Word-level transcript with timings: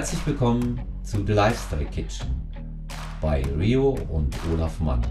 Herzlich 0.00 0.26
willkommen 0.26 0.80
zu 1.02 1.26
The 1.26 1.34
Lifestyle 1.34 1.84
Kitchen 1.84 2.26
bei 3.20 3.42
Rio 3.58 3.98
und 4.08 4.34
Olaf 4.50 4.80
Mann. 4.80 5.02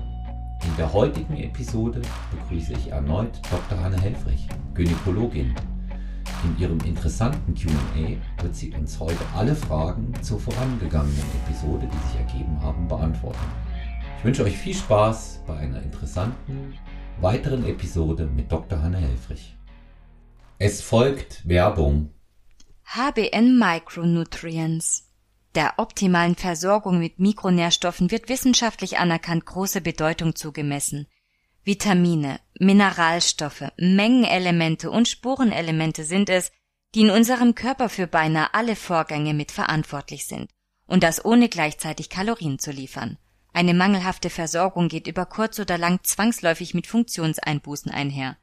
In 0.63 0.75
der 0.77 0.91
heutigen 0.91 1.37
Episode 1.37 2.01
begrüße 2.31 2.73
ich 2.73 2.87
erneut 2.87 3.39
Dr. 3.51 3.79
Hanne 3.79 4.01
Helfrich, 4.01 4.47
Gynäkologin. 4.73 5.53
In 6.43 6.57
ihrem 6.57 6.79
interessanten 6.79 7.53
QA 7.53 8.17
wird 8.41 8.55
sie 8.55 8.73
uns 8.73 8.99
heute 8.99 9.23
alle 9.37 9.53
Fragen 9.53 10.11
zur 10.23 10.39
vorangegangenen 10.39 11.23
Episode, 11.45 11.85
die 11.85 12.07
sich 12.07 12.19
ergeben 12.21 12.59
haben, 12.59 12.87
beantworten. 12.87 13.45
Ich 14.17 14.25
wünsche 14.25 14.43
euch 14.43 14.57
viel 14.57 14.73
Spaß 14.73 15.43
bei 15.45 15.55
einer 15.55 15.83
interessanten 15.83 16.73
weiteren 17.21 17.63
Episode 17.67 18.25
mit 18.25 18.51
Dr. 18.51 18.81
Hanne 18.81 18.97
Helfrich. 18.97 19.55
Es 20.57 20.81
folgt 20.81 21.47
Werbung. 21.47 22.09
HBN 22.91 23.59
Micronutrients. 23.59 25.03
Der 25.53 25.75
optimalen 25.77 26.35
Versorgung 26.35 26.97
mit 26.97 27.19
Mikronährstoffen 27.19 28.09
wird 28.09 28.29
wissenschaftlich 28.29 28.97
anerkannt 28.97 29.45
große 29.45 29.81
Bedeutung 29.81 30.35
zugemessen. 30.35 31.05
Vitamine, 31.63 32.39
Mineralstoffe, 32.59 33.65
Mengenelemente 33.77 34.89
und 34.89 35.07
Spurenelemente 35.07 36.03
sind 36.03 36.31
es, 36.31 36.51
die 36.95 37.01
in 37.01 37.11
unserem 37.11 37.53
Körper 37.53 37.89
für 37.89 38.07
beinahe 38.07 38.55
alle 38.55 38.75
Vorgänge 38.75 39.35
mit 39.35 39.51
verantwortlich 39.51 40.25
sind, 40.25 40.49
und 40.87 41.03
das 41.03 41.23
ohne 41.23 41.47
gleichzeitig 41.47 42.09
Kalorien 42.09 42.57
zu 42.57 42.71
liefern. 42.71 43.19
Eine 43.53 43.75
mangelhafte 43.75 44.31
Versorgung 44.31 44.87
geht 44.87 45.05
über 45.05 45.27
kurz 45.27 45.59
oder 45.59 45.77
lang 45.77 45.99
zwangsläufig 46.01 46.73
mit 46.73 46.87
Funktionseinbußen 46.87 47.91
einher. 47.91 48.35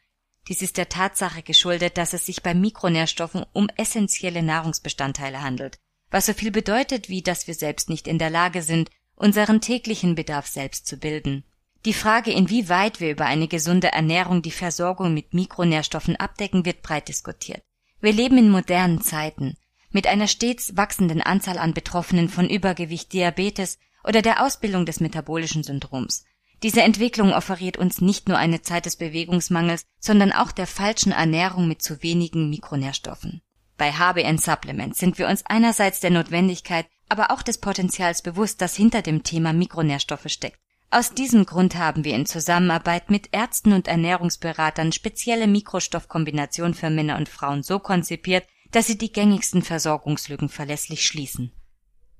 Dies 0.48 0.62
ist 0.62 0.76
der 0.76 0.88
Tatsache 0.88 1.42
geschuldet, 1.42 1.98
dass 1.98 2.12
es 2.12 2.26
sich 2.26 2.42
bei 2.42 2.54
Mikronährstoffen 2.54 3.44
um 3.52 3.68
essentielle 3.76 4.42
Nahrungsbestandteile 4.42 5.42
handelt, 5.42 5.78
was 6.10 6.26
so 6.26 6.34
viel 6.34 6.52
bedeutet 6.52 7.08
wie, 7.08 7.22
dass 7.22 7.46
wir 7.46 7.54
selbst 7.54 7.88
nicht 7.88 8.06
in 8.06 8.18
der 8.18 8.30
Lage 8.30 8.62
sind, 8.62 8.90
unseren 9.16 9.60
täglichen 9.60 10.14
Bedarf 10.14 10.46
selbst 10.46 10.86
zu 10.86 10.98
bilden. 10.98 11.44
Die 11.84 11.94
Frage, 11.94 12.32
inwieweit 12.32 13.00
wir 13.00 13.10
über 13.10 13.26
eine 13.26 13.48
gesunde 13.48 13.92
Ernährung 13.92 14.42
die 14.42 14.50
Versorgung 14.50 15.14
mit 15.14 15.34
Mikronährstoffen 15.34 16.16
abdecken, 16.16 16.64
wird 16.64 16.82
breit 16.82 17.08
diskutiert. 17.08 17.62
Wir 18.00 18.12
leben 18.12 18.38
in 18.38 18.50
modernen 18.50 19.00
Zeiten. 19.00 19.56
Mit 19.90 20.06
einer 20.06 20.28
stets 20.28 20.76
wachsenden 20.76 21.22
Anzahl 21.22 21.58
an 21.58 21.74
Betroffenen 21.74 22.28
von 22.28 22.48
Übergewicht, 22.48 23.12
Diabetes 23.12 23.78
oder 24.04 24.22
der 24.22 24.44
Ausbildung 24.44 24.84
des 24.84 25.00
metabolischen 25.00 25.62
Syndroms. 25.62 26.24
Diese 26.66 26.82
Entwicklung 26.82 27.32
offeriert 27.32 27.76
uns 27.76 28.00
nicht 28.00 28.26
nur 28.26 28.38
eine 28.38 28.60
Zeit 28.60 28.86
des 28.86 28.96
Bewegungsmangels, 28.96 29.84
sondern 30.00 30.32
auch 30.32 30.50
der 30.50 30.66
falschen 30.66 31.12
Ernährung 31.12 31.68
mit 31.68 31.80
zu 31.80 32.02
wenigen 32.02 32.50
Mikronährstoffen. 32.50 33.40
Bei 33.78 33.92
HBN 33.92 34.38
Supplements 34.38 34.98
sind 34.98 35.16
wir 35.16 35.28
uns 35.28 35.46
einerseits 35.46 36.00
der 36.00 36.10
Notwendigkeit, 36.10 36.86
aber 37.08 37.30
auch 37.30 37.42
des 37.42 37.58
Potenzials 37.58 38.20
bewusst, 38.20 38.60
das 38.60 38.74
hinter 38.74 39.02
dem 39.02 39.22
Thema 39.22 39.52
Mikronährstoffe 39.52 40.26
steckt. 40.26 40.58
Aus 40.90 41.14
diesem 41.14 41.46
Grund 41.46 41.76
haben 41.76 42.02
wir 42.02 42.16
in 42.16 42.26
Zusammenarbeit 42.26 43.12
mit 43.12 43.28
Ärzten 43.30 43.72
und 43.72 43.86
Ernährungsberatern 43.86 44.90
spezielle 44.90 45.46
Mikrostoffkombinationen 45.46 46.74
für 46.74 46.90
Männer 46.90 47.16
und 47.16 47.28
Frauen 47.28 47.62
so 47.62 47.78
konzipiert, 47.78 48.44
dass 48.72 48.88
sie 48.88 48.98
die 48.98 49.12
gängigsten 49.12 49.62
Versorgungslücken 49.62 50.48
verlässlich 50.48 51.06
schließen. 51.06 51.52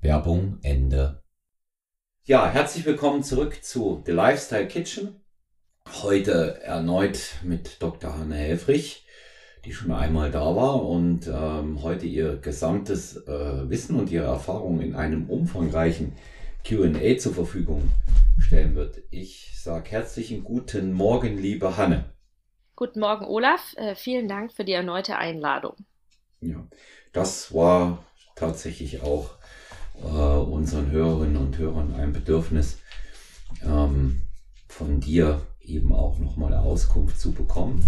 Werbung 0.03 0.61
Ende. 0.63 1.21
Ja, 2.29 2.51
herzlich 2.51 2.85
willkommen 2.85 3.23
zurück 3.23 3.63
zu 3.63 4.03
The 4.05 4.11
Lifestyle 4.11 4.67
Kitchen. 4.67 5.21
Heute 6.03 6.61
erneut 6.61 7.37
mit 7.45 7.81
Dr. 7.81 8.19
Hanne 8.19 8.35
Helfrich, 8.35 9.07
die 9.65 9.73
schon 9.73 9.93
einmal 9.93 10.33
da 10.33 10.57
war 10.57 10.85
und 10.85 11.29
ähm, 11.29 11.85
heute 11.85 12.07
ihr 12.07 12.39
gesamtes 12.39 13.17
äh, 13.29 13.71
Wissen 13.71 13.95
und 13.95 14.11
ihre 14.11 14.25
Erfahrungen 14.25 14.81
in 14.81 14.97
einem 14.97 15.31
umfangreichen 15.31 16.17
QA 16.65 17.17
zur 17.17 17.33
Verfügung 17.33 17.93
stellen 18.41 18.75
wird. 18.75 19.03
Ich 19.13 19.53
sage 19.55 19.89
herzlichen 19.93 20.43
guten 20.43 20.93
Morgen, 20.95 21.39
liebe 21.39 21.77
Hanne. 21.77 22.07
Guten 22.75 22.99
Morgen, 22.99 23.25
Olaf. 23.25 23.73
Äh, 23.77 23.95
vielen 23.95 24.27
Dank 24.27 24.53
für 24.53 24.65
die 24.65 24.73
erneute 24.73 25.17
Einladung. 25.17 25.77
Ja, 26.41 26.67
das 27.13 27.55
war 27.55 28.05
tatsächlich 28.35 29.03
auch 29.03 29.31
äh, 30.03 30.07
unseren 30.07 30.91
Hörerinnen 30.91 31.37
und 31.37 31.59
Hörern 31.59 31.95
ein 31.95 32.13
Bedürfnis, 32.13 32.79
ähm, 33.65 34.21
von 34.69 35.01
dir 35.01 35.41
eben 35.61 35.93
auch 35.93 36.19
nochmal 36.19 36.53
eine 36.53 36.63
Auskunft 36.63 37.21
zu 37.21 37.33
bekommen. 37.33 37.85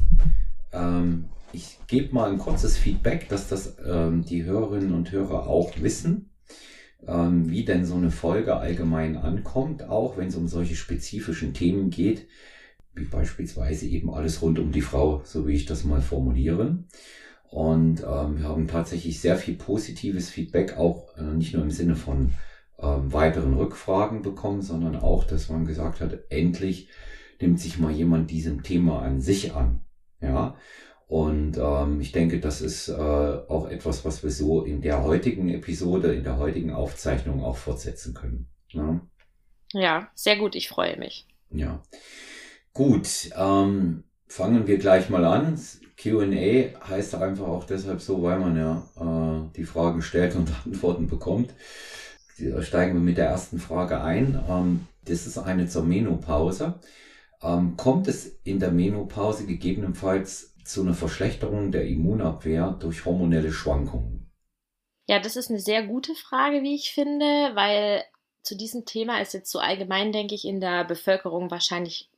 Ähm, 0.72 1.26
ich 1.52 1.78
gebe 1.86 2.14
mal 2.14 2.30
ein 2.30 2.38
kurzes 2.38 2.76
Feedback, 2.76 3.28
dass 3.28 3.48
das 3.48 3.76
ähm, 3.84 4.24
die 4.24 4.44
Hörerinnen 4.44 4.92
und 4.92 5.10
Hörer 5.10 5.46
auch 5.46 5.72
wissen, 5.80 6.30
ähm, 7.06 7.48
wie 7.48 7.64
denn 7.64 7.86
so 7.86 7.94
eine 7.94 8.10
Folge 8.10 8.56
allgemein 8.56 9.16
ankommt, 9.16 9.84
auch 9.84 10.16
wenn 10.16 10.28
es 10.28 10.36
um 10.36 10.48
solche 10.48 10.76
spezifischen 10.76 11.54
Themen 11.54 11.90
geht, 11.90 12.28
wie 12.94 13.04
beispielsweise 13.04 13.86
eben 13.86 14.12
alles 14.12 14.42
rund 14.42 14.58
um 14.58 14.72
die 14.72 14.82
Frau, 14.82 15.22
so 15.24 15.46
wie 15.46 15.54
ich 15.54 15.66
das 15.66 15.84
mal 15.84 16.02
formuliere. 16.02 16.84
Und 17.50 18.00
ähm, 18.00 18.38
wir 18.38 18.48
haben 18.48 18.68
tatsächlich 18.68 19.20
sehr 19.20 19.36
viel 19.36 19.54
positives 19.54 20.28
Feedback, 20.28 20.76
auch 20.76 21.16
äh, 21.16 21.22
nicht 21.22 21.54
nur 21.54 21.62
im 21.62 21.70
Sinne 21.70 21.96
von 21.96 22.34
ähm, 22.78 23.12
weiteren 23.12 23.54
Rückfragen 23.54 24.22
bekommen, 24.22 24.62
sondern 24.62 24.96
auch, 24.96 25.24
dass 25.24 25.48
man 25.48 25.64
gesagt 25.64 26.00
hat, 26.00 26.18
endlich 26.28 26.88
nimmt 27.40 27.58
sich 27.58 27.78
mal 27.78 27.90
jemand 27.90 28.30
diesem 28.30 28.62
Thema 28.62 29.00
an 29.02 29.20
sich 29.20 29.54
an. 29.54 29.80
Ja. 30.20 30.56
Und 31.06 31.56
ähm, 31.56 32.00
ich 32.02 32.12
denke, 32.12 32.38
das 32.38 32.60
ist 32.60 32.88
äh, 32.88 32.92
auch 32.92 33.68
etwas, 33.68 34.04
was 34.04 34.22
wir 34.22 34.30
so 34.30 34.62
in 34.62 34.82
der 34.82 35.02
heutigen 35.02 35.48
Episode, 35.48 36.14
in 36.14 36.22
der 36.22 36.36
heutigen 36.36 36.70
Aufzeichnung 36.70 37.42
auch 37.42 37.56
fortsetzen 37.56 38.12
können. 38.12 38.46
Ja, 38.68 39.00
ja 39.72 40.08
sehr 40.14 40.36
gut, 40.36 40.54
ich 40.54 40.68
freue 40.68 40.98
mich. 40.98 41.26
Ja. 41.50 41.82
Gut, 42.74 43.30
ähm, 43.34 44.04
fangen 44.26 44.66
wir 44.66 44.76
gleich 44.76 45.08
mal 45.08 45.24
an. 45.24 45.58
QA 45.98 46.80
heißt 46.88 47.16
einfach 47.16 47.48
auch 47.48 47.64
deshalb 47.64 48.00
so, 48.00 48.22
weil 48.22 48.38
man 48.38 48.56
ja 48.56 48.82
äh, 48.96 49.56
die 49.56 49.64
Fragen 49.64 50.00
stellt 50.00 50.36
und 50.36 50.50
Antworten 50.64 51.08
bekommt. 51.08 51.54
Steigen 52.60 52.94
wir 52.94 53.00
mit 53.00 53.18
der 53.18 53.26
ersten 53.26 53.58
Frage 53.58 54.00
ein. 54.00 54.40
Ähm, 54.48 54.86
das 55.04 55.26
ist 55.26 55.38
eine 55.38 55.68
zur 55.68 55.82
Menopause. 55.82 56.78
Ähm, 57.42 57.76
kommt 57.76 58.06
es 58.06 58.26
in 58.44 58.60
der 58.60 58.70
Menopause 58.70 59.44
gegebenenfalls 59.44 60.54
zu 60.64 60.82
einer 60.82 60.94
Verschlechterung 60.94 61.72
der 61.72 61.86
Immunabwehr 61.88 62.76
durch 62.78 63.04
hormonelle 63.04 63.52
Schwankungen? 63.52 64.30
Ja, 65.08 65.18
das 65.18 65.36
ist 65.36 65.50
eine 65.50 65.60
sehr 65.60 65.86
gute 65.86 66.14
Frage, 66.14 66.62
wie 66.62 66.74
ich 66.74 66.92
finde, 66.92 67.24
weil 67.54 68.04
zu 68.42 68.56
diesem 68.56 68.84
Thema 68.84 69.20
ist 69.20 69.34
jetzt 69.34 69.50
so 69.50 69.58
allgemein, 69.58 70.12
denke 70.12 70.34
ich, 70.34 70.44
in 70.44 70.60
der 70.60 70.84
Bevölkerung 70.84 71.50
wahrscheinlich 71.50 72.10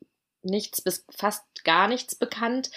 nichts 0.42 0.80
bis 0.80 1.04
fast 1.10 1.44
gar 1.64 1.88
nichts 1.88 2.14
bekannt. 2.14 2.70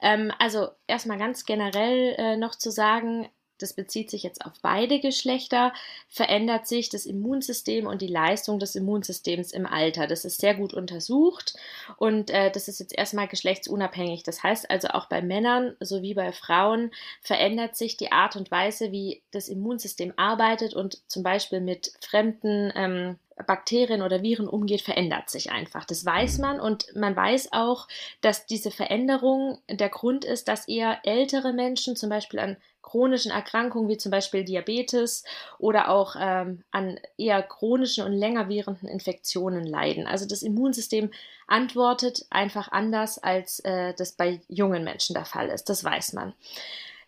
Ähm, 0.00 0.32
also 0.38 0.68
erstmal 0.86 1.18
ganz 1.18 1.44
generell 1.44 2.14
äh, 2.18 2.36
noch 2.36 2.54
zu 2.54 2.70
sagen, 2.70 3.28
das 3.58 3.72
bezieht 3.72 4.10
sich 4.10 4.22
jetzt 4.22 4.44
auf 4.44 4.52
beide 4.62 5.00
Geschlechter, 5.00 5.72
verändert 6.08 6.66
sich 6.66 6.88
das 6.88 7.06
Immunsystem 7.06 7.86
und 7.86 8.02
die 8.02 8.08
Leistung 8.08 8.58
des 8.58 8.74
Immunsystems 8.74 9.52
im 9.52 9.66
Alter. 9.66 10.06
Das 10.06 10.24
ist 10.24 10.40
sehr 10.40 10.54
gut 10.54 10.74
untersucht 10.74 11.54
und 11.96 12.30
äh, 12.30 12.50
das 12.50 12.68
ist 12.68 12.80
jetzt 12.80 12.96
erstmal 12.96 13.28
geschlechtsunabhängig. 13.28 14.22
Das 14.22 14.42
heißt 14.42 14.70
also 14.70 14.88
auch 14.88 15.06
bei 15.06 15.22
Männern 15.22 15.76
sowie 15.80 16.14
bei 16.14 16.32
Frauen 16.32 16.90
verändert 17.20 17.76
sich 17.76 17.96
die 17.96 18.12
Art 18.12 18.36
und 18.36 18.50
Weise, 18.50 18.92
wie 18.92 19.22
das 19.30 19.48
Immunsystem 19.48 20.12
arbeitet 20.16 20.74
und 20.74 21.00
zum 21.08 21.22
Beispiel 21.22 21.60
mit 21.60 21.92
fremden 22.00 22.72
ähm, 22.74 23.18
Bakterien 23.46 24.02
oder 24.02 24.22
Viren 24.22 24.48
umgeht, 24.48 24.82
verändert 24.82 25.28
sich 25.28 25.50
einfach. 25.50 25.84
Das 25.84 26.04
weiß 26.04 26.38
man 26.38 26.60
und 26.60 26.94
man 26.94 27.16
weiß 27.16 27.52
auch, 27.52 27.88
dass 28.20 28.46
diese 28.46 28.70
Veränderung 28.70 29.58
der 29.68 29.88
Grund 29.88 30.24
ist, 30.24 30.48
dass 30.48 30.68
eher 30.68 31.00
ältere 31.04 31.52
Menschen 31.52 31.96
zum 31.96 32.10
Beispiel 32.10 32.38
an 32.38 32.56
chronischen 32.84 33.32
Erkrankungen 33.32 33.88
wie 33.88 33.96
zum 33.96 34.10
Beispiel 34.10 34.44
Diabetes 34.44 35.24
oder 35.58 35.88
auch 35.88 36.16
ähm, 36.20 36.62
an 36.70 37.00
eher 37.16 37.42
chronischen 37.42 38.04
und 38.04 38.12
länger 38.12 38.48
währenden 38.48 38.88
Infektionen 38.88 39.66
leiden. 39.66 40.06
Also 40.06 40.26
das 40.26 40.42
Immunsystem 40.42 41.10
antwortet 41.46 42.26
einfach 42.30 42.70
anders, 42.70 43.18
als 43.18 43.60
äh, 43.60 43.94
das 43.94 44.12
bei 44.12 44.40
jungen 44.48 44.84
Menschen 44.84 45.14
der 45.14 45.24
Fall 45.24 45.48
ist. 45.48 45.68
Das 45.70 45.82
weiß 45.82 46.12
man. 46.12 46.34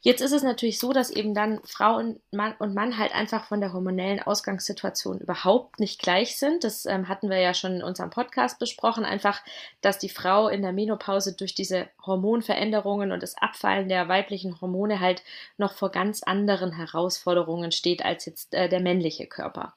Jetzt 0.07 0.21
ist 0.21 0.31
es 0.31 0.45
natürlich 0.45 0.79
so, 0.79 0.93
dass 0.93 1.11
eben 1.11 1.35
dann 1.35 1.59
Frau 1.65 1.97
und 1.97 2.21
Mann, 2.31 2.55
und 2.61 2.77
Mann 2.77 2.97
halt 2.97 3.13
einfach 3.13 3.49
von 3.49 3.61
der 3.61 3.73
hormonellen 3.73 4.23
Ausgangssituation 4.23 5.19
überhaupt 5.19 5.81
nicht 5.81 6.01
gleich 6.01 6.39
sind. 6.39 6.63
Das 6.63 6.87
ähm, 6.87 7.09
hatten 7.09 7.29
wir 7.29 7.41
ja 7.41 7.55
schon 7.55 7.73
in 7.73 7.83
unserem 7.83 8.11
Podcast 8.11 8.61
besprochen. 8.61 9.05
Einfach, 9.05 9.43
dass 9.81 9.99
die 9.99 10.09
Frau 10.09 10.47
in 10.47 10.63
der 10.63 10.71
Menopause 10.71 11.35
durch 11.35 11.57
diese 11.57 11.89
Hormonveränderungen 12.07 13.11
und 13.11 13.21
das 13.21 13.37
Abfallen 13.37 13.89
der 13.89 14.07
weiblichen 14.07 14.61
Hormone 14.61 15.01
halt 15.01 15.25
noch 15.59 15.73
vor 15.73 15.91
ganz 15.91 16.23
anderen 16.23 16.71
Herausforderungen 16.71 17.73
steht 17.73 18.05
als 18.05 18.27
jetzt 18.27 18.55
äh, 18.55 18.69
der 18.69 18.79
männliche 18.79 19.27
Körper. 19.27 19.75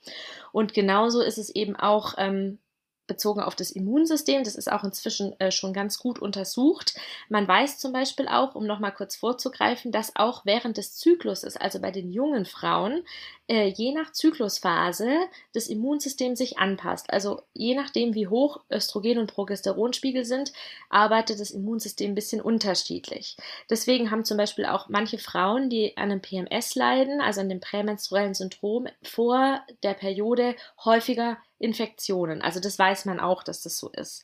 Und 0.52 0.76
genauso 0.76 1.22
ist 1.22 1.40
es 1.40 1.50
eben 1.50 1.76
auch 1.76 2.14
ähm, 2.20 2.60
bezogen 3.10 3.42
auf 3.42 3.56
das 3.56 3.72
Immunsystem. 3.72 4.46
Das 4.46 4.56
ist 4.56 4.72
auch 4.72 4.86
inzwischen 4.86 5.38
äh, 5.42 5.52
schon 5.52 5.74
ganz 5.74 6.00
gut 6.00 6.20
untersucht. 6.20 6.96
Man 7.28 7.46
weiß 7.46 7.78
zum 7.80 7.92
Beispiel 7.92 8.30
auch, 8.30 8.56
um 8.56 8.66
nochmal 8.66 8.94
kurz 8.94 9.18
vorzugreifen, 9.18 9.92
dass 9.92 10.16
auch 10.16 10.46
während 10.46 10.78
des 10.78 10.96
Zykluses, 10.96 11.58
also 11.58 11.82
bei 11.82 11.92
den 11.92 12.10
jungen 12.10 12.46
Frauen, 12.46 13.04
äh, 13.50 13.68
je 13.68 13.92
nach 13.92 14.12
Zyklusphase 14.12 15.10
das 15.54 15.68
Immunsystem 15.68 16.36
sich 16.36 16.60
anpasst. 16.60 17.12
Also 17.12 17.42
je 17.54 17.76
nachdem, 17.76 18.14
wie 18.14 18.28
hoch 18.28 18.62
Östrogen- 18.70 19.18
und 19.18 19.34
Progesteronspiegel 19.34 20.24
sind, 20.24 20.54
arbeitet 20.90 21.40
das 21.40 21.52
Immunsystem 21.52 22.12
ein 22.12 22.16
bisschen 22.16 22.42
unterschiedlich. 22.42 23.38
Deswegen 23.70 24.12
haben 24.12 24.24
zum 24.24 24.38
Beispiel 24.38 24.66
auch 24.66 24.88
manche 24.88 25.18
Frauen, 25.18 25.70
die 25.70 25.98
an 25.98 26.12
einem 26.12 26.22
PMS 26.22 26.76
leiden, 26.76 27.22
also 27.22 27.42
an 27.42 27.50
dem 27.50 27.60
prämenstruellen 27.60 28.36
Syndrom, 28.36 28.88
vor 29.02 29.62
der 29.84 29.96
Periode 29.96 30.56
häufiger 30.86 31.38
Infektionen. 31.60 32.42
Also 32.42 32.62
das 32.62 32.80
weiß 32.80 33.06
man 33.06 33.20
auch, 33.20 33.44
dass 33.44 33.62
das 33.62 33.78
so 33.78 33.90
ist. 33.90 34.24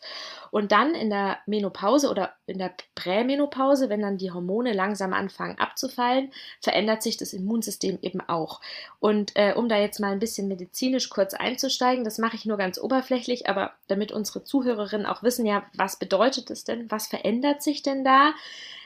Und 0.52 0.72
dann 0.72 0.96
in 0.96 1.10
der 1.10 1.40
Menopause 1.46 2.10
oder 2.10 2.34
in 2.48 2.58
der 2.58 2.74
Prämenopause, 2.96 3.90
wenn 3.90 4.02
dann 4.02 4.18
die 4.18 4.32
Hormone 4.32 4.72
langsam 4.72 5.14
anfangen 5.14 5.60
abzufallen, 5.60 6.32
verändert 6.62 7.04
sich 7.04 7.18
das 7.18 7.34
Immunsystem 7.34 8.00
eben 8.02 8.22
auch. 8.22 8.62
Und 9.00 9.15
äh, 9.36 9.54
um 9.54 9.70
da 9.70 9.78
jetzt 9.78 10.00
mal 10.00 10.12
ein 10.12 10.20
bisschen 10.20 10.48
medizinisch 10.48 11.10
kurz 11.10 11.34
einzusteigen, 11.34 12.04
das 12.04 12.18
mache 12.18 12.36
ich 12.36 12.46
nur 12.46 12.58
ganz 12.58 12.78
oberflächlich, 12.78 13.48
aber 13.48 13.74
damit 13.88 14.12
unsere 14.12 14.44
Zuhörerinnen 14.44 15.06
auch 15.06 15.24
wissen, 15.24 15.46
ja, 15.46 15.66
was 15.76 15.98
bedeutet 15.98 16.50
es 16.50 16.64
denn? 16.64 16.90
Was 16.92 17.08
verändert 17.08 17.62
sich 17.62 17.84
denn 17.84 18.04
da? 18.04 18.34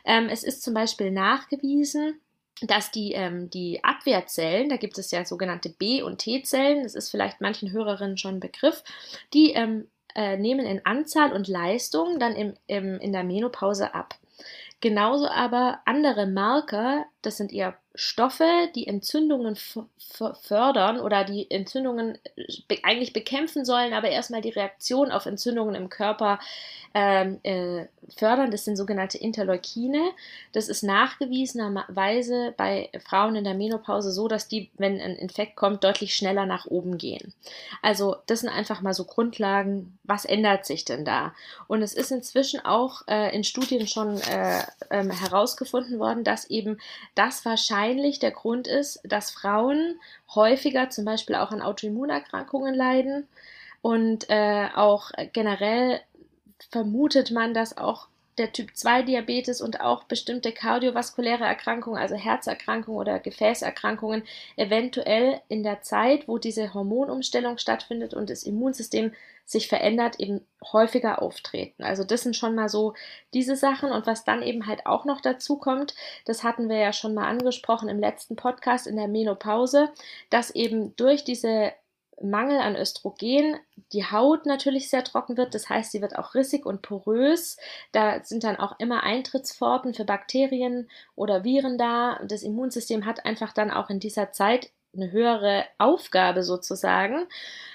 Ähm, 0.06 0.30
es 0.30 0.44
ist 0.44 0.64
zum 0.64 0.74
Beispiel 0.74 1.12
nachgewiesen, 1.12 2.20
dass 2.62 2.92
die, 2.92 3.14
ähm, 3.14 3.50
die 3.50 3.84
Abwehrzellen, 3.84 4.70
da 4.70 4.78
gibt 4.78 4.98
es 4.98 5.12
ja 5.12 5.24
sogenannte 5.26 5.70
B- 5.70 6.02
und 6.02 6.20
T-Zellen, 6.20 6.84
das 6.84 6.96
ist 6.96 7.10
vielleicht 7.10 7.42
manchen 7.42 7.72
Hörerinnen 7.72 8.18
schon 8.18 8.36
ein 8.36 8.40
Begriff, 8.40 8.84
die 9.34 9.52
ähm, 9.52 9.88
äh, 10.16 10.38
nehmen 10.38 10.66
in 10.66 10.86
Anzahl 10.86 11.32
und 11.32 11.48
Leistung 11.48 12.20
dann 12.20 12.36
im, 12.36 12.54
im, 12.68 13.00
in 13.00 13.14
der 13.14 13.24
Menopause 13.24 13.94
ab. 13.94 14.16
Genauso 14.82 15.28
aber 15.28 15.80
andere 15.86 16.26
Marker, 16.26 17.06
das 17.22 17.38
sind 17.38 17.52
eher 17.52 17.78
Stoffe, 18.00 18.70
die 18.76 18.88
Entzündungen 18.88 19.58
fördern 20.42 21.02
oder 21.02 21.26
die 21.26 21.52
Entzündungen 21.52 22.18
äh, 22.38 22.78
eigentlich 22.84 23.12
bekämpfen 23.12 23.66
sollen, 23.66 23.94
aber 23.94 24.08
erstmal 24.08 24.40
die 24.40 24.52
Reaktion 24.52 25.12
auf 25.12 25.26
Entzündungen 25.26 25.76
im 25.76 25.90
Körper 25.90 26.40
ähm, 26.94 27.40
äh, 27.44 27.88
fördern. 28.14 28.52
Das 28.52 28.66
sind 28.66 28.76
sogenannte 28.76 29.18
Interleukine. 29.18 30.12
Das 30.52 30.70
ist 30.70 30.84
nachgewiesenerweise 30.84 32.54
bei 32.58 32.90
Frauen 33.06 33.36
in 33.36 33.44
der 33.44 33.54
Menopause 33.54 34.12
so, 34.12 34.28
dass 34.28 34.48
die, 34.48 34.70
wenn 34.78 35.00
ein 35.00 35.16
Infekt 35.16 35.56
kommt, 35.56 35.84
deutlich 35.84 36.16
schneller 36.16 36.46
nach 36.46 36.66
oben 36.66 36.98
gehen. 36.98 37.34
Also 37.82 38.18
das 38.28 38.42
sind 38.42 38.50
einfach 38.50 38.82
mal 38.82 38.94
so 38.94 39.06
Grundlagen. 39.06 39.98
Was 40.04 40.26
ändert 40.26 40.66
sich 40.66 40.86
denn 40.86 41.06
da? 41.06 41.34
Und 41.68 41.82
es 41.82 41.94
ist 41.94 42.12
inzwischen 42.12 42.64
auch 42.64 43.02
äh, 43.08 43.36
in 43.36 43.44
Studien 43.44 43.88
schon 43.88 44.20
äh, 44.22 44.62
ähm, 44.90 45.12
herausgefunden 45.12 46.00
worden, 46.00 46.24
dass 46.24 46.50
eben 46.50 46.80
das 47.16 47.46
wahrscheinlich 47.46 48.20
der 48.20 48.32
Grund 48.32 48.68
ist, 48.68 49.02
dass 49.04 49.32
Frauen 49.32 50.00
häufiger 50.34 50.90
zum 50.90 51.06
Beispiel 51.06 51.36
auch 51.36 51.52
an 51.52 51.62
Autoimmunerkrankungen 51.62 52.74
leiden 52.74 53.28
und 53.82 54.30
äh, 54.30 54.68
auch 54.76 55.12
generell 55.34 56.02
vermutet 56.72 57.32
man, 57.32 57.54
dass 57.54 57.78
auch 57.78 58.08
der 58.40 58.54
Typ 58.54 58.76
2 58.76 59.04
Diabetes 59.04 59.62
und 59.62 59.82
auch 59.82 60.06
bestimmte 60.06 60.52
kardiovaskuläre 60.52 61.44
Erkrankungen, 61.44 62.00
also 62.00 62.16
Herzerkrankungen 62.16 63.00
oder 63.00 63.20
Gefäßerkrankungen, 63.20 64.24
eventuell 64.56 65.42
in 65.50 65.62
der 65.62 65.82
Zeit, 65.82 66.28
wo 66.28 66.38
diese 66.38 66.74
Hormonumstellung 66.74 67.58
stattfindet 67.58 68.14
und 68.14 68.30
das 68.30 68.44
Immunsystem 68.44 69.12
sich 69.46 69.68
verändert, 69.68 70.20
eben 70.20 70.46
häufiger 70.72 71.22
auftreten. 71.22 71.84
Also 71.84 72.04
das 72.04 72.22
sind 72.22 72.36
schon 72.36 72.56
mal 72.56 72.70
so 72.70 72.94
diese 73.34 73.56
Sachen 73.56 73.92
und 73.92 74.06
was 74.06 74.24
dann 74.24 74.44
eben 74.44 74.68
halt 74.68 74.86
auch 74.86 75.06
noch 75.06 75.22
dazu 75.22 75.58
kommt, 75.58 75.96
das 76.26 76.44
hatten 76.44 76.70
wir 76.70 76.78
ja 76.78 76.94
schon 76.94 77.16
mal 77.16 77.28
angesprochen 77.28 77.90
im 77.90 78.00
letzten 78.00 78.36
Podcast 78.36 78.86
in 78.86 78.96
der 78.96 79.08
Menopause, 79.08 79.90
dass 80.30 80.52
eben 80.52 80.96
durch 80.96 81.24
diese 81.24 81.74
Mangel 82.22 82.60
an 82.60 82.76
Östrogen 82.76 83.60
die 83.94 84.06
Haut 84.06 84.46
natürlich 84.46 84.90
sehr 84.90 85.04
trocken 85.04 85.38
wird. 85.38 85.56
Das 85.56 85.70
heißt, 85.70 85.92
sie 85.92 86.02
wird 86.02 86.18
auch 86.18 86.36
rissig 86.36 86.66
und 86.66 86.82
porös. 86.82 87.58
Da 87.92 88.24
sind 88.24 88.44
dann 88.44 88.58
auch 88.58 88.80
immer 88.80 89.04
Eintrittspforten 89.04 89.94
für 89.94 90.06
Bakterien 90.06 90.90
oder 91.16 91.44
Viren 91.44 91.78
da. 91.78 92.20
Das 92.24 92.44
Immunsystem 92.44 93.06
hat 93.06 93.26
einfach 93.26 93.54
dann 93.54 93.72
auch 93.72 93.90
in 93.90 94.00
dieser 94.00 94.32
Zeit 94.32 94.70
eine 94.94 95.12
höhere 95.12 95.66
Aufgabe 95.78 96.44
sozusagen. 96.44 97.28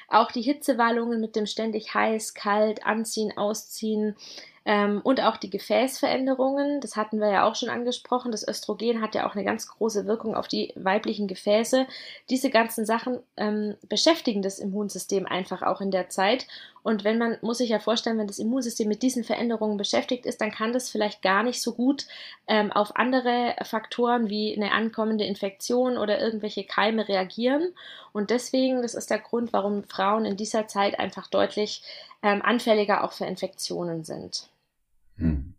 Auch 0.08 0.31
die 0.31 0.43
Hitzewallungen 0.43 1.20
mit 1.20 1.37
dem 1.37 1.46
ständig 1.46 1.94
heiß, 1.94 2.35
kalt, 2.35 2.85
anziehen, 2.87 3.37
ausziehen, 3.37 4.17
ähm, 4.66 5.02
und 5.05 5.22
auch 5.22 5.37
die 5.37 5.50
Gefäßveränderungen, 5.50 6.81
das 6.81 6.96
hatten 6.96 7.20
wir 7.20 7.28
ja 7.31 7.46
auch 7.46 7.55
schon 7.55 7.69
angesprochen. 7.69 8.32
Das 8.32 8.46
Östrogen 8.46 9.02
hat 9.02 9.14
ja 9.14 9.28
auch 9.28 9.34
eine 9.34 9.44
ganz 9.44 9.69
große 9.69 10.06
Wirkung 10.06 10.34
auf 10.34 10.49
die 10.49 10.72
weiblichen 10.75 11.28
Gefäße. 11.28 11.87
Diese 12.31 12.49
ganzen 12.49 12.87
Sachen 12.87 13.20
ähm, 13.37 13.76
beschäftigen 13.88 14.40
das 14.40 14.58
Immunsystem 14.58 15.26
einfach 15.26 15.61
auch 15.61 15.82
in 15.82 15.90
der 15.90 16.08
Zeit. 16.08 16.46
Und 16.82 17.05
wenn 17.05 17.19
man, 17.19 17.37
muss 17.43 17.58
sich 17.58 17.70
ja 17.70 17.78
vorstellen, 17.78 18.19
wenn 18.19 18.26
das 18.26 18.38
Immunsystem 18.38 18.88
mit 18.88 19.02
diesen 19.02 19.22
Veränderungen 19.22 19.76
beschäftigt 19.76 20.25
ist, 20.25 20.40
dann 20.40 20.50
kann 20.50 20.72
das 20.72 20.88
vielleicht 20.88 21.20
gar 21.20 21.43
nicht 21.43 21.60
so 21.60 21.75
gut 21.75 22.06
ähm, 22.46 22.72
auf 22.72 22.96
andere 22.96 23.56
Faktoren 23.64 24.31
wie 24.31 24.56
eine 24.56 24.72
ankommende 24.72 25.25
Infektion 25.25 25.99
oder 25.99 26.20
irgendwelche 26.20 26.64
Keime 26.64 27.06
reagieren. 27.06 27.75
Und 28.12 28.31
deswegen, 28.31 28.81
das 28.81 28.94
ist 28.94 29.10
der 29.10 29.19
Grund, 29.19 29.52
warum 29.52 29.84
Frauen 29.84 30.25
in 30.25 30.38
dieser 30.38 30.69
Zeit 30.69 30.99
einfach 30.99 31.28
deutlich 31.28 31.82
ähm, 32.22 32.40
anfälliger 32.43 33.05
auch 33.05 33.12
für 33.12 33.26
Infektionen 33.26 34.05
sind. 34.05 34.49
Hm. 35.16 35.55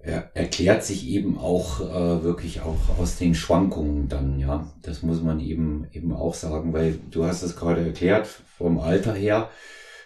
Er 0.00 0.30
erklärt 0.34 0.84
sich 0.84 1.08
eben 1.08 1.38
auch 1.38 1.80
äh, 1.80 2.22
wirklich 2.22 2.60
auch 2.60 2.98
aus 2.98 3.16
den 3.16 3.34
Schwankungen 3.34 4.08
dann, 4.08 4.38
ja. 4.38 4.72
Das 4.82 5.02
muss 5.02 5.22
man 5.22 5.40
eben 5.40 5.86
eben 5.92 6.12
auch 6.12 6.34
sagen, 6.34 6.72
weil 6.72 6.98
du 7.10 7.24
hast 7.24 7.42
es 7.42 7.56
gerade 7.56 7.84
erklärt, 7.84 8.26
vom 8.56 8.78
Alter 8.78 9.14
her 9.14 9.50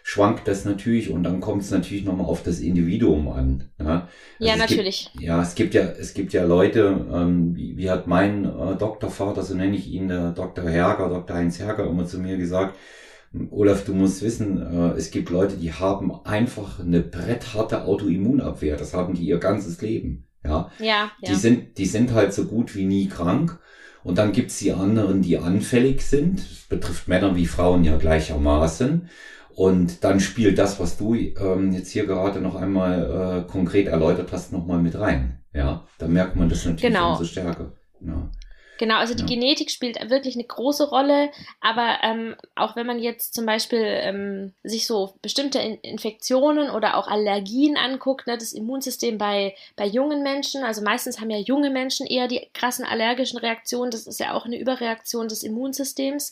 schwankt 0.03 0.49
das 0.49 0.65
natürlich 0.65 1.11
und 1.11 1.23
dann 1.23 1.41
kommt 1.41 1.63
es 1.63 1.71
natürlich 1.71 2.05
nochmal 2.05 2.27
auf 2.27 2.43
das 2.43 2.59
Individuum 2.61 3.29
an. 3.29 3.71
Ja, 3.79 3.87
also 3.87 4.07
ja 4.39 4.57
natürlich. 4.57 5.11
Gibt, 5.13 5.25
ja, 5.25 5.43
es 5.43 5.55
gibt 5.55 5.75
ja, 5.75 5.83
es 5.83 6.15
gibt 6.15 6.33
ja 6.33 6.45
Leute, 6.45 7.07
ähm, 7.13 7.55
wie, 7.55 7.77
wie 7.77 7.91
hat 7.91 8.07
mein 8.07 8.45
äh, 8.45 8.77
Doktorvater, 8.77 9.43
so 9.43 9.55
nenne 9.55 9.77
ich 9.77 9.89
ihn, 9.89 10.09
der 10.09 10.33
Dr. 10.33 10.69
Herger, 10.69 11.09
Dr. 11.09 11.37
Heinz 11.37 11.59
Herger, 11.61 11.87
immer 11.87 12.07
zu 12.07 12.19
mir 12.19 12.37
gesagt, 12.37 12.77
Olaf, 13.51 13.85
du 13.85 13.95
musst 13.95 14.23
wissen, 14.23 14.61
äh, 14.61 14.93
es 14.97 15.11
gibt 15.11 15.31
Leute, 15.31 15.57
die 15.57 15.73
haben 15.73 16.13
einfach 16.25 16.81
eine 16.81 17.01
brettharte 17.01 17.85
Autoimmunabwehr. 17.85 18.77
Das 18.77 18.95
haben 18.95 19.15
die 19.15 19.25
ihr 19.25 19.39
ganzes 19.39 19.81
Leben. 19.81 20.27
Ja. 20.45 20.71
Ja. 20.79 21.11
Die 21.23 21.33
ja. 21.33 21.39
sind, 21.39 21.79
die 21.79 21.87
sind 21.87 22.13
halt 22.13 22.35
so 22.35 22.45
gut 22.45 22.75
wie 22.75 22.85
nie 22.85 23.09
krank. 23.09 23.59
Und 24.05 24.19
dann 24.19 24.33
gibt's 24.33 24.59
die 24.59 24.73
anderen, 24.73 25.23
die 25.23 25.39
anfällig 25.39 26.03
sind. 26.03 26.41
Das 26.41 26.67
betrifft 26.69 27.09
Männer 27.09 27.37
wie 27.37 27.47
Frauen 27.47 27.85
ja 27.85 27.97
gleichermaßen. 27.97 29.09
Und 29.55 30.03
dann 30.03 30.19
spielt 30.19 30.59
das, 30.59 30.81
was 30.81 30.97
du 30.97 31.15
ähm, 31.15 31.73
jetzt 31.73 31.91
hier 31.91 32.07
gerade 32.07 32.41
noch 32.41 32.57
einmal 32.57 33.45
äh, 33.47 33.51
konkret 33.51 33.87
erläutert 33.87 34.33
hast, 34.33 34.53
nochmal 34.53 34.81
mit 34.81 34.99
rein. 34.99 35.43
Ja, 35.53 35.87
da 35.99 36.09
merkt 36.09 36.37
man 36.37 36.49
das 36.49 36.65
natürlich 36.65 36.83
genau. 36.83 37.13
umso 37.13 37.25
stärker. 37.25 37.73
Ja. 38.01 38.31
Genau, 38.83 38.97
also 38.97 39.15
die 39.15 39.23
ja. 39.23 39.29
Genetik 39.29 39.71
spielt 39.71 40.11
wirklich 40.11 40.35
eine 40.35 40.43
große 40.43 40.89
Rolle, 40.89 41.31
aber 41.61 41.99
ähm, 42.03 42.35
auch 42.57 42.75
wenn 42.75 42.85
man 42.85 42.99
jetzt 42.99 43.33
zum 43.33 43.47
Beispiel 43.47 43.79
ähm, 43.81 44.55
sich 44.65 44.89
so 44.89 45.15
bestimmte 45.23 45.61
In 45.61 45.77
Infektionen 45.83 46.69
oder 46.69 46.97
auch 46.97 47.07
Allergien 47.07 47.77
anguckt, 47.77 48.27
ne, 48.27 48.37
das 48.37 48.53
Immunsystem 48.53 49.19
bei, 49.19 49.55
bei 49.77 49.87
jungen 49.87 50.25
Menschen, 50.25 50.65
also 50.65 50.83
meistens 50.83 51.21
haben 51.21 51.31
ja 51.31 51.39
junge 51.39 51.71
Menschen 51.71 52.09
eher 52.09 52.27
die 52.27 52.49
krassen 52.55 52.85
allergischen 52.85 53.39
Reaktionen, 53.39 53.93
das 53.93 54.09
ist 54.09 54.19
ja 54.19 54.35
auch 54.35 54.47
eine 54.47 54.59
Überreaktion 54.59 55.29
des 55.29 55.45
Immunsystems, 55.45 56.31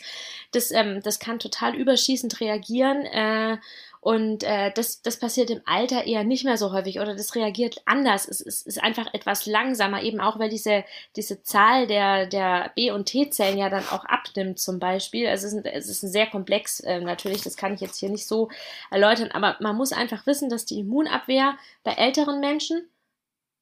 das, 0.51 0.73
ähm, 0.73 1.03
das 1.05 1.21
kann 1.21 1.39
total 1.39 1.77
überschießend 1.77 2.41
reagieren. 2.41 3.07
Äh, 3.07 3.59
und 4.01 4.45
äh, 4.45 4.73
das, 4.73 5.03
das 5.03 5.19
passiert 5.19 5.51
im 5.51 5.61
Alter 5.67 6.07
eher 6.07 6.25
nicht 6.25 6.45
mehr 6.45 6.57
so 6.57 6.73
häufig 6.73 7.01
oder 7.01 7.15
das 7.15 7.35
reagiert 7.35 7.83
anders. 7.85 8.27
Es, 8.27 8.41
es 8.41 8.63
ist 8.63 8.83
einfach 8.83 9.13
etwas 9.13 9.45
langsamer, 9.45 10.03
eben 10.03 10.21
auch 10.21 10.39
weil 10.39 10.49
diese, 10.49 10.85
diese 11.17 11.43
Zahl 11.43 11.87
der, 11.87 12.27
der 12.27 12.73
B- 12.75 12.93
und 12.93 13.05
T-Zellen 13.07 13.59
ja 13.59 13.69
dann 13.69 13.87
auch 13.89 14.07
abnimmt 14.07 14.59
zum 14.59 14.79
Beispiel. 14.79 15.27
Also 15.27 15.47
es 15.49 15.53
ist, 15.53 15.67
es 15.67 15.89
ist 15.89 16.13
sehr 16.13 16.27
komplex 16.27 16.81
äh, 16.81 17.01
natürlich, 17.01 17.43
das 17.43 17.59
kann 17.59 17.75
ich 17.75 17.83
jetzt 17.83 17.99
hier 17.99 18.09
nicht 18.09 18.27
so 18.27 18.49
erläutern, 18.91 19.31
aber 19.33 19.57
man 19.61 19.77
muss 19.77 19.93
einfach 19.93 20.27
wissen, 20.27 20.49
dass 20.49 20.65
die 20.65 20.81
Immunabwehr 20.81 21.59
bei 21.85 21.93
älteren 21.93 22.41
Menschen, 22.41 22.89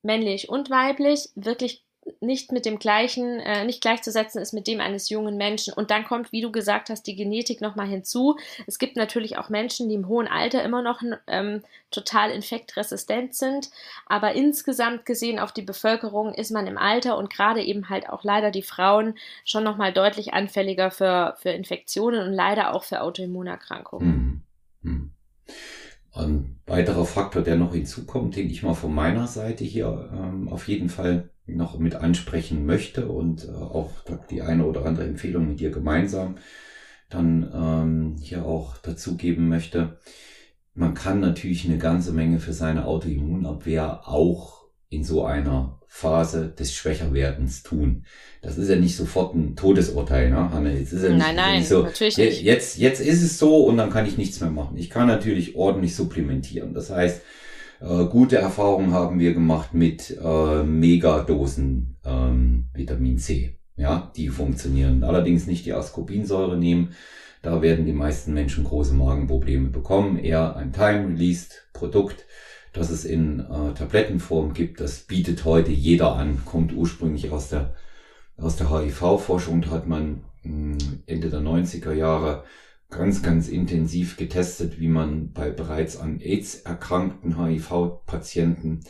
männlich 0.03 0.49
und 0.49 0.71
weiblich, 0.71 1.31
wirklich 1.35 1.85
nicht 2.21 2.53
mit 2.53 2.67
dem 2.67 2.79
gleichen, 2.79 3.41
äh, 3.41 3.65
nicht 3.65 3.81
gleichzusetzen 3.81 4.41
ist 4.41 4.53
mit 4.53 4.67
dem 4.67 4.81
eines 4.81 5.09
jungen 5.09 5.37
Menschen. 5.37 5.73
Und 5.75 5.91
dann 5.91 6.05
kommt, 6.05 6.33
wie 6.33 6.41
du 6.41 6.51
gesagt 6.51 6.91
hast, 6.91 7.07
die 7.07 7.17
Genetik 7.17 7.61
nochmal 7.61 7.87
hinzu. 7.87 8.37
Es 8.67 8.79
gibt 8.79 8.97
natürlich 8.97 9.39
auch 9.39 9.49
Menschen, 9.49 9.89
die 9.89 9.95
im 9.95 10.09
hohen 10.09 10.29
Alter 10.29 10.63
immer 10.63 10.83
noch 10.83 11.03
ähm, 11.27 11.63
total 11.91 12.31
infektresistent 12.31 13.35
sind. 13.35 13.71
Aber 14.07 14.33
insgesamt 14.33 15.07
gesehen 15.07 15.39
auf 15.39 15.53
die 15.53 15.63
Bevölkerung 15.63 16.35
ist 16.35 16.51
man 16.51 16.67
im 16.67 16.79
Alter 16.79 17.17
und 17.17 17.31
gerade 17.31 17.63
eben 17.63 17.89
halt 17.89 18.09
auch 18.09 18.25
leider 18.25 18.51
die 18.51 18.63
Frauen 18.63 19.15
schon 19.45 19.65
nochmal 19.65 19.93
deutlich 19.93 20.35
anfälliger 20.35 20.91
für, 20.91 21.37
für 21.39 21.51
Infektionen 21.51 22.27
und 22.27 22.33
leider 22.33 22.75
auch 22.75 22.85
für 22.85 23.01
Autoimmunerkrankungen. 23.01 24.09
Hm. 24.11 24.43
Hm. 24.83 25.11
Ein 26.13 26.61
weiterer 26.67 27.05
Faktor, 27.05 27.43
der 27.43 27.57
noch 27.57 27.75
hinzukommt, 27.75 28.37
den 28.37 28.51
ich 28.51 28.63
mal 28.63 28.75
von 28.75 28.95
meiner 28.95 29.27
Seite 29.27 29.65
hier 29.65 30.11
ähm, 30.13 30.49
auf 30.49 30.69
jeden 30.69 30.89
Fall 30.89 31.31
noch 31.47 31.79
mit 31.79 31.95
ansprechen 31.95 32.67
möchte 32.67 33.09
und 33.09 33.47
äh, 33.47 33.53
auch 33.53 33.91
die 34.31 34.43
eine 34.43 34.67
oder 34.67 34.85
andere 34.85 35.07
Empfehlung 35.07 35.49
mit 35.49 35.61
dir 35.61 35.71
gemeinsam 35.71 36.37
dann 37.09 37.51
ähm, 37.55 38.17
hier 38.21 38.45
auch 38.45 38.77
dazugeben 38.79 39.49
möchte. 39.49 39.99
Man 40.75 40.95
kann 40.95 41.21
natürlich 41.21 41.65
eine 41.65 41.79
ganze 41.79 42.13
Menge 42.13 42.39
für 42.39 42.53
seine 42.53 42.85
Autoimmunabwehr 42.87 44.07
auch 44.07 44.67
in 44.91 45.05
so 45.05 45.25
einer 45.25 45.78
Phase 45.91 46.49
des 46.57 46.75
Schwächerwerdens 46.75 47.63
tun. 47.63 48.05
Das 48.43 48.59
ist 48.59 48.69
ja 48.69 48.77
nicht 48.77 48.95
sofort 48.95 49.35
ein 49.35 49.57
Todesurteil, 49.57 50.31
ne, 50.31 50.53
Hanne? 50.53 50.79
Jetzt 50.79 50.93
ist 50.93 51.03
ja 51.03 51.09
nicht, 51.09 51.19
nein, 51.19 51.35
nein, 51.35 51.59
nicht 51.59 51.69
so, 51.69 51.83
natürlich 51.83 52.19
nicht. 52.19 52.43
Jetzt, 52.43 52.79
jetzt 52.79 53.01
ist 53.01 53.23
es 53.23 53.39
so 53.39 53.65
und 53.65 53.79
dann 53.79 53.91
kann 53.91 54.07
ich 54.07 54.19
nichts 54.19 54.41
mehr 54.41 54.51
machen. 54.51 54.77
Ich 54.77 54.91
kann 54.91 55.09
natürlich 55.09 55.57
ordentlich 55.57 55.97
supplementieren. 55.97 56.75
Das 56.75 56.91
heißt, 56.91 57.23
äh, 57.81 58.05
gute 58.05 58.37
Erfahrungen 58.37 58.93
haben 58.93 59.19
wir 59.19 59.33
gemacht 59.33 59.75
mit 59.75 60.17
äh, 60.23 60.63
Megadosen 60.63 61.97
ähm, 62.05 62.67
Vitamin 62.75 63.19
C. 63.19 63.59
Ja, 63.77 64.13
die 64.17 64.29
funktionieren. 64.29 65.05
Allerdings 65.05 65.47
nicht 65.47 65.65
die 65.65 65.73
Ascorbinsäure 65.73 66.57
nehmen. 66.57 66.95
Da 67.43 67.63
werden 67.63 67.87
die 67.87 67.93
meisten 67.93 68.35
Menschen 68.35 68.65
große 68.65 68.95
Magenprobleme 68.95 69.71
bekommen. 69.71 70.19
Eher 70.19 70.57
ein 70.57 70.73
Time-Released 70.73 71.69
Produkt, 71.73 72.27
das 72.73 72.91
es 72.91 73.05
in 73.05 73.41
äh, 73.41 73.75
Tablettenform 73.75 74.55
gibt. 74.55 74.81
Das 74.81 75.01
bietet 75.01 75.45
heute 75.45 75.73
jeder 75.73 76.15
an. 76.15 76.45
Kommt 76.45 76.73
ursprünglich 76.73 77.31
aus 77.31 77.49
der, 77.49 77.75
aus 78.37 78.57
der 78.57 78.71
HIV-Forschung. 78.71 79.63
Da 79.63 79.71
hat 79.71 79.87
man 79.87 80.23
mh, 80.43 80.79
hm, 80.79 81.03
Ende 81.07 81.31
der 81.31 81.41
90er 81.41 81.93
Jahre 81.93 82.45
ganz, 82.91 83.23
ganz 83.23 83.49
intensiv 83.49 84.17
getestet, 84.17 84.81
wie 84.81 84.89
man 84.89 85.33
bei 85.33 85.51
bereits 85.51 85.99
an 85.99 86.21
AIDS 86.21 86.57
erkrankten 86.57 87.43
HIV-Patienten 87.43 88.81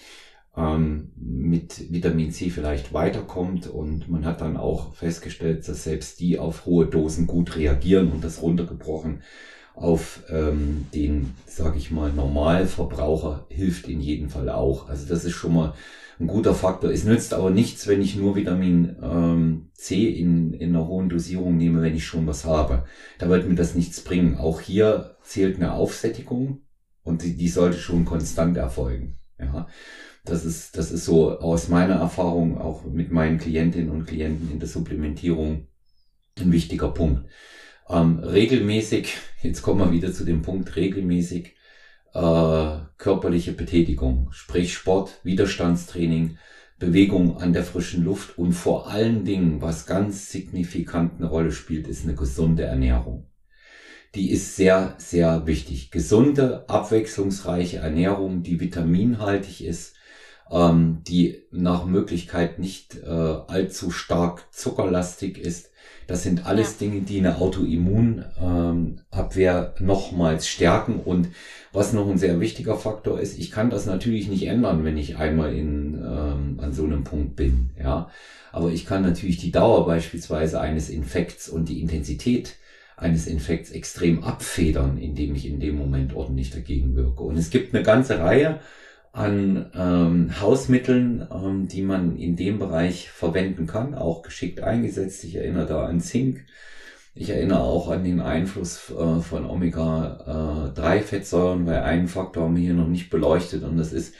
ähm, 0.57 1.13
mit 1.17 1.93
Vitamin 1.93 2.31
C 2.31 2.51
vielleicht 2.51 2.93
weiterkommt. 2.93 3.67
Und 3.67 4.09
man 4.09 4.25
hat 4.25 4.41
dann 4.41 4.57
auch 4.57 4.95
festgestellt, 4.95 5.69
dass 5.69 5.85
selbst 5.85 6.21
die 6.21 6.39
auf 6.39 6.67
hohe 6.67 6.87
Dosen 6.87 7.27
gut 7.27 7.57
reagieren 7.57 8.13
und 8.13 8.23
das 8.23 8.43
runtergebrochen 8.43 9.23
auf 9.81 10.23
ähm, 10.29 10.87
den, 10.95 11.35
sage 11.47 11.79
ich 11.79 11.91
mal, 11.91 12.13
Normalverbraucher 12.13 13.47
hilft 13.49 13.89
in 13.89 14.01
jedem 14.01 14.29
Fall 14.29 14.49
auch. 14.49 14.89
Also 14.89 15.07
das 15.07 15.25
ist 15.25 15.35
schon 15.35 15.55
mal 15.55 15.75
ein 16.21 16.27
guter 16.27 16.55
Faktor. 16.55 16.91
Es 16.91 17.05
nützt 17.05 17.33
aber 17.33 17.51
nichts, 17.51 17.87
wenn 17.87 18.03
ich 18.03 18.17
nur 18.17 18.35
Vitamin 18.35 18.97
ähm, 19.01 19.71
C 19.75 20.09
in, 20.09 20.53
in 20.53 20.75
einer 20.75 20.87
hohen 20.89 21.09
Dosierung 21.09 21.57
nehme, 21.57 21.81
wenn 21.81 21.95
ich 21.95 22.07
schon 22.07 22.27
was 22.27 22.45
habe. 22.45 22.85
Da 23.19 23.29
wird 23.29 23.49
mir 23.49 23.55
das 23.55 23.75
nichts 23.75 24.01
bringen. 24.01 24.37
Auch 24.37 24.61
hier 24.61 25.17
zählt 25.23 25.57
eine 25.57 25.73
Aufsättigung 25.73 26.63
und 27.05 27.23
die, 27.23 27.37
die 27.37 27.49
sollte 27.49 27.79
schon 27.79 28.05
konstant 28.05 28.57
erfolgen. 28.57 29.19
Ja. 29.39 29.69
Das 30.25 30.45
ist, 30.45 30.77
das 30.77 30.91
ist 30.91 31.05
so 31.05 31.39
aus 31.39 31.69
meiner 31.69 31.95
Erfahrung 31.95 32.59
auch 32.59 32.85
mit 32.85 33.13
meinen 33.13 33.39
Klientinnen 33.39 33.91
und 33.91 34.07
Klienten 34.07 34.51
in 34.51 34.59
der 34.59 34.69
Supplementierung 34.69 35.69
ein 36.39 36.53
wichtiger 36.53 36.91
Punkt. 36.91 37.29
Ähm, 37.89 38.19
regelmäßig, 38.19 39.17
jetzt 39.43 39.63
kommen 39.63 39.81
wir 39.81 39.93
wieder 39.93 40.13
zu 40.13 40.25
dem 40.25 40.43
Punkt, 40.43 40.77
regelmäßig 40.77 41.55
äh, 42.13 42.79
körperliche 42.99 43.53
Betätigung, 43.53 44.29
sprich 44.33 44.75
Sport, 44.75 45.21
Widerstandstraining, 45.23 46.39
Bewegung 46.79 47.39
an 47.39 47.53
der 47.53 47.65
frischen 47.65 48.05
Luft 48.05 48.39
und 48.39 48.53
vor 48.53 48.89
allen 48.89 49.25
Dingen, 49.25 49.61
was 49.63 49.87
ganz 49.87 50.31
signifikant 50.31 51.15
eine 51.19 51.29
Rolle 51.29 51.51
spielt, 51.51 51.89
ist 51.89 52.05
eine 52.05 52.15
gesunde 52.15 52.65
Ernährung. 52.65 53.27
Die 54.15 54.31
ist 54.31 54.57
sehr, 54.57 54.95
sehr 54.99 55.47
wichtig. 55.47 55.91
Gesunde, 55.91 56.69
abwechslungsreiche 56.69 57.79
Ernährung, 57.79 58.43
die 58.43 58.61
vitaminhaltig 58.61 59.65
ist, 59.65 59.97
ähm, 60.51 61.03
die 61.07 61.43
nach 61.51 61.85
Möglichkeit 61.85 62.59
nicht 62.59 62.97
äh, 63.03 63.07
allzu 63.07 63.91
stark 63.91 64.47
zuckerlastig 64.53 65.39
ist, 65.39 65.71
das 66.07 66.23
sind 66.23 66.47
alles 66.47 66.73
ja. 66.73 66.87
Dinge, 66.87 67.03
die 67.03 67.19
eine 67.19 67.39
Autoimmunabwehr 67.39 69.75
ähm, 69.79 69.87
nochmals 69.87 70.49
stärken. 70.49 71.01
Und 71.01 71.29
was 71.73 71.93
noch 71.93 72.09
ein 72.09 72.19
sehr 72.19 72.41
wichtiger 72.41 72.77
Faktor 72.77 73.21
ist, 73.21 73.39
ich 73.39 73.51
kann 73.51 73.71
das 73.71 73.87
natürlich 73.87 74.29
nicht 74.29 74.47
ändern, 74.47 74.85
wenn 74.85 74.97
ich 74.97 75.19
einmal 75.19 75.55
in, 75.55 75.95
ähm, 75.95 76.61
an 76.61 76.73
so 76.73 76.85
einem 76.85 77.05
Punkt 77.05 77.37
bin. 77.37 77.71
Ja, 77.79 78.11
aber 78.53 78.71
ich 78.71 78.87
kann 78.87 79.03
natürlich 79.03 79.37
die 79.37 79.53
Dauer 79.53 79.87
beispielsweise 79.87 80.61
eines 80.61 80.89
Infekts 80.89 81.49
und 81.49 81.69
die 81.69 81.81
Intensität 81.81 82.57
eines 82.97 83.27
Infekts 83.27 83.71
extrem 83.71 84.25
abfedern, 84.25 84.99
indem 84.99 85.35
ich 85.35 85.47
in 85.47 85.61
dem 85.61 85.77
Moment 85.77 86.15
ordentlich 86.15 86.51
dagegen 86.51 86.97
wirke. 86.97 87.23
Und 87.23 87.37
es 87.37 87.51
gibt 87.51 87.75
eine 87.75 87.85
ganze 87.85 88.19
Reihe 88.19 88.61
an 89.13 89.71
ähm, 89.75 90.41
Hausmitteln, 90.41 91.29
ähm, 91.33 91.69
die 91.69 91.83
man 91.83 92.17
in 92.17 92.35
dem 92.37 92.59
Bereich 92.59 93.11
verwenden 93.11 93.67
kann, 93.67 93.95
auch 93.95 94.23
geschickt 94.23 94.61
eingesetzt. 94.61 95.23
Ich 95.25 95.35
erinnere 95.37 95.67
da 95.67 95.85
an 95.87 96.01
Zink. 96.01 96.47
Ich 97.15 97.31
erinnere 97.31 97.61
auch 97.61 97.91
an 97.91 98.05
den 98.05 98.21
Einfluss 98.21 98.91
äh, 98.91 99.21
von 99.21 99.45
Omega-3-Fettsäuren, 99.45 101.67
weil 101.67 101.81
einen 101.81 102.09
Faktor 102.09 102.45
haben 102.45 102.57
wir 102.57 102.63
hier 102.63 102.75
noch 102.75 102.89
nicht 102.89 103.11
beleuchtet 103.11 103.65
und 103.65 103.77
das 103.77 103.93
ist, 103.93 104.15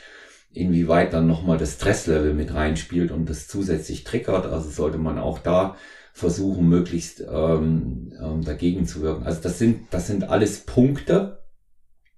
inwieweit 0.53 1.13
dann 1.13 1.27
nochmal 1.27 1.59
das 1.59 1.75
Stresslevel 1.75 2.33
mit 2.35 2.55
reinspielt 2.55 3.11
und 3.13 3.29
das 3.29 3.49
zusätzlich 3.49 4.05
triggert. 4.05 4.47
Also 4.47 4.71
sollte 4.71 4.99
man 4.99 5.19
auch 5.19 5.39
da 5.39 5.77
versuchen, 6.13 6.69
möglichst 6.69 7.21
ähm, 7.21 8.13
ähm, 8.21 8.45
dagegen 8.45 8.87
zu 8.87 9.03
wirken. 9.03 9.25
Also 9.25 9.41
das 9.43 9.59
sind, 9.59 9.87
das 9.91 10.09
sind 10.09 10.25
alles 10.25 10.61
Punkte, 10.61 11.38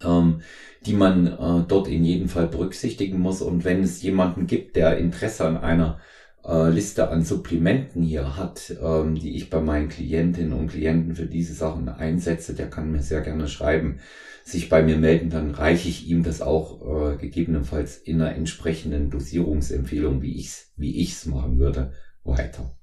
ähm, 0.05 0.43
die 0.87 0.95
man 0.95 1.27
äh, 1.27 1.65
dort 1.67 1.89
in 1.89 2.05
jedem 2.05 2.29
Fall 2.29 2.47
berücksichtigen 2.47 3.19
muss. 3.19 3.43
Und 3.43 3.65
wenn 3.65 3.83
es 3.83 4.03
jemanden 4.03 4.47
gibt, 4.47 4.77
der 4.77 4.99
Interesse 4.99 5.45
an 5.47 5.59
einer 5.59 6.01
äh, 6.45 6.71
Liste 6.71 7.09
an 7.11 7.23
Supplementen 7.23 8.03
hier 8.03 8.37
hat, 8.37 8.75
ähm, 8.83 9.15
die 9.15 9.37
ich 9.37 9.51
bei 9.51 9.61
meinen 9.61 9.89
Klientinnen 9.89 10.53
und 10.53 10.69
Klienten 10.69 11.15
für 11.15 11.27
diese 11.27 11.55
Sachen 11.55 11.89
einsetze, 11.89 12.55
der 12.55 12.71
kann 12.71 12.91
mir 12.91 13.03
sehr 13.03 13.21
gerne 13.21 13.49
schreiben, 13.49 14.01
sich 14.45 14.69
bei 14.69 14.83
mir 14.83 14.97
melden, 14.97 15.31
dann 15.31 15.51
reiche 15.51 15.89
ich 15.89 16.09
ihm 16.09 16.23
das 16.23 16.41
auch 16.41 17.13
äh, 17.13 17.17
gegebenenfalls 17.19 17.99
in 17.99 18.21
einer 18.21 18.35
entsprechenden 18.35 19.11
Dosierungsempfehlung, 19.11 20.23
wie 20.23 20.37
ich's, 20.37 20.73
wie 20.77 20.97
ich's 21.01 21.27
machen 21.27 21.59
würde, 21.59 21.93
weiter. 22.25 22.75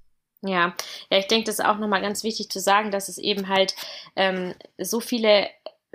Ja, 0.43 0.75
ja, 1.09 1.17
ich 1.17 1.27
denke, 1.27 1.45
das 1.45 1.55
ist 1.55 1.65
auch 1.65 1.79
nochmal 1.79 2.01
ganz 2.01 2.23
wichtig 2.23 2.49
zu 2.49 2.59
sagen, 2.59 2.91
dass 2.91 3.09
es 3.09 3.17
eben 3.17 3.49
halt 3.49 3.75
ähm, 4.15 4.53
so 4.77 4.99
viele 4.99 5.47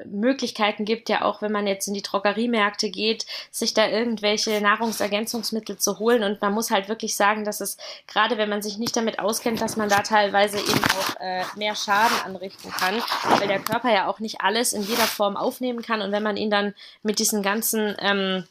Möglichkeiten 0.05 0.85
gibt, 0.85 1.09
ja 1.09 1.23
auch 1.23 1.43
wenn 1.43 1.53
man 1.53 1.67
jetzt 1.67 1.87
in 1.87 1.95
die 1.95 2.03
Drogeriemärkte 2.03 2.91
geht, 2.91 3.27
sich 3.51 3.75
da 3.75 3.89
irgendwelche 3.89 4.61
Nahrungsergänzungsmittel 4.61 5.79
zu 5.79 5.99
holen. 5.99 6.25
Und 6.25 6.41
man 6.41 6.55
muss 6.55 6.71
halt 6.71 6.89
wirklich 6.89 7.15
sagen, 7.15 7.45
dass 7.45 7.61
es, 7.61 7.77
gerade 8.07 8.39
wenn 8.39 8.49
man 8.49 8.63
sich 8.63 8.79
nicht 8.79 8.97
damit 8.97 9.19
auskennt, 9.19 9.61
dass 9.61 9.77
man 9.77 9.89
da 9.89 10.01
teilweise 10.01 10.59
eben 10.59 10.85
auch 10.85 11.21
äh, 11.21 11.45
mehr 11.57 11.75
Schaden 11.75 12.17
anrichten 12.25 12.71
kann, 12.71 13.03
weil 13.39 13.49
der 13.49 13.61
Körper 13.61 13.93
ja 13.93 14.07
auch 14.07 14.19
nicht 14.19 14.41
alles 14.41 14.73
in 14.73 14.83
jeder 14.83 15.07
Form 15.07 15.37
aufnehmen 15.37 15.83
kann. 15.83 16.01
Und 16.01 16.13
wenn 16.13 16.23
man 16.23 16.37
ihn 16.37 16.51
dann 16.51 16.75
mit 17.03 17.19
diesen 17.19 17.43
ganzen 17.43 17.95
ähm, 17.99 18.45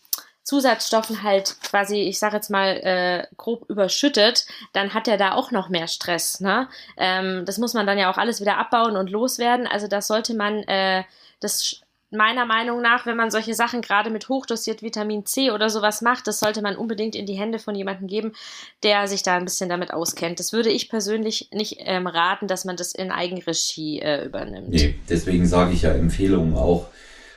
Zusatzstoffen 0.43 1.23
halt 1.23 1.55
quasi, 1.61 2.01
ich 2.01 2.19
sage 2.19 2.35
jetzt 2.35 2.49
mal, 2.49 2.77
äh, 2.77 3.27
grob 3.37 3.69
überschüttet, 3.69 4.45
dann 4.73 4.93
hat 4.93 5.07
er 5.07 5.17
da 5.17 5.33
auch 5.33 5.51
noch 5.51 5.69
mehr 5.69 5.87
Stress. 5.87 6.39
Ne? 6.39 6.67
Ähm, 6.97 7.45
das 7.45 7.57
muss 7.57 7.73
man 7.73 7.85
dann 7.85 7.97
ja 7.97 8.11
auch 8.11 8.17
alles 8.17 8.41
wieder 8.41 8.57
abbauen 8.57 8.97
und 8.97 9.09
loswerden. 9.09 9.67
Also 9.67 9.87
das 9.87 10.07
sollte 10.07 10.33
man 10.33 10.63
äh, 10.63 11.03
das 11.41 11.81
meiner 12.11 12.45
Meinung 12.45 12.81
nach, 12.81 13.05
wenn 13.05 13.15
man 13.15 13.31
solche 13.31 13.53
Sachen 13.53 13.81
gerade 13.81 14.09
mit 14.09 14.27
hochdosiert 14.27 14.83
Vitamin 14.83 15.25
C 15.25 15.51
oder 15.51 15.69
sowas 15.69 16.01
macht, 16.01 16.27
das 16.27 16.39
sollte 16.39 16.61
man 16.61 16.75
unbedingt 16.75 17.15
in 17.15 17.25
die 17.25 17.33
Hände 17.33 17.57
von 17.57 17.73
jemandem 17.73 18.07
geben, 18.07 18.33
der 18.83 19.07
sich 19.07 19.23
da 19.23 19.37
ein 19.37 19.45
bisschen 19.45 19.69
damit 19.69 19.93
auskennt. 19.93 20.39
Das 20.39 20.51
würde 20.51 20.69
ich 20.69 20.89
persönlich 20.89 21.49
nicht 21.53 21.77
ähm, 21.79 22.07
raten, 22.07 22.47
dass 22.47 22.65
man 22.65 22.75
das 22.75 22.93
in 22.93 23.11
Eigenregie 23.11 24.01
äh, 24.01 24.25
übernimmt. 24.25 24.69
Nee, 24.69 24.95
deswegen 25.09 25.45
sage 25.45 25.73
ich 25.73 25.83
ja 25.83 25.93
Empfehlungen 25.93 26.55
auch 26.55 26.87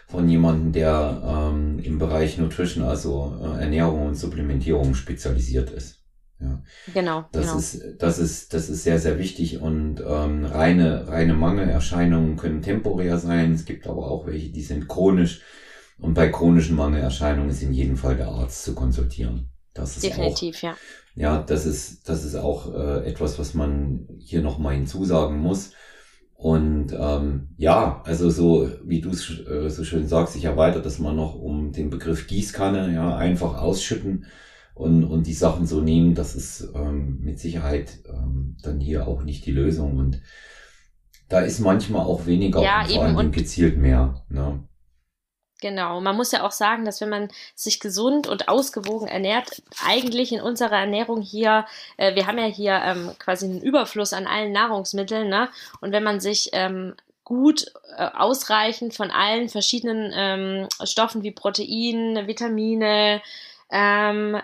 von 0.08 0.28
jemandem, 0.28 0.72
der 0.72 1.22
ähm, 1.24 1.80
im 1.82 1.98
Bereich 1.98 2.36
Nutrition, 2.38 2.84
also 2.84 3.36
äh, 3.42 3.62
Ernährung 3.62 4.08
und 4.08 4.14
Supplementierung 4.16 4.94
spezialisiert 4.94 5.70
ist. 5.70 5.93
Ja. 6.40 6.62
Genau. 6.92 7.24
Das 7.32 7.46
genau. 7.46 7.58
ist, 7.58 7.82
das 7.98 8.18
ist, 8.18 8.54
das 8.54 8.68
ist 8.68 8.82
sehr, 8.82 8.98
sehr 8.98 9.18
wichtig 9.18 9.60
und 9.60 10.02
ähm, 10.06 10.44
reine, 10.44 11.08
reine 11.08 11.34
Mangelerscheinungen 11.34 12.36
können 12.36 12.62
temporär 12.62 13.18
sein. 13.18 13.52
Es 13.52 13.64
gibt 13.64 13.86
aber 13.86 14.10
auch 14.10 14.26
welche, 14.26 14.50
die 14.50 14.62
sind 14.62 14.88
chronisch. 14.88 15.42
Und 15.98 16.14
bei 16.14 16.28
chronischen 16.28 16.76
Mangelerscheinungen 16.76 17.50
ist 17.50 17.62
in 17.62 17.72
jedem 17.72 17.96
Fall 17.96 18.16
der 18.16 18.28
Arzt 18.28 18.64
zu 18.64 18.74
konsultieren. 18.74 19.48
Das 19.74 19.96
ist 19.96 20.04
Definitiv, 20.04 20.56
auch, 20.58 20.62
ja. 20.62 20.76
Ja, 21.16 21.42
das 21.42 21.66
ist, 21.66 22.08
das 22.08 22.24
ist 22.24 22.34
auch 22.34 22.74
äh, 22.74 23.06
etwas, 23.06 23.38
was 23.38 23.54
man 23.54 24.08
hier 24.18 24.42
nochmal 24.42 24.74
hinzusagen 24.74 25.38
muss. 25.38 25.70
Und 26.34 26.92
ähm, 26.92 27.54
ja, 27.56 28.02
also 28.04 28.28
so, 28.28 28.68
wie 28.84 29.00
du 29.00 29.10
es 29.10 29.30
äh, 29.46 29.70
so 29.70 29.84
schön 29.84 30.08
sagst, 30.08 30.34
ich 30.36 30.44
erweitere 30.44 30.82
das 30.82 30.98
mal 30.98 31.14
noch 31.14 31.36
um 31.36 31.72
den 31.72 31.90
Begriff 31.90 32.26
Gießkanne, 32.26 32.92
ja, 32.92 33.16
einfach 33.16 33.56
ausschütten 33.56 34.26
und, 34.74 35.04
und 35.04 35.26
die 35.26 35.34
Sachen 35.34 35.66
so 35.66 35.80
nehmen, 35.80 36.14
das 36.14 36.34
ist 36.34 36.68
ähm, 36.74 37.20
mit 37.20 37.38
Sicherheit 37.38 38.00
ähm, 38.08 38.56
dann 38.62 38.80
hier 38.80 39.06
auch 39.06 39.22
nicht 39.22 39.46
die 39.46 39.52
Lösung. 39.52 39.98
Und 39.98 40.20
da 41.28 41.40
ist 41.40 41.60
manchmal 41.60 42.04
auch 42.04 42.26
weniger 42.26 42.62
ja, 42.62 42.82
und 42.82 42.90
vor 42.90 43.04
allem 43.04 43.32
gezielt 43.32 43.78
mehr. 43.78 44.24
Ne? 44.28 44.66
Genau, 45.60 46.00
man 46.00 46.16
muss 46.16 46.32
ja 46.32 46.44
auch 46.44 46.50
sagen, 46.50 46.84
dass 46.84 47.00
wenn 47.00 47.08
man 47.08 47.28
sich 47.54 47.80
gesund 47.80 48.26
und 48.26 48.48
ausgewogen 48.48 49.08
ernährt, 49.08 49.62
eigentlich 49.86 50.32
in 50.32 50.42
unserer 50.42 50.76
Ernährung 50.76 51.22
hier, 51.22 51.64
äh, 51.96 52.14
wir 52.16 52.26
haben 52.26 52.38
ja 52.38 52.44
hier 52.44 52.74
ähm, 52.84 53.12
quasi 53.18 53.46
einen 53.46 53.62
Überfluss 53.62 54.12
an 54.12 54.26
allen 54.26 54.52
Nahrungsmitteln, 54.52 55.28
ne? 55.28 55.48
Und 55.80 55.92
wenn 55.92 56.02
man 56.02 56.20
sich 56.20 56.50
ähm, 56.52 56.94
gut 57.22 57.72
äh, 57.96 58.08
ausreichend 58.12 58.94
von 58.94 59.10
allen 59.10 59.48
verschiedenen 59.48 60.12
ähm, 60.14 60.68
Stoffen 60.82 61.22
wie 61.22 61.30
Protein, 61.30 62.26
Vitamine, 62.26 63.22
ähm, 63.70 64.36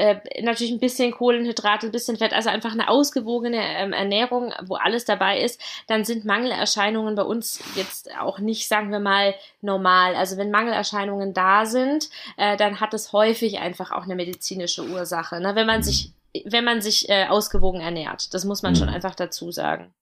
äh, 0.00 0.42
natürlich 0.42 0.72
ein 0.72 0.80
bisschen 0.80 1.12
Kohlenhydrate, 1.12 1.86
ein 1.86 1.92
bisschen 1.92 2.16
Fett, 2.16 2.32
also 2.32 2.48
einfach 2.48 2.72
eine 2.72 2.88
ausgewogene 2.88 3.58
ähm, 3.58 3.92
Ernährung, 3.92 4.52
wo 4.62 4.76
alles 4.76 5.04
dabei 5.04 5.40
ist, 5.40 5.60
dann 5.88 6.04
sind 6.06 6.24
Mangelerscheinungen 6.24 7.14
bei 7.14 7.22
uns 7.22 7.60
jetzt 7.76 8.10
auch 8.18 8.38
nicht, 8.38 8.66
sagen 8.66 8.90
wir 8.90 8.98
mal, 8.98 9.34
normal. 9.60 10.14
Also 10.14 10.38
wenn 10.38 10.50
Mangelerscheinungen 10.50 11.34
da 11.34 11.66
sind, 11.66 12.08
äh, 12.38 12.56
dann 12.56 12.80
hat 12.80 12.94
es 12.94 13.12
häufig 13.12 13.58
einfach 13.58 13.90
auch 13.90 14.04
eine 14.04 14.16
medizinische 14.16 14.84
Ursache. 14.84 15.38
Ne? 15.38 15.54
Wenn 15.54 15.66
man 15.66 15.82
sich, 15.82 16.12
wenn 16.46 16.64
man 16.64 16.80
sich 16.80 17.10
äh, 17.10 17.26
ausgewogen 17.26 17.82
ernährt, 17.82 18.32
das 18.32 18.46
muss 18.46 18.62
man 18.62 18.72
mhm. 18.72 18.76
schon 18.76 18.88
einfach 18.88 19.14
dazu 19.14 19.52
sagen. 19.52 19.92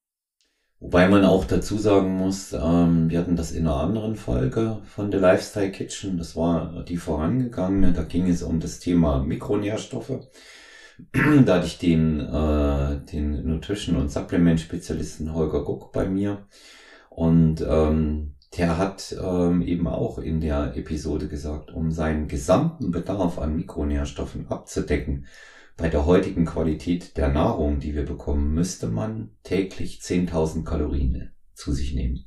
Wobei 0.81 1.09
man 1.09 1.25
auch 1.25 1.43
dazu 1.43 1.77
sagen 1.77 2.15
muss, 2.15 2.53
ähm, 2.53 3.09
wir 3.09 3.19
hatten 3.19 3.35
das 3.35 3.51
in 3.51 3.67
einer 3.67 3.77
anderen 3.77 4.15
Folge 4.15 4.81
von 4.85 5.11
The 5.11 5.17
Lifestyle 5.17 5.71
Kitchen, 5.71 6.17
das 6.17 6.37
war 6.37 6.85
die 6.87 6.95
vorangegangene, 6.95 7.91
da 7.91 8.03
ging 8.03 8.29
es 8.29 8.43
um 8.43 8.61
das 8.61 8.79
Thema 8.79 9.21
Mikronährstoffe. 9.21 10.29
da 11.45 11.55
hatte 11.55 11.65
ich 11.65 11.79
den, 11.79 12.21
äh, 12.21 13.05
den 13.11 13.45
Nutrition- 13.45 13.97
und 13.97 14.09
Supplement-Spezialisten 14.09 15.33
Holger 15.33 15.63
Guck 15.63 15.91
bei 15.91 16.07
mir. 16.07 16.45
Und 17.09 17.61
ähm, 17.67 18.35
der 18.57 18.77
hat 18.77 19.15
ähm, 19.21 19.61
eben 19.61 19.87
auch 19.87 20.17
in 20.17 20.39
der 20.39 20.77
Episode 20.77 21.27
gesagt, 21.27 21.71
um 21.71 21.91
seinen 21.91 22.27
gesamten 22.27 22.91
Bedarf 22.91 23.37
an 23.37 23.55
Mikronährstoffen 23.55 24.47
abzudecken, 24.47 25.25
bei 25.79 25.87
der 25.87 26.05
heutigen 26.05 26.45
Qualität 26.45 27.15
der 27.17 27.29
Nahrung, 27.29 27.79
die 27.79 27.95
wir 27.95 28.05
bekommen, 28.05 28.53
müsste 28.53 28.87
man 28.87 29.31
täglich 29.43 30.01
10.000 30.01 30.65
Kalorien 30.65 31.31
zu 31.53 31.71
sich 31.71 31.93
nehmen. 31.93 32.25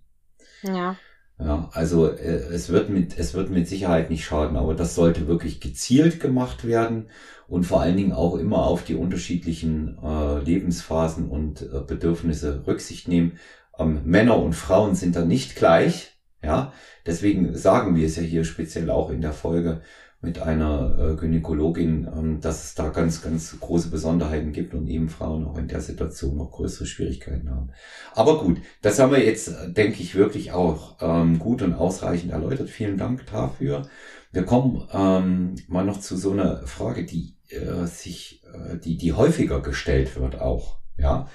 Ja. 0.63 0.97
Ja, 1.39 1.69
also 1.73 2.09
äh, 2.09 2.45
es 2.53 2.69
wird 2.69 2.89
mit 2.89 3.19
es 3.19 3.35
wird 3.35 3.51
mit 3.51 3.67
Sicherheit 3.67 4.11
nicht 4.11 4.25
schaden, 4.25 4.57
aber 4.57 4.75
das 4.75 4.95
sollte 4.95 5.27
wirklich 5.27 5.61
gezielt 5.61 6.21
gemacht 6.21 6.65
werden 6.67 7.09
und 7.49 7.65
vor 7.65 7.81
allen 7.81 7.97
Dingen 7.97 8.13
auch 8.13 8.37
immer 8.37 8.67
auf 8.67 8.85
die 8.85 8.95
unterschiedlichen 8.95 9.99
äh, 10.03 10.39
Lebensphasen 10.39 11.29
und 11.29 11.63
äh, 11.63 11.81
Bedürfnisse 11.87 12.65
Rücksicht 12.67 13.09
nehmen. 13.09 13.39
Ähm, 13.79 14.03
Männer 14.05 14.39
und 14.39 14.55
Frauen 14.55 14.95
sind 14.95 15.17
da 15.17 15.25
nicht 15.25 15.57
gleich, 15.57 16.17
ja. 16.43 16.73
Deswegen 17.07 17.57
sagen 17.57 17.97
wir 17.97 18.07
es 18.07 18.17
ja 18.17 18.23
hier 18.23 18.45
speziell 18.45 18.91
auch 18.91 19.11
in 19.11 19.21
der 19.21 19.33
Folge 19.33 19.83
mit 20.23 20.39
einer 20.39 20.97
äh, 20.99 21.17
Gynäkologin, 21.17 22.09
ähm, 22.17 22.41
dass 22.41 22.65
es 22.65 22.75
da 22.75 22.89
ganz, 22.89 23.23
ganz 23.23 23.59
große 23.59 23.91
Besonderheiten 23.91 24.53
gibt 24.53 24.73
und 24.73 24.87
eben 24.87 25.09
Frauen 25.09 25.45
auch 25.45 25.59
in 25.59 25.67
der 25.67 25.81
Situation 25.81 26.37
noch 26.37 26.53
größere 26.53 26.87
Schwierigkeiten 26.87 27.51
haben. 27.51 27.71
Aber 28.15 28.39
gut, 28.39 28.59
das 28.83 29.01
haben 29.01 29.11
wir 29.11 29.25
jetzt, 29.25 29.53
denke 29.67 30.01
ich, 30.01 30.15
wirklich 30.15 30.53
auch 30.53 30.97
ähm, 31.01 31.41
gut 31.41 31.61
und 31.61 31.75
ausreichend 31.75 32.31
erläutert. 32.31 32.71
Vielen 32.71 32.97
Dank 32.97 33.27
dafür. 33.27 33.83
Wir 34.31 34.45
kommen 34.45 34.89
ähm, 34.93 35.57
mal 35.67 35.85
noch 35.85 35.99
zu 35.99 36.17
so 36.17 36.31
einer 36.31 36.67
Frage, 36.69 37.05
die 37.05 37.35
äh, 37.49 37.87
sich, 37.87 38.45
äh, 38.55 38.79
die, 38.79 38.97
die 38.97 39.13
häufiger 39.13 39.61
gestellt 39.61 40.17
wird 40.17 40.41
auch, 40.41 40.79
ja. 40.97 41.29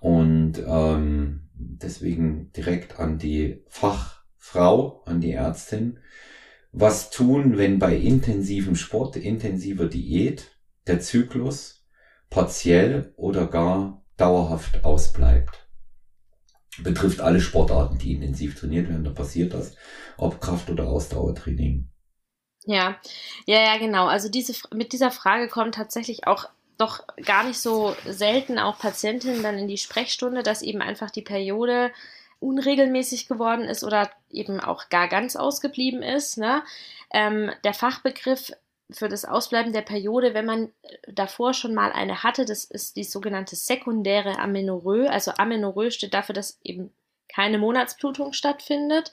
Und 0.00 0.54
ähm, 0.66 1.48
deswegen 1.54 2.50
direkt 2.52 2.98
an 2.98 3.18
die 3.18 3.62
Fachfrau, 3.68 5.02
an 5.04 5.20
die 5.20 5.32
Ärztin 5.32 5.98
was 6.78 7.08
tun, 7.08 7.56
wenn 7.56 7.78
bei 7.78 7.96
intensivem 7.96 8.76
Sport, 8.76 9.16
intensiver 9.16 9.86
Diät 9.86 10.58
der 10.86 11.00
Zyklus 11.00 11.86
partiell 12.28 13.14
oder 13.16 13.46
gar 13.46 14.04
dauerhaft 14.18 14.84
ausbleibt. 14.84 15.66
Betrifft 16.78 17.22
alle 17.22 17.40
Sportarten, 17.40 17.96
die 17.96 18.12
intensiv 18.12 18.60
trainiert 18.60 18.90
werden, 18.90 19.04
da 19.04 19.10
passiert 19.10 19.54
das, 19.54 19.74
ob 20.18 20.42
Kraft- 20.42 20.68
oder 20.68 20.86
Ausdauertraining. 20.88 21.88
Ja, 22.66 23.00
ja, 23.46 23.60
ja, 23.60 23.78
genau. 23.78 24.06
Also 24.06 24.28
diese, 24.28 24.52
mit 24.74 24.92
dieser 24.92 25.10
Frage 25.10 25.48
kommen 25.48 25.72
tatsächlich 25.72 26.26
auch 26.26 26.50
doch 26.76 27.06
gar 27.24 27.44
nicht 27.44 27.58
so 27.58 27.96
selten 28.04 28.58
auch 28.58 28.78
Patientinnen 28.78 29.42
dann 29.42 29.56
in 29.56 29.68
die 29.68 29.78
Sprechstunde, 29.78 30.42
dass 30.42 30.60
eben 30.60 30.82
einfach 30.82 31.10
die 31.10 31.22
Periode 31.22 31.90
unregelmäßig 32.40 33.28
geworden 33.28 33.64
ist 33.64 33.84
oder 33.84 34.10
eben 34.30 34.60
auch 34.60 34.88
gar 34.88 35.08
ganz 35.08 35.36
ausgeblieben 35.36 36.02
ist. 36.02 36.38
Ne? 36.38 36.62
Ähm, 37.12 37.50
der 37.64 37.74
Fachbegriff 37.74 38.52
für 38.90 39.08
das 39.08 39.24
Ausbleiben 39.24 39.72
der 39.72 39.82
Periode, 39.82 40.34
wenn 40.34 40.46
man 40.46 40.72
davor 41.08 41.54
schon 41.54 41.74
mal 41.74 41.92
eine 41.92 42.22
hatte, 42.22 42.44
das 42.44 42.64
ist 42.64 42.96
die 42.96 43.04
sogenannte 43.04 43.56
sekundäre 43.56 44.38
Amenorrhoe. 44.38 45.10
Also 45.10 45.32
Amenorrhoe 45.36 45.90
steht 45.90 46.14
dafür, 46.14 46.34
dass 46.34 46.60
eben 46.62 46.92
keine 47.28 47.58
Monatsblutung 47.58 48.32
stattfindet. 48.32 49.12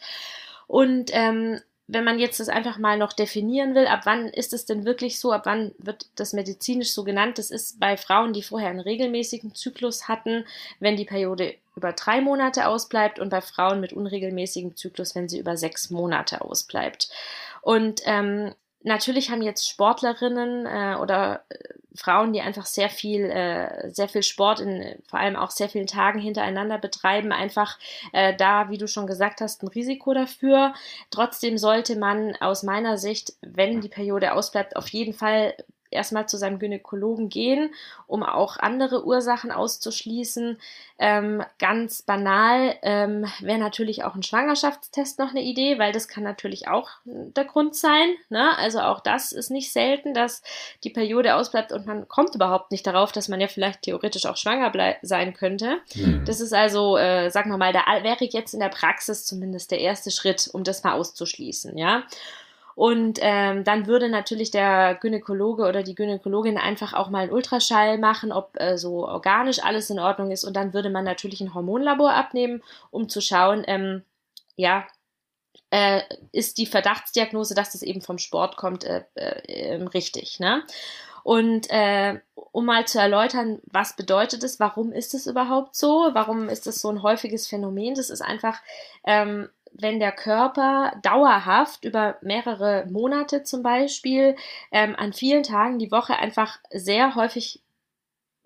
Und 0.68 1.10
ähm, 1.14 1.60
wenn 1.88 2.06
man 2.06 2.18
jetzt 2.18 2.40
das 2.40 2.48
einfach 2.50 2.78
mal 2.78 2.98
noch 2.98 3.12
definieren 3.12 3.76
will, 3.76 3.88
ab 3.88 4.02
wann 4.06 4.28
ist 4.28 4.54
es 4.54 4.66
denn 4.66 4.86
wirklich 4.86 5.20
so, 5.20 5.32
ab 5.34 5.42
wann 5.46 5.74
wird 5.78 6.08
das 6.16 6.32
medizinisch 6.32 6.94
so 6.94 7.04
genannt? 7.04 7.38
Das 7.38 7.52
ist 7.52 7.80
bei 7.80 7.98
Frauen, 7.98 8.32
die 8.32 8.42
vorher 8.42 8.70
einen 8.70 8.80
regelmäßigen 8.80 9.54
Zyklus 9.54 10.08
hatten, 10.08 10.46
wenn 10.80 10.96
die 10.96 11.06
Periode 11.06 11.56
über 11.76 11.92
drei 11.92 12.22
Monate 12.22 12.68
ausbleibt 12.68 13.20
und 13.20 13.30
bei 13.30 13.42
Frauen 13.42 13.82
mit 13.82 13.92
unregelmäßigem 13.92 14.78
Zyklus, 14.78 15.14
wenn 15.16 15.28
sie 15.28 15.40
über 15.40 15.58
sechs 15.58 15.90
Monate 15.90 16.42
ausbleibt. 16.42 17.10
Und 17.62 18.02
ähm, 18.06 18.54
natürlich 18.84 19.30
haben 19.30 19.42
jetzt 19.42 19.68
Sportlerinnen 19.68 20.66
äh, 20.66 20.98
oder 21.00 21.44
äh, 21.50 21.58
Frauen, 21.96 22.34
die 22.34 22.42
einfach 22.42 22.66
sehr 22.66 22.90
viel, 22.90 23.26
äh, 23.26 23.92
sehr 23.92 24.10
viel 24.10 24.24
Sport 24.24 24.60
in 24.60 24.96
vor 25.08 25.20
allem 25.20 25.36
auch 25.36 25.52
sehr 25.52 25.70
vielen 25.70 25.88
Tagen 25.88 26.20
hintereinander 26.20 26.78
betreiben, 26.78 27.32
einfach 27.32 27.78
äh, 28.14 28.36
da, 28.36 28.70
wie 28.70 28.78
du 28.78 28.88
schon 28.88 29.08
gesagt 29.08 29.42
hast, 29.42 29.64
ein 29.64 29.68
Risiko 29.68 30.14
dafür. 30.14 30.74
Trotzdem 31.12 31.58
sollte 31.58 31.96
man 31.96 32.36
aus 32.40 32.64
meiner 32.64 32.98
Sicht, 32.98 33.34
wenn 33.42 33.82
die 33.82 33.90
Periode 33.90 34.34
ausbleibt, 34.34 34.76
auf 34.76 34.88
jeden 34.90 35.14
Fall 35.14 35.56
erstmal 35.94 36.28
zu 36.28 36.38
seinem 36.38 36.60
Gynäkologen 36.60 37.30
gehen, 37.30 37.74
um 38.08 38.24
auch 38.24 38.58
andere 38.58 39.06
Ursachen 39.06 39.52
auszuschließen. 39.52 40.58
Ähm, 41.00 41.44
ganz 41.60 42.02
banal 42.02 42.76
ähm, 42.82 43.26
wäre 43.40 43.58
natürlich 43.58 44.04
auch 44.04 44.16
ein 44.16 44.24
Schwangerschaftstest 44.24 45.20
noch 45.20 45.32
eine 45.32 45.42
Idee, 45.42 45.80
weil 45.80 45.92
das 45.92 46.08
kann 46.08 46.24
natürlich 46.24 46.68
auch 46.68 46.90
der 47.06 47.46
Grund 47.46 47.76
sein. 47.76 48.16
Ne? 48.30 48.58
Also 48.58 48.80
auch 48.80 49.00
das 49.00 49.32
ist 49.32 49.50
nicht 49.50 49.72
selten, 49.72 50.14
dass 50.14 50.44
die 50.84 50.90
Periode 50.90 51.36
ausbleibt 51.36 51.72
und 51.72 51.86
man 51.86 52.08
kommt 52.08 52.36
überhaupt 52.36 52.72
nicht 52.72 52.86
darauf, 52.86 53.12
dass 53.12 53.28
man 53.28 53.42
ja 53.42 53.48
vielleicht 53.48 53.84
theoretisch 53.84 54.26
auch 54.26 54.38
schwanger 54.38 54.72
sein 55.02 55.34
könnte. 55.34 55.80
Mhm. 55.96 56.24
Das 56.26 56.40
ist 56.40 56.54
also, 56.54 56.98
äh, 56.98 57.30
sagen 57.30 57.50
wir 57.50 57.58
mal, 57.58 57.74
da 57.74 57.84
wäre 58.04 58.26
jetzt 58.26 58.54
in 58.54 58.60
der 58.60 58.70
Praxis 58.70 59.26
zumindest 59.26 59.72
der 59.72 59.80
erste 59.80 60.12
Schritt, 60.12 60.50
um 60.54 60.64
das 60.64 60.84
mal 60.84 60.94
auszuschließen. 60.94 61.78
Ja. 61.78 62.04
Und 62.76 63.20
ähm, 63.22 63.64
dann 63.64 63.88
würde 63.88 64.10
natürlich 64.10 64.52
der 64.52 64.96
Gynäkologe 64.96 65.64
oder 65.64 65.84
die 65.84 65.96
Gynäkologin 65.96 66.58
einfach 66.58 66.94
auch 66.94 67.10
mal 67.10 67.24
einen 67.24 67.32
Ultraschall 67.32 67.98
machen, 67.98 68.32
ob 68.32 68.60
äh, 68.60 68.78
so 68.78 69.08
organisch 69.08 69.64
alles 69.64 69.90
in 69.90 70.00
Ordnung 70.00 70.32
ist. 70.32 70.44
Und 70.44 70.56
dann 70.56 70.74
würde 70.74 70.90
man 70.90 71.04
natürlich 71.04 71.42
ein 71.42 71.54
Hormonlabor 71.54 72.14
abnehmen, 72.14 72.64
um 72.90 73.10
zu 73.10 73.22
schauen, 73.22 73.64
ähm, 73.68 74.04
ja, 74.56 74.86
äh, 75.70 76.02
ist 76.32 76.58
die 76.58 76.66
Verdachtsdiagnose, 76.68 77.56
dass 77.56 77.72
das 77.72 77.82
eben 77.82 78.02
vom 78.02 78.18
Sport 78.20 78.58
kommt, 78.58 78.84
äh, 78.84 79.04
äh, 79.16 79.84
richtig. 79.86 80.40
Ne? 80.40 80.64
Und 81.24 81.70
äh, 81.70 82.20
um 82.36 82.66
mal 82.66 82.86
zu 82.86 83.00
erläutern, 83.00 83.60
was 83.66 83.96
bedeutet 83.96 84.44
es, 84.44 84.60
warum 84.60 84.92
ist 84.92 85.14
es 85.14 85.26
überhaupt 85.26 85.76
so, 85.76 86.10
warum 86.14 86.50
ist 86.50 86.68
es 86.68 86.80
so 86.80 86.90
ein 86.90 87.02
häufiges 87.02 87.48
Phänomen, 87.48 87.96
das 87.96 88.10
ist 88.10 88.22
einfach 88.22 88.62
ähm, 89.06 89.50
wenn 89.74 90.00
der 90.00 90.12
Körper 90.12 90.94
dauerhaft 91.02 91.84
über 91.84 92.18
mehrere 92.22 92.86
Monate 92.90 93.44
zum 93.44 93.64
Beispiel 93.64 94.36
ähm, 94.72 94.96
an 94.96 95.14
vielen 95.14 95.44
Tagen 95.44 95.80
die 95.80 95.92
Woche 95.92 96.16
einfach 96.18 96.60
sehr 96.72 97.16
häufig 97.16 97.62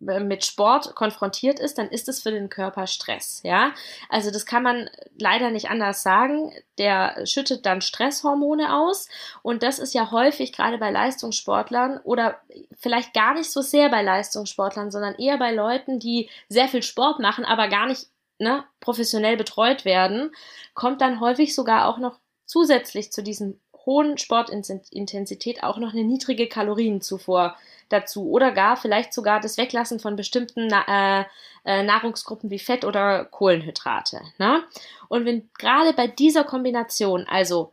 äh, 0.06 0.20
mit 0.20 0.46
Sport 0.46 0.96
konfrontiert 0.96 1.60
ist, 1.60 1.78
dann 1.78 1.90
ist 1.90 2.08
es 2.08 2.22
für 2.22 2.32
den 2.32 2.50
Körper 2.50 2.88
Stress, 2.88 3.42
ja. 3.44 3.74
Also 4.10 4.32
das 4.32 4.46
kann 4.46 4.64
man 4.64 4.90
leider 5.18 5.52
nicht 5.52 5.70
anders 5.70 6.04
sagen. 6.04 6.52
Der 6.78 7.26
schüttet 7.26 7.66
dann 7.66 7.82
Stresshormone 7.82 8.76
aus 8.76 9.10
und 9.42 9.64
das 9.64 9.80
ist 9.80 9.94
ja 9.94 10.12
häufig 10.12 10.54
gerade 10.54 10.78
bei 10.78 10.92
Leistungssportlern 10.92 12.00
oder 12.04 12.40
vielleicht 12.78 13.14
gar 13.14 13.34
nicht 13.34 13.52
so 13.52 13.62
sehr 13.62 13.90
bei 13.90 14.02
Leistungssportlern, 14.02 14.92
sondern 14.92 15.16
eher 15.16 15.38
bei 15.38 15.52
Leuten, 15.52 16.00
die 16.00 16.30
sehr 16.48 16.68
viel 16.68 16.84
Sport 16.84 17.20
machen, 17.20 17.46
aber 17.46 17.68
gar 17.68 17.88
nicht 17.88 18.08
ne, 18.40 18.64
professionell 18.80 19.38
betreut 19.38 19.86
werden, 19.86 20.32
kommt 20.74 21.02
dann 21.02 21.20
häufig 21.20 21.56
sogar 21.56 21.88
auch 21.88 21.98
noch 21.98 22.20
zusätzlich 22.46 23.12
zu 23.12 23.24
diesem 23.24 23.60
hohen 23.86 24.18
Sportintensität 24.18 25.64
auch 25.64 25.78
noch 25.78 25.94
eine 25.94 26.04
niedrige 26.04 26.48
Kalorienzufuhr 26.48 27.56
dazu 27.90 28.30
oder 28.30 28.52
gar 28.52 28.76
vielleicht 28.76 29.14
sogar 29.14 29.40
das 29.40 29.58
Weglassen 29.58 30.00
von 30.00 30.18
bestimmten 30.18 30.70
äh, 30.72 31.24
äh, 31.64 31.84
Nahrungsgruppen 31.84 32.52
wie 32.52 32.60
Fett 32.60 32.84
oder 32.84 33.26
Kohlenhydrate. 33.26 34.22
Ne? 34.38 34.64
Und 35.08 35.26
wenn 35.26 35.50
gerade 35.58 35.94
bei 35.94 36.08
dieser 36.08 36.44
Kombination, 36.44 37.26
also 37.28 37.72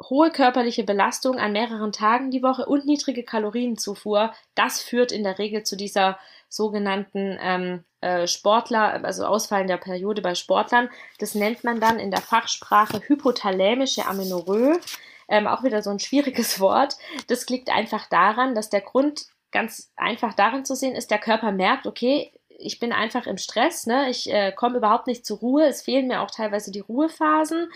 hohe 0.00 0.30
körperliche 0.30 0.84
Belastung 0.84 1.38
an 1.38 1.52
mehreren 1.52 1.90
Tagen 1.90 2.30
die 2.30 2.42
Woche 2.42 2.66
und 2.66 2.86
niedrige 2.86 3.24
Kalorienzufuhr, 3.24 4.32
das 4.54 4.80
führt 4.80 5.10
in 5.10 5.24
der 5.24 5.40
Regel 5.40 5.64
zu 5.64 5.76
dieser 5.76 6.18
sogenannten 6.48 7.36
ähm, 7.40 7.84
äh, 8.00 8.26
Sportler, 8.26 9.04
also 9.04 9.24
Ausfallen 9.26 9.66
der 9.66 9.76
Periode 9.76 10.22
bei 10.22 10.34
Sportlern. 10.34 10.88
Das 11.18 11.34
nennt 11.34 11.64
man 11.64 11.80
dann 11.80 11.98
in 11.98 12.10
der 12.10 12.20
Fachsprache 12.20 13.00
hypothalämische 13.06 14.06
Amenorrhoe. 14.06 14.80
Ähm, 15.28 15.46
auch 15.46 15.62
wieder 15.62 15.82
so 15.82 15.90
ein 15.90 15.98
schwieriges 15.98 16.60
Wort. 16.60 16.96
Das 17.26 17.48
liegt 17.48 17.70
einfach 17.70 18.06
daran, 18.08 18.54
dass 18.54 18.70
der 18.70 18.80
Grund 18.80 19.26
ganz 19.50 19.90
einfach 19.96 20.34
darin 20.34 20.64
zu 20.64 20.74
sehen 20.74 20.94
ist, 20.94 21.10
der 21.10 21.18
Körper 21.18 21.52
merkt, 21.52 21.86
okay, 21.86 22.32
ich 22.58 22.80
bin 22.80 22.92
einfach 22.92 23.26
im 23.26 23.38
Stress, 23.38 23.86
ne? 23.86 24.10
ich 24.10 24.30
äh, 24.30 24.52
komme 24.52 24.78
überhaupt 24.78 25.06
nicht 25.06 25.24
zur 25.24 25.38
Ruhe, 25.38 25.66
es 25.66 25.82
fehlen 25.82 26.08
mir 26.08 26.20
auch 26.20 26.30
teilweise 26.30 26.70
die 26.72 26.80
Ruhephasen. 26.80 27.70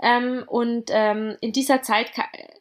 Ähm, 0.00 0.44
und 0.46 0.90
ähm, 0.92 1.36
in 1.40 1.52
dieser 1.52 1.82
Zeit 1.82 2.10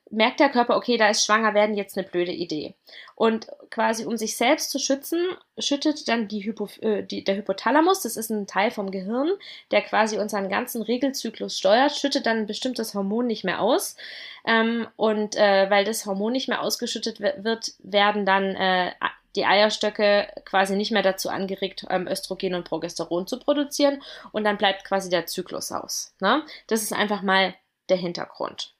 merkt 0.09 0.39
der 0.39 0.49
Körper, 0.49 0.77
okay, 0.77 0.97
da 0.97 1.09
ist 1.09 1.25
schwanger 1.25 1.53
werden 1.53 1.75
jetzt 1.75 1.97
eine 1.97 2.07
blöde 2.07 2.31
Idee. 2.31 2.73
Und 3.15 3.47
quasi 3.69 4.05
um 4.05 4.17
sich 4.17 4.37
selbst 4.37 4.71
zu 4.71 4.79
schützen, 4.79 5.19
schüttet 5.57 6.07
dann 6.07 6.27
die 6.27 6.43
Hypo, 6.43 6.69
äh, 6.81 7.03
die, 7.03 7.23
der 7.23 7.35
Hypothalamus, 7.35 8.01
das 8.01 8.15
ist 8.17 8.29
ein 8.29 8.47
Teil 8.47 8.71
vom 8.71 8.91
Gehirn, 8.91 9.31
der 9.71 9.81
quasi 9.81 10.17
unseren 10.17 10.49
ganzen 10.49 10.81
Regelzyklus 10.81 11.57
steuert, 11.57 11.95
schüttet 11.95 12.25
dann 12.25 12.37
ein 12.37 12.47
bestimmtes 12.47 12.93
Hormon 12.93 13.27
nicht 13.27 13.43
mehr 13.43 13.61
aus. 13.61 13.97
Ähm, 14.45 14.87
und 14.95 15.35
äh, 15.35 15.69
weil 15.69 15.83
das 15.83 16.05
Hormon 16.05 16.31
nicht 16.31 16.47
mehr 16.47 16.61
ausgeschüttet 16.61 17.19
wird, 17.19 17.73
werden 17.79 18.25
dann 18.25 18.55
äh, 18.55 18.91
die 19.35 19.45
Eierstöcke 19.45 20.27
quasi 20.45 20.75
nicht 20.75 20.91
mehr 20.91 21.03
dazu 21.03 21.29
angeregt, 21.29 21.85
ähm, 21.89 22.07
Östrogen 22.07 22.55
und 22.55 22.65
Progesteron 22.65 23.27
zu 23.27 23.39
produzieren 23.39 24.01
und 24.31 24.43
dann 24.43 24.57
bleibt 24.57 24.83
quasi 24.83 25.09
der 25.09 25.25
Zyklus 25.25 25.71
aus. 25.71 26.13
Ne? 26.19 26.43
Das 26.67 26.81
ist 26.81 26.93
einfach 26.93 27.21
mal 27.21 27.53
der 27.89 27.97
Hintergrund. 27.97 28.73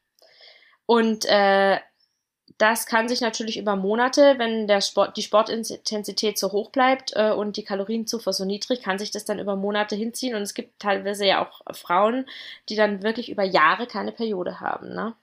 Und 0.86 1.26
äh, 1.26 1.80
das 2.58 2.88
kann 2.88 3.08
sich 3.08 3.22
natürlich 3.22 3.58
über 3.58 3.76
Monate, 3.76 4.36
wenn 4.40 4.68
der 4.68 4.82
Sport, 4.82 5.16
die 5.18 5.22
Sportintensität 5.22 6.40
so 6.40 6.52
hoch 6.52 6.72
bleibt 6.72 7.12
äh, 7.16 7.32
und 7.32 7.58
die 7.58 7.64
Kalorienzufuhr 7.64 8.34
so 8.34 8.46
niedrig, 8.46 8.82
kann 8.82 8.98
sich 8.98 9.12
das 9.12 9.26
dann 9.26 9.38
über 9.38 9.56
Monate 9.56 9.96
hinziehen. 9.96 10.34
Und 10.34 10.42
es 10.42 10.54
gibt 10.54 10.80
teilweise 10.80 11.26
ja 11.26 11.46
auch 11.46 11.62
Frauen, 11.76 12.26
die 12.70 12.76
dann 12.76 13.04
wirklich 13.04 13.30
über 13.30 13.44
Jahre 13.44 13.86
keine 13.86 14.12
Periode 14.12 14.60
haben. 14.60 14.90
Ne? 14.96 15.14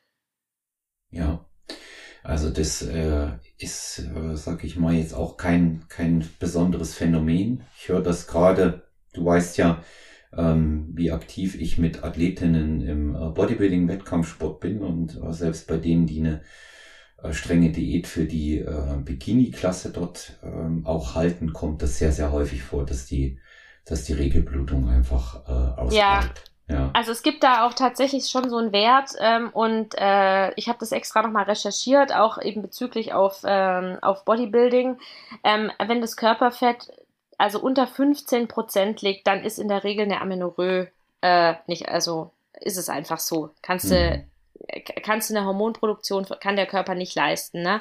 Ja, 1.11 1.45
also 2.25 2.49
das 2.49 2.81
äh, 2.81 3.29
ist, 3.59 3.99
äh, 3.99 4.35
sag 4.35 4.65
ich 4.65 4.77
mal, 4.77 4.95
jetzt 4.95 5.13
auch 5.13 5.37
kein, 5.37 5.85
kein 5.91 6.27
besonderes 6.41 6.95
Phänomen. 6.95 7.65
Ich 7.79 7.91
höre 7.91 8.03
das 8.03 8.27
gerade, 8.27 8.89
du 9.13 9.27
weißt 9.27 9.59
ja, 9.59 9.85
ähm, 10.35 10.89
wie 10.95 11.13
aktiv 11.13 11.55
ich 11.55 11.77
mit 11.77 12.03
Athletinnen 12.03 12.81
im 12.81 13.15
äh, 13.15 13.29
Bodybuilding-Wettkampfsport 13.29 14.59
bin 14.61 14.81
und 14.81 15.21
äh, 15.23 15.33
selbst 15.35 15.69
bei 15.69 15.77
denen, 15.77 16.07
die 16.07 16.21
eine 16.21 16.41
äh, 17.23 17.35
strenge 17.35 17.73
Diät 17.73 18.07
für 18.07 18.25
die 18.25 18.59
äh, 18.59 18.97
Bikini-Klasse 19.05 19.91
dort 19.91 20.39
ähm, 20.43 20.87
auch 20.87 21.15
halten, 21.15 21.53
kommt 21.53 21.83
das 21.83 21.99
sehr, 21.99 22.11
sehr 22.11 22.33
häufig 22.33 22.63
vor, 22.63 22.87
dass 22.87 23.05
die, 23.05 23.39
dass 23.85 24.05
die 24.05 24.15
Regelblutung 24.15 24.89
einfach 24.89 25.47
äh, 25.47 25.81
ausbleibt. 25.81 26.39
Ja. 26.39 26.54
Ja. 26.69 26.91
Also 26.95 27.13
es 27.13 27.23
gibt 27.23 27.43
da 27.43 27.67
auch 27.67 27.75
tatsächlich 27.75 28.29
schon 28.29 28.49
so 28.49 28.57
einen 28.57 28.73
Wert 28.73 29.11
ähm, 29.21 29.51
und 29.51 29.95
äh, 29.99 30.53
ich 30.55 30.69
habe 30.69 30.79
das 30.79 30.93
extra 30.93 31.23
nochmal 31.23 31.45
recherchiert, 31.45 32.15
auch 32.15 32.41
eben 32.41 32.63
bezüglich 32.63 33.13
auf, 33.13 33.43
ähm, 33.45 33.99
auf 34.01 34.25
Bodybuilding. 34.25 34.99
Ähm, 35.43 35.71
wenn 35.87 36.01
das 36.01 36.17
Körperfett 36.17 36.91
also 37.37 37.61
unter 37.61 37.87
15 37.87 38.49
Prozent 38.49 39.03
liegt, 39.03 39.27
dann 39.27 39.45
ist 39.45 39.59
in 39.59 39.69
der 39.69 39.85
Regel 39.85 40.05
eine 40.05 40.21
Amenorrhoe 40.21 40.89
äh, 41.21 41.55
nicht, 41.67 41.89
also 41.89 42.31
ist 42.61 42.79
es 42.79 42.89
einfach 42.89 43.19
so. 43.19 43.51
Kannst 43.61 43.91
du 43.91 43.95
mhm 43.97 44.25
kannst 45.03 45.31
du 45.31 45.37
eine 45.37 45.47
Hormonproduktion, 45.47 46.27
kann 46.41 46.57
der 46.57 46.67
Körper 46.67 46.95
nicht 46.95 47.15
leisten. 47.15 47.63
Ne? 47.63 47.81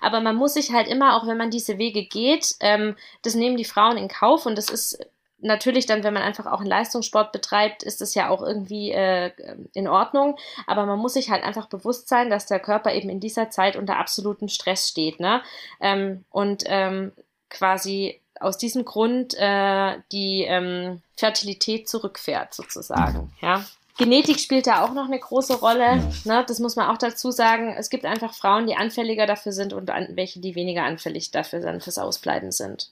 Aber 0.00 0.20
man 0.20 0.36
muss 0.36 0.54
sich 0.54 0.72
halt 0.72 0.88
immer, 0.88 1.16
auch 1.16 1.26
wenn 1.26 1.36
man 1.36 1.50
diese 1.50 1.78
Wege 1.78 2.04
geht, 2.04 2.54
ähm, 2.60 2.96
das 3.22 3.34
nehmen 3.34 3.56
die 3.56 3.64
Frauen 3.64 3.96
in 3.96 4.08
Kauf 4.08 4.46
und 4.46 4.56
das 4.56 4.68
ist 4.68 4.98
natürlich 5.44 5.86
dann, 5.86 6.02
wenn 6.02 6.14
man 6.14 6.22
einfach 6.22 6.46
auch 6.46 6.60
einen 6.60 6.68
Leistungssport 6.68 7.30
betreibt, 7.30 7.82
ist 7.82 8.00
es 8.00 8.14
ja 8.14 8.30
auch 8.30 8.42
irgendwie 8.42 8.90
äh, 8.90 9.30
in 9.72 9.86
Ordnung. 9.86 10.36
Aber 10.66 10.86
man 10.86 10.98
muss 10.98 11.14
sich 11.14 11.30
halt 11.30 11.44
einfach 11.44 11.66
bewusst 11.66 12.08
sein, 12.08 12.30
dass 12.30 12.46
der 12.46 12.60
Körper 12.60 12.92
eben 12.92 13.10
in 13.10 13.20
dieser 13.20 13.50
Zeit 13.50 13.76
unter 13.76 13.98
absolutem 13.98 14.48
Stress 14.48 14.88
steht. 14.88 15.20
Ne? 15.20 15.42
Ähm, 15.80 16.24
und 16.30 16.64
ähm, 16.66 17.12
quasi 17.50 18.20
aus 18.40 18.58
diesem 18.58 18.84
Grund 18.84 19.34
äh, 19.34 19.98
die 20.10 20.42
ähm, 20.42 21.02
Fertilität 21.16 21.88
zurückfährt, 21.88 22.54
sozusagen. 22.54 23.32
Ja. 23.40 23.64
Genetik 23.96 24.40
spielt 24.40 24.66
da 24.66 24.82
auch 24.82 24.92
noch 24.92 25.06
eine 25.06 25.20
große 25.20 25.60
Rolle. 25.60 26.02
Ne? 26.24 26.44
Das 26.48 26.58
muss 26.58 26.74
man 26.74 26.88
auch 26.88 26.98
dazu 26.98 27.30
sagen. 27.30 27.74
Es 27.78 27.90
gibt 27.90 28.04
einfach 28.04 28.34
Frauen, 28.34 28.66
die 28.66 28.74
anfälliger 28.74 29.26
dafür 29.26 29.52
sind 29.52 29.72
und 29.72 29.88
welche, 29.88 30.40
die 30.40 30.56
weniger 30.56 30.82
anfällig 30.82 31.30
dafür 31.30 31.60
dann 31.60 31.80
fürs 31.80 31.98
Ausbleiben 31.98 32.50
sind. 32.50 32.90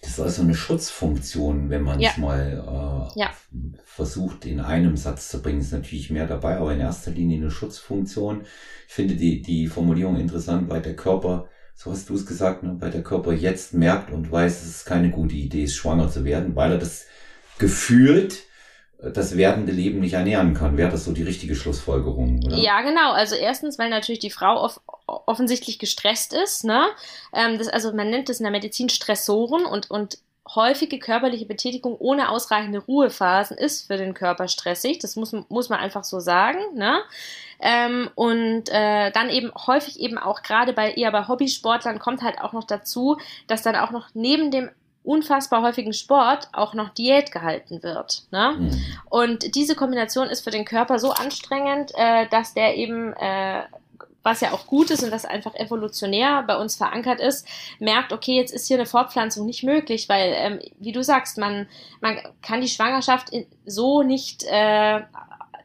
Das 0.00 0.10
ist 0.10 0.20
also 0.20 0.42
eine 0.42 0.54
Schutzfunktion, 0.54 1.70
wenn 1.70 1.82
man 1.82 1.98
es 2.00 2.16
ja. 2.16 2.20
mal 2.20 3.10
äh, 3.14 3.20
ja. 3.20 3.30
versucht 3.84 4.46
in 4.46 4.60
einem 4.60 4.96
Satz 4.96 5.28
zu 5.28 5.42
bringen. 5.42 5.60
Ist 5.60 5.72
natürlich 5.72 6.10
mehr 6.10 6.26
dabei, 6.26 6.56
aber 6.56 6.72
in 6.72 6.80
erster 6.80 7.10
Linie 7.10 7.38
eine 7.38 7.50
Schutzfunktion. 7.50 8.42
Ich 8.86 8.94
finde 8.94 9.16
die, 9.16 9.42
die 9.42 9.66
Formulierung 9.66 10.16
interessant, 10.16 10.70
weil 10.70 10.80
der 10.80 10.96
Körper, 10.96 11.48
so 11.74 11.90
hast 11.90 12.08
du 12.08 12.14
es 12.14 12.26
gesagt, 12.26 12.62
ne, 12.62 12.76
weil 12.78 12.90
der 12.90 13.02
Körper 13.02 13.32
jetzt 13.32 13.74
merkt 13.74 14.10
und 14.10 14.30
weiß, 14.30 14.62
es 14.62 14.68
ist 14.68 14.84
keine 14.86 15.10
gute 15.10 15.34
Idee 15.34 15.66
schwanger 15.66 16.08
zu 16.08 16.24
werden, 16.24 16.56
weil 16.56 16.72
er 16.72 16.78
das 16.78 17.06
gefühlt 17.58 18.47
das 19.00 19.36
werdende 19.36 19.72
Leben 19.72 20.00
nicht 20.00 20.14
ernähren 20.14 20.54
kann. 20.54 20.76
Wäre 20.76 20.90
das 20.90 21.04
so 21.04 21.12
die 21.12 21.22
richtige 21.22 21.54
Schlussfolgerung? 21.54 22.44
Oder? 22.44 22.56
Ja, 22.56 22.80
genau. 22.82 23.12
Also 23.12 23.36
erstens, 23.36 23.78
weil 23.78 23.90
natürlich 23.90 24.18
die 24.18 24.30
Frau 24.30 24.60
off 24.60 24.80
offensichtlich 25.06 25.78
gestresst 25.78 26.32
ist. 26.32 26.64
Ne? 26.64 26.86
Ähm, 27.32 27.58
das, 27.58 27.68
also 27.68 27.94
man 27.94 28.10
nennt 28.10 28.28
das 28.28 28.40
in 28.40 28.44
der 28.44 28.50
Medizin 28.50 28.88
Stressoren 28.88 29.64
und, 29.64 29.90
und 29.90 30.18
häufige 30.54 30.98
körperliche 30.98 31.46
Betätigung 31.46 31.96
ohne 31.98 32.30
ausreichende 32.30 32.80
Ruhephasen 32.80 33.56
ist 33.56 33.86
für 33.86 33.96
den 33.96 34.14
Körper 34.14 34.48
stressig. 34.48 34.98
Das 34.98 35.16
muss, 35.16 35.34
muss 35.48 35.68
man 35.68 35.78
einfach 35.78 36.04
so 36.04 36.20
sagen. 36.20 36.58
Ne? 36.74 37.00
Ähm, 37.60 38.10
und 38.14 38.68
äh, 38.68 39.10
dann 39.12 39.30
eben 39.30 39.52
häufig 39.54 40.00
eben 40.00 40.18
auch 40.18 40.42
gerade 40.42 40.72
bei 40.72 40.92
eher 40.92 41.12
bei 41.12 41.28
Hobbysportlern 41.28 41.98
kommt 41.98 42.22
halt 42.22 42.40
auch 42.40 42.52
noch 42.52 42.64
dazu, 42.64 43.18
dass 43.46 43.62
dann 43.62 43.76
auch 43.76 43.90
noch 43.90 44.08
neben 44.14 44.50
dem 44.50 44.70
unfassbar 45.04 45.62
häufigen 45.62 45.92
Sport 45.92 46.48
auch 46.52 46.74
noch 46.74 46.90
Diät 46.90 47.32
gehalten 47.32 47.82
wird. 47.82 48.24
Ne? 48.30 48.56
Mhm. 48.58 48.84
Und 49.08 49.54
diese 49.54 49.74
Kombination 49.74 50.28
ist 50.28 50.42
für 50.42 50.50
den 50.50 50.64
Körper 50.64 50.98
so 50.98 51.12
anstrengend, 51.12 51.92
äh, 51.94 52.26
dass 52.28 52.54
der 52.54 52.76
eben 52.76 53.12
äh, 53.14 53.62
was 54.22 54.40
ja 54.42 54.52
auch 54.52 54.66
gut 54.66 54.90
ist 54.90 55.02
und 55.02 55.10
das 55.10 55.24
einfach 55.24 55.54
evolutionär 55.54 56.42
bei 56.46 56.56
uns 56.56 56.76
verankert 56.76 57.18
ist, 57.20 57.46
merkt, 57.78 58.12
okay, 58.12 58.36
jetzt 58.36 58.52
ist 58.52 58.66
hier 58.66 58.76
eine 58.76 58.84
Fortpflanzung 58.84 59.46
nicht 59.46 59.62
möglich, 59.62 60.08
weil, 60.08 60.32
ähm, 60.34 60.60
wie 60.78 60.92
du 60.92 61.02
sagst, 61.02 61.38
man, 61.38 61.66
man 62.00 62.18
kann 62.42 62.60
die 62.60 62.68
Schwangerschaft 62.68 63.30
so 63.64 64.02
nicht 64.02 64.44
äh, 64.44 65.00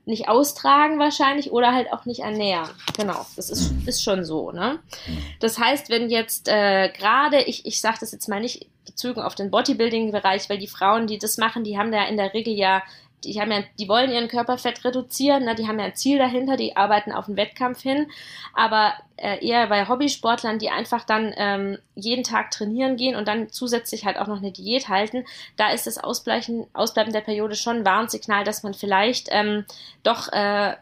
nicht 0.06 0.28
austragen 0.28 1.00
wahrscheinlich 1.00 1.52
oder 1.52 1.74
halt 1.74 1.92
auch 1.94 2.06
nicht 2.06 2.20
ernähren. 2.20 2.70
Genau, 2.98 3.26
das 3.38 3.50
ist, 3.50 3.72
mhm. 3.72 3.88
ist 3.88 4.04
schon 4.04 4.26
so. 4.26 4.52
Ne? 4.52 4.80
Mhm. 5.08 5.18
Das 5.40 5.58
heißt, 5.58 5.90
wenn 5.90 6.10
jetzt 6.10 6.50
äh, 6.50 6.90
gerade, 6.90 7.42
ich, 7.44 7.66
ich 7.66 7.80
sage 7.80 7.98
das 8.02 8.12
jetzt 8.12 8.28
mal 8.28 8.42
nicht 8.42 8.68
bezogen 8.86 9.22
auf 9.22 9.36
den 9.36 9.52
Bodybuilding-Bereich, 9.52 10.50
weil 10.50 10.58
die 10.58 10.68
Frauen, 10.68 11.08
die 11.08 11.18
das 11.18 11.38
machen, 11.38 11.64
die 11.64 11.78
haben 11.78 11.92
da 11.92 12.06
in 12.06 12.18
der 12.18 12.34
Regel 12.34 12.54
ja 12.54 12.84
die 13.24 13.40
haben 13.40 13.52
ja, 13.52 13.64
die 13.80 13.88
wollen 13.88 14.12
ihren 14.12 14.28
Körperfett 14.28 14.84
reduzieren, 14.84 15.46
ne? 15.46 15.56
die 15.56 15.68
haben 15.68 15.80
ja 15.80 15.86
ein 15.86 15.96
Ziel 15.96 16.18
dahinter, 16.18 16.58
die 16.58 16.76
arbeiten 16.76 17.12
auf 17.12 17.26
den 17.26 17.38
Wettkampf 17.38 17.82
hin. 17.82 18.10
Aber 18.54 18.94
äh, 19.18 19.46
eher 19.46 19.68
bei 19.68 19.88
Hobbysportlern, 19.88 20.60
die 20.60 20.70
einfach 20.70 21.04
dann 21.04 21.34
ähm, 21.38 21.78
jeden 21.96 22.24
Tag 22.24 22.52
trainieren 22.52 22.98
gehen 22.98 23.16
und 23.16 23.28
dann 23.28 23.50
zusätzlich 23.50 24.06
halt 24.06 24.18
auch 24.18 24.28
noch 24.28 24.38
eine 24.38 24.52
Diät 24.52 24.90
halten, 24.90 25.26
da 25.56 25.72
ist 25.72 25.88
das 25.88 25.98
Ausbleichen, 25.98 26.68
Ausbleiben 26.74 27.14
der 27.14 27.22
Periode 27.22 27.56
schon 27.56 27.78
ein 27.78 27.86
Warnsignal, 27.86 28.44
dass 28.44 28.64
man 28.64 28.74
vielleicht 28.74 29.30
ähm, 29.32 29.66
doch 30.04 30.32
äh, 30.32 30.76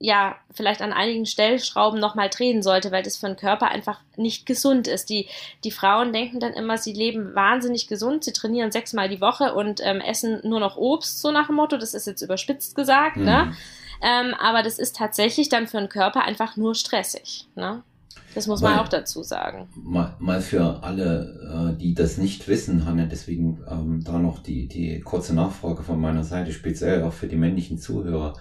ja, 0.00 0.36
vielleicht 0.52 0.80
an 0.80 0.92
einigen 0.92 1.26
Stellschrauben 1.26 1.98
nochmal 1.98 2.28
drehen 2.28 2.62
sollte, 2.62 2.92
weil 2.92 3.02
das 3.02 3.16
für 3.16 3.26
den 3.26 3.36
Körper 3.36 3.68
einfach 3.68 4.00
nicht 4.16 4.46
gesund 4.46 4.86
ist. 4.86 5.10
Die, 5.10 5.26
die 5.64 5.72
Frauen 5.72 6.12
denken 6.12 6.38
dann 6.38 6.52
immer, 6.52 6.78
sie 6.78 6.92
leben 6.92 7.34
wahnsinnig 7.34 7.88
gesund, 7.88 8.22
sie 8.22 8.32
trainieren 8.32 8.70
sechsmal 8.70 9.08
die 9.08 9.20
Woche 9.20 9.54
und 9.54 9.80
ähm, 9.82 10.00
essen 10.00 10.40
nur 10.44 10.60
noch 10.60 10.76
Obst, 10.76 11.20
so 11.20 11.32
nach 11.32 11.48
dem 11.48 11.56
Motto, 11.56 11.76
das 11.76 11.94
ist 11.94 12.06
jetzt 12.06 12.22
überspitzt 12.22 12.76
gesagt, 12.76 13.16
ne? 13.16 13.22
mhm. 13.22 13.50
ne? 13.50 13.56
Ähm, 14.00 14.34
aber 14.34 14.62
das 14.62 14.78
ist 14.78 14.94
tatsächlich 14.94 15.48
dann 15.48 15.66
für 15.66 15.78
den 15.78 15.88
Körper 15.88 16.22
einfach 16.22 16.56
nur 16.56 16.76
stressig, 16.76 17.48
ne? 17.56 17.82
Das 18.34 18.46
muss 18.46 18.60
man 18.60 18.78
auch 18.78 18.88
dazu 18.88 19.22
sagen. 19.22 19.68
Mal, 19.74 20.14
mal 20.20 20.40
für 20.40 20.82
alle, 20.84 21.72
äh, 21.74 21.80
die 21.80 21.94
das 21.94 22.18
nicht 22.18 22.46
wissen, 22.46 22.84
Hanne, 22.84 23.08
deswegen 23.08 23.64
ähm, 23.68 24.04
da 24.04 24.18
noch 24.18 24.40
die, 24.40 24.68
die 24.68 25.00
kurze 25.00 25.34
Nachfrage 25.34 25.82
von 25.82 26.00
meiner 26.00 26.22
Seite, 26.22 26.52
speziell 26.52 27.02
auch 27.02 27.12
für 27.12 27.26
die 27.26 27.36
männlichen 27.36 27.78
Zuhörer. 27.78 28.34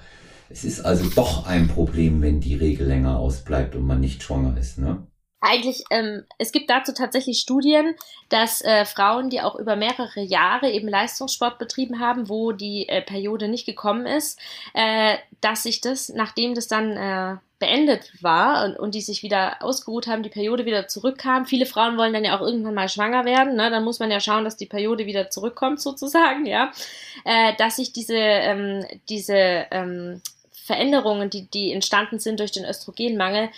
Es 0.49 0.63
ist 0.63 0.81
also 0.81 1.09
doch 1.09 1.45
ein 1.45 1.67
Problem, 1.67 2.21
wenn 2.21 2.39
die 2.39 2.55
Regel 2.55 2.87
länger 2.87 3.19
ausbleibt 3.19 3.75
und 3.75 3.85
man 3.85 3.99
nicht 3.99 4.23
schwanger 4.23 4.57
ist, 4.57 4.77
ne? 4.77 5.05
eigentlich, 5.39 5.83
ähm, 5.91 6.23
es 6.39 6.51
gibt 6.51 6.69
dazu 6.69 6.93
tatsächlich 6.93 7.39
Studien, 7.39 7.95
dass 8.29 8.61
äh, 8.63 8.85
Frauen, 8.85 9.29
die 9.29 9.41
auch 9.41 9.55
über 9.55 9.75
mehrere 9.75 10.21
Jahre 10.21 10.71
eben 10.71 10.87
Leistungssport 10.87 11.59
betrieben 11.59 11.99
haben, 11.99 12.27
wo 12.27 12.51
die 12.51 12.89
äh, 12.89 13.01
Periode 13.01 13.47
nicht 13.47 13.65
gekommen 13.65 14.05
ist, 14.05 14.39
äh, 14.73 15.15
dass 15.41 15.63
sich 15.63 15.81
das, 15.81 16.09
nachdem 16.09 16.55
das 16.55 16.67
dann 16.67 16.97
äh, 16.97 17.37
beendet 17.59 18.11
war 18.21 18.65
und, 18.65 18.77
und 18.77 18.95
die 18.95 19.01
sich 19.01 19.23
wieder 19.23 19.63
ausgeruht 19.63 20.07
haben, 20.07 20.23
die 20.23 20.29
Periode 20.29 20.65
wieder 20.65 20.87
zurückkam. 20.87 21.45
Viele 21.45 21.65
Frauen 21.65 21.97
wollen 21.97 22.13
dann 22.13 22.25
ja 22.25 22.37
auch 22.37 22.41
irgendwann 22.41 22.75
mal 22.75 22.89
schwanger 22.89 23.25
werden, 23.25 23.55
ne? 23.55 23.69
dann 23.69 23.83
muss 23.83 23.99
man 23.99 24.11
ja 24.11 24.19
schauen, 24.19 24.43
dass 24.43 24.57
die 24.57 24.65
Periode 24.65 25.05
wieder 25.05 25.29
zurückkommt 25.29 25.79
sozusagen, 25.79 26.45
ja, 26.45 26.71
äh, 27.25 27.55
dass 27.57 27.77
sich 27.77 27.93
diese, 27.93 28.15
ähm, 28.15 28.85
diese 29.07 29.67
ähm, 29.71 30.21
Veränderungen, 30.67 31.29
die, 31.29 31.47
die 31.49 31.71
entstanden 31.71 32.19
sind 32.19 32.41
durch 32.41 32.51
den 32.51 32.65
Östrogenmangel, 32.65 33.49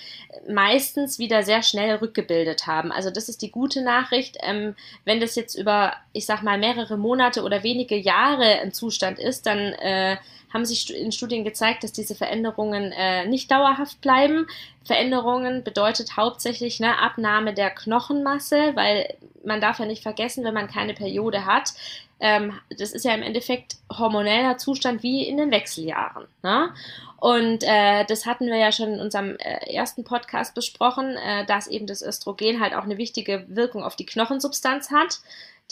meistens 0.47 1.17
wieder 1.17 1.41
sehr 1.41 1.63
schnell 1.63 1.95
rückgebildet 1.95 2.67
haben. 2.67 2.91
Also 2.91 3.09
das 3.09 3.29
ist 3.29 3.41
die 3.41 3.49
gute 3.49 3.81
Nachricht. 3.81 4.37
Ähm, 4.43 4.75
wenn 5.05 5.19
das 5.19 5.35
jetzt 5.35 5.55
über, 5.55 5.93
ich 6.13 6.27
sag 6.27 6.43
mal, 6.43 6.59
mehrere 6.59 6.97
Monate 6.97 7.41
oder 7.41 7.63
wenige 7.63 7.97
Jahre 7.97 8.59
ein 8.61 8.73
Zustand 8.73 9.17
ist, 9.17 9.47
dann 9.47 9.57
äh, 9.57 10.17
haben 10.53 10.65
sich 10.65 10.95
in 10.95 11.11
Studien 11.11 11.43
gezeigt, 11.43 11.83
dass 11.83 11.93
diese 11.93 12.13
Veränderungen 12.13 12.91
äh, 12.91 13.25
nicht 13.25 13.49
dauerhaft 13.49 14.01
bleiben. 14.01 14.45
Veränderungen 14.83 15.63
bedeutet 15.63 16.15
hauptsächlich 16.15 16.81
eine 16.81 16.99
Abnahme 16.99 17.55
der 17.55 17.71
Knochenmasse, 17.71 18.75
weil 18.75 19.15
man 19.43 19.61
darf 19.61 19.79
ja 19.79 19.85
nicht 19.85 20.03
vergessen, 20.03 20.43
wenn 20.43 20.53
man 20.53 20.67
keine 20.67 20.93
Periode 20.93 21.47
hat, 21.47 21.73
das 22.77 22.91
ist 22.91 23.05
ja 23.05 23.13
im 23.13 23.23
Endeffekt 23.23 23.77
hormoneller 23.91 24.57
Zustand 24.57 25.03
wie 25.03 25.27
in 25.27 25.37
den 25.37 25.51
Wechseljahren. 25.51 26.27
Ne? 26.43 26.73
Und 27.17 27.63
äh, 27.63 28.05
das 28.05 28.25
hatten 28.25 28.47
wir 28.47 28.57
ja 28.57 28.71
schon 28.71 28.93
in 28.93 28.99
unserem 28.99 29.35
äh, 29.37 29.73
ersten 29.73 30.03
Podcast 30.03 30.55
besprochen, 30.55 31.17
äh, 31.17 31.45
dass 31.45 31.67
eben 31.67 31.85
das 31.85 32.01
Östrogen 32.01 32.61
halt 32.61 32.73
auch 32.73 32.83
eine 32.83 32.97
wichtige 32.97 33.45
Wirkung 33.47 33.83
auf 33.83 33.95
die 33.95 34.05
Knochensubstanz 34.05 34.91
hat 34.91 35.19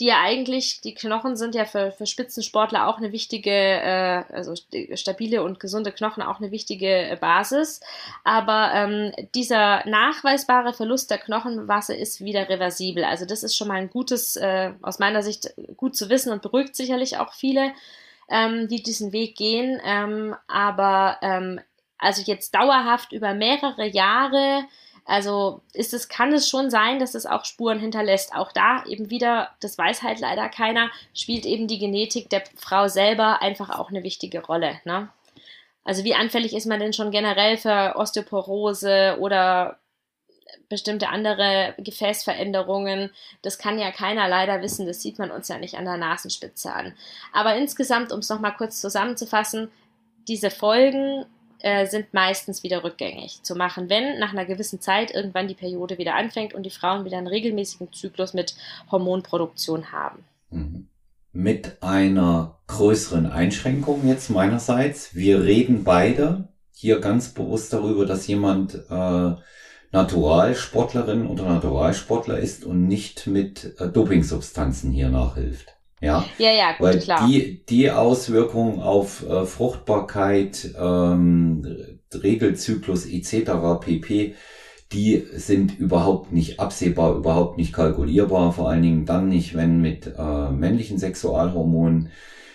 die 0.00 0.06
ja 0.06 0.20
eigentlich, 0.20 0.80
die 0.80 0.94
Knochen 0.94 1.36
sind 1.36 1.54
ja 1.54 1.64
für, 1.64 1.90
für 1.90 2.06
Spitzensportler 2.06 2.86
auch 2.86 2.98
eine 2.98 3.10
wichtige, 3.10 3.50
äh, 3.50 4.22
also 4.32 4.54
stabile 4.94 5.42
und 5.42 5.58
gesunde 5.58 5.90
Knochen 5.90 6.22
auch 6.22 6.38
eine 6.38 6.52
wichtige 6.52 7.10
äh, 7.10 7.16
Basis. 7.16 7.80
Aber 8.22 8.70
ähm, 8.74 9.12
dieser 9.34 9.84
nachweisbare 9.88 10.72
Verlust 10.72 11.10
der 11.10 11.18
Knochenmasse 11.18 11.94
ist 11.94 12.20
wieder 12.20 12.48
reversibel. 12.48 13.04
Also 13.04 13.24
das 13.24 13.42
ist 13.42 13.56
schon 13.56 13.68
mal 13.68 13.74
ein 13.78 13.90
gutes, 13.90 14.36
äh, 14.36 14.72
aus 14.82 15.00
meiner 15.00 15.22
Sicht 15.22 15.52
gut 15.76 15.96
zu 15.96 16.08
wissen 16.08 16.32
und 16.32 16.42
beruhigt 16.42 16.76
sicherlich 16.76 17.18
auch 17.18 17.32
viele, 17.32 17.72
ähm, 18.28 18.68
die 18.68 18.82
diesen 18.82 19.12
Weg 19.12 19.36
gehen. 19.36 19.80
Ähm, 19.84 20.36
aber 20.46 21.18
ähm, 21.22 21.60
also 21.98 22.22
jetzt 22.22 22.54
dauerhaft 22.54 23.12
über 23.12 23.34
mehrere 23.34 23.86
Jahre 23.86 24.64
also 25.08 25.62
ist 25.72 25.94
es, 25.94 26.10
kann 26.10 26.34
es 26.34 26.50
schon 26.50 26.68
sein, 26.68 26.98
dass 26.98 27.14
es 27.14 27.24
auch 27.24 27.46
Spuren 27.46 27.80
hinterlässt. 27.80 28.34
Auch 28.34 28.52
da 28.52 28.84
eben 28.84 29.08
wieder, 29.08 29.48
das 29.60 29.78
weiß 29.78 30.02
halt 30.02 30.20
leider 30.20 30.50
keiner, 30.50 30.90
spielt 31.14 31.46
eben 31.46 31.66
die 31.66 31.78
Genetik 31.78 32.28
der 32.28 32.42
Frau 32.56 32.88
selber 32.88 33.40
einfach 33.40 33.70
auch 33.70 33.88
eine 33.88 34.02
wichtige 34.02 34.44
Rolle. 34.44 34.82
Ne? 34.84 35.08
Also 35.82 36.04
wie 36.04 36.14
anfällig 36.14 36.54
ist 36.54 36.66
man 36.66 36.78
denn 36.78 36.92
schon 36.92 37.10
generell 37.10 37.56
für 37.56 37.96
Osteoporose 37.96 39.16
oder 39.18 39.78
bestimmte 40.68 41.08
andere 41.08 41.74
Gefäßveränderungen. 41.78 43.10
Das 43.40 43.58
kann 43.58 43.78
ja 43.78 43.90
keiner 43.90 44.28
leider 44.28 44.60
wissen, 44.60 44.86
das 44.86 45.00
sieht 45.00 45.18
man 45.18 45.30
uns 45.30 45.48
ja 45.48 45.56
nicht 45.56 45.76
an 45.76 45.86
der 45.86 45.96
Nasenspitze 45.96 46.70
an. 46.70 46.92
Aber 47.32 47.56
insgesamt, 47.56 48.12
um 48.12 48.18
es 48.18 48.28
nochmal 48.28 48.54
kurz 48.58 48.78
zusammenzufassen, 48.82 49.70
diese 50.28 50.50
Folgen 50.50 51.24
äh, 51.60 51.86
sind 51.86 52.12
meistens 52.14 52.62
wieder 52.62 52.84
rückgängig 52.84 53.42
zu 53.42 53.54
machen, 53.54 53.88
wenn 53.88 54.18
nach 54.18 54.32
einer 54.32 54.44
gewissen 54.44 54.80
Zeit 54.80 55.14
irgendwann 55.14 55.48
die 55.48 55.54
Periode 55.54 55.98
wieder 55.98 56.14
anfängt 56.14 56.54
und 56.54 56.64
die 56.64 56.70
Frauen 56.70 57.04
wieder 57.04 57.18
einen 57.18 57.26
regelmäßigen 57.26 57.92
Zyklus 57.92 58.34
mit 58.34 58.54
Hormonproduktion 58.90 59.92
haben. 59.92 60.24
Mhm. 60.50 60.88
Mit 61.32 61.82
einer 61.82 62.58
größeren 62.66 63.26
Einschränkung 63.26 64.08
jetzt 64.08 64.30
meinerseits. 64.30 65.14
Wir 65.14 65.42
reden 65.42 65.84
beide 65.84 66.48
hier 66.72 67.00
ganz 67.00 67.34
bewusst 67.34 67.72
darüber, 67.72 68.06
dass 68.06 68.26
jemand 68.26 68.74
äh, 68.88 69.34
Naturalsportlerin 69.90 71.26
oder 71.26 71.44
Naturalsportler 71.44 72.38
ist 72.38 72.64
und 72.64 72.86
nicht 72.86 73.26
mit 73.26 73.74
äh, 73.78 73.88
Dopingsubstanzen 73.88 74.90
hier 74.90 75.08
nachhilft. 75.08 75.77
Ja, 76.00 76.24
ja, 76.38 76.52
ja 76.52 76.72
gut, 76.72 76.80
Weil 76.80 76.98
klar. 77.00 77.26
Die, 77.26 77.64
die 77.66 77.90
Auswirkungen 77.90 78.80
auf 78.80 79.28
äh, 79.28 79.44
Fruchtbarkeit, 79.44 80.74
ähm, 80.78 81.66
Regelzyklus 82.14 83.06
etc. 83.06 83.80
pp., 83.80 84.34
die 84.92 85.26
sind 85.34 85.78
überhaupt 85.78 86.32
nicht 86.32 86.60
absehbar, 86.60 87.14
überhaupt 87.16 87.58
nicht 87.58 87.74
kalkulierbar, 87.74 88.52
vor 88.52 88.70
allen 88.70 88.82
Dingen 88.82 89.04
dann 89.04 89.28
nicht, 89.28 89.54
wenn 89.54 89.82
mit 89.82 90.14
äh, 90.16 90.50
männlichen 90.50 90.98
Sexualhormonen 90.98 92.10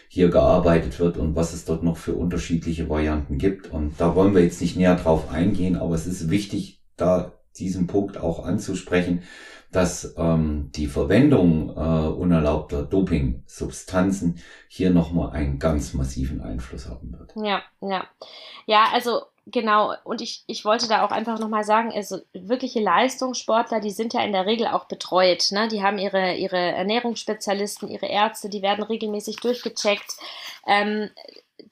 hier 0.08 0.30
gearbeitet 0.30 1.00
wird 1.00 1.18
und 1.18 1.36
was 1.36 1.54
es 1.54 1.66
dort 1.66 1.84
noch 1.84 1.98
für 1.98 2.14
unterschiedliche 2.14 2.90
Varianten 2.90 3.38
gibt. 3.38 3.72
Und 3.72 4.00
da 4.00 4.16
wollen 4.16 4.34
wir 4.34 4.44
jetzt 4.44 4.62
nicht 4.62 4.78
näher 4.78 4.96
drauf 4.96 5.30
eingehen, 5.32 5.76
aber 5.76 5.96
es 5.96 6.08
ist 6.08 6.30
wichtig, 6.30 6.82
da 6.98 7.34
diesen 7.58 7.88
Punkt 7.88 8.18
auch 8.18 8.46
anzusprechen, 8.46 9.24
dass 9.74 10.16
ähm, 10.18 10.72
die 10.76 10.88
Verwendung 10.88 11.70
äh, 11.70 12.08
unerlaubter 12.08 12.84
Dopingsubstanzen 12.84 14.40
hier 14.68 14.92
nochmal 14.92 15.32
einen 15.32 15.60
ganz 15.60 15.94
massiven 15.94 16.42
Einfluss 16.42 16.88
haben 16.88 17.18
wird. 17.18 17.34
Ja, 17.36 17.62
ja. 17.82 18.06
Ja, 18.66 18.86
also 18.94 19.24
genau. 19.46 19.94
Und 20.04 20.22
ich, 20.22 20.44
ich 20.48 20.64
wollte 20.66 20.88
da 20.88 21.06
auch 21.06 21.12
einfach 21.12 21.40
nochmal 21.40 21.64
sagen, 21.64 21.92
also 21.94 22.20
wirkliche 22.34 22.80
Leistungssportler, 22.80 23.80
die 23.80 23.92
sind 23.92 24.14
ja 24.14 24.24
in 24.24 24.32
der 24.32 24.46
Regel 24.46 24.68
auch 24.68 24.86
betreut. 24.86 25.48
Ne? 25.52 25.68
Die 25.68 25.84
haben 25.84 25.98
ihre, 25.98 26.36
ihre 26.36 26.58
Ernährungsspezialisten, 26.58 27.90
ihre 27.90 28.08
Ärzte, 28.08 28.50
die 28.50 28.62
werden 28.62 28.84
regelmäßig 28.84 29.38
durchgecheckt. 29.38 30.18
Ähm, 30.68 31.10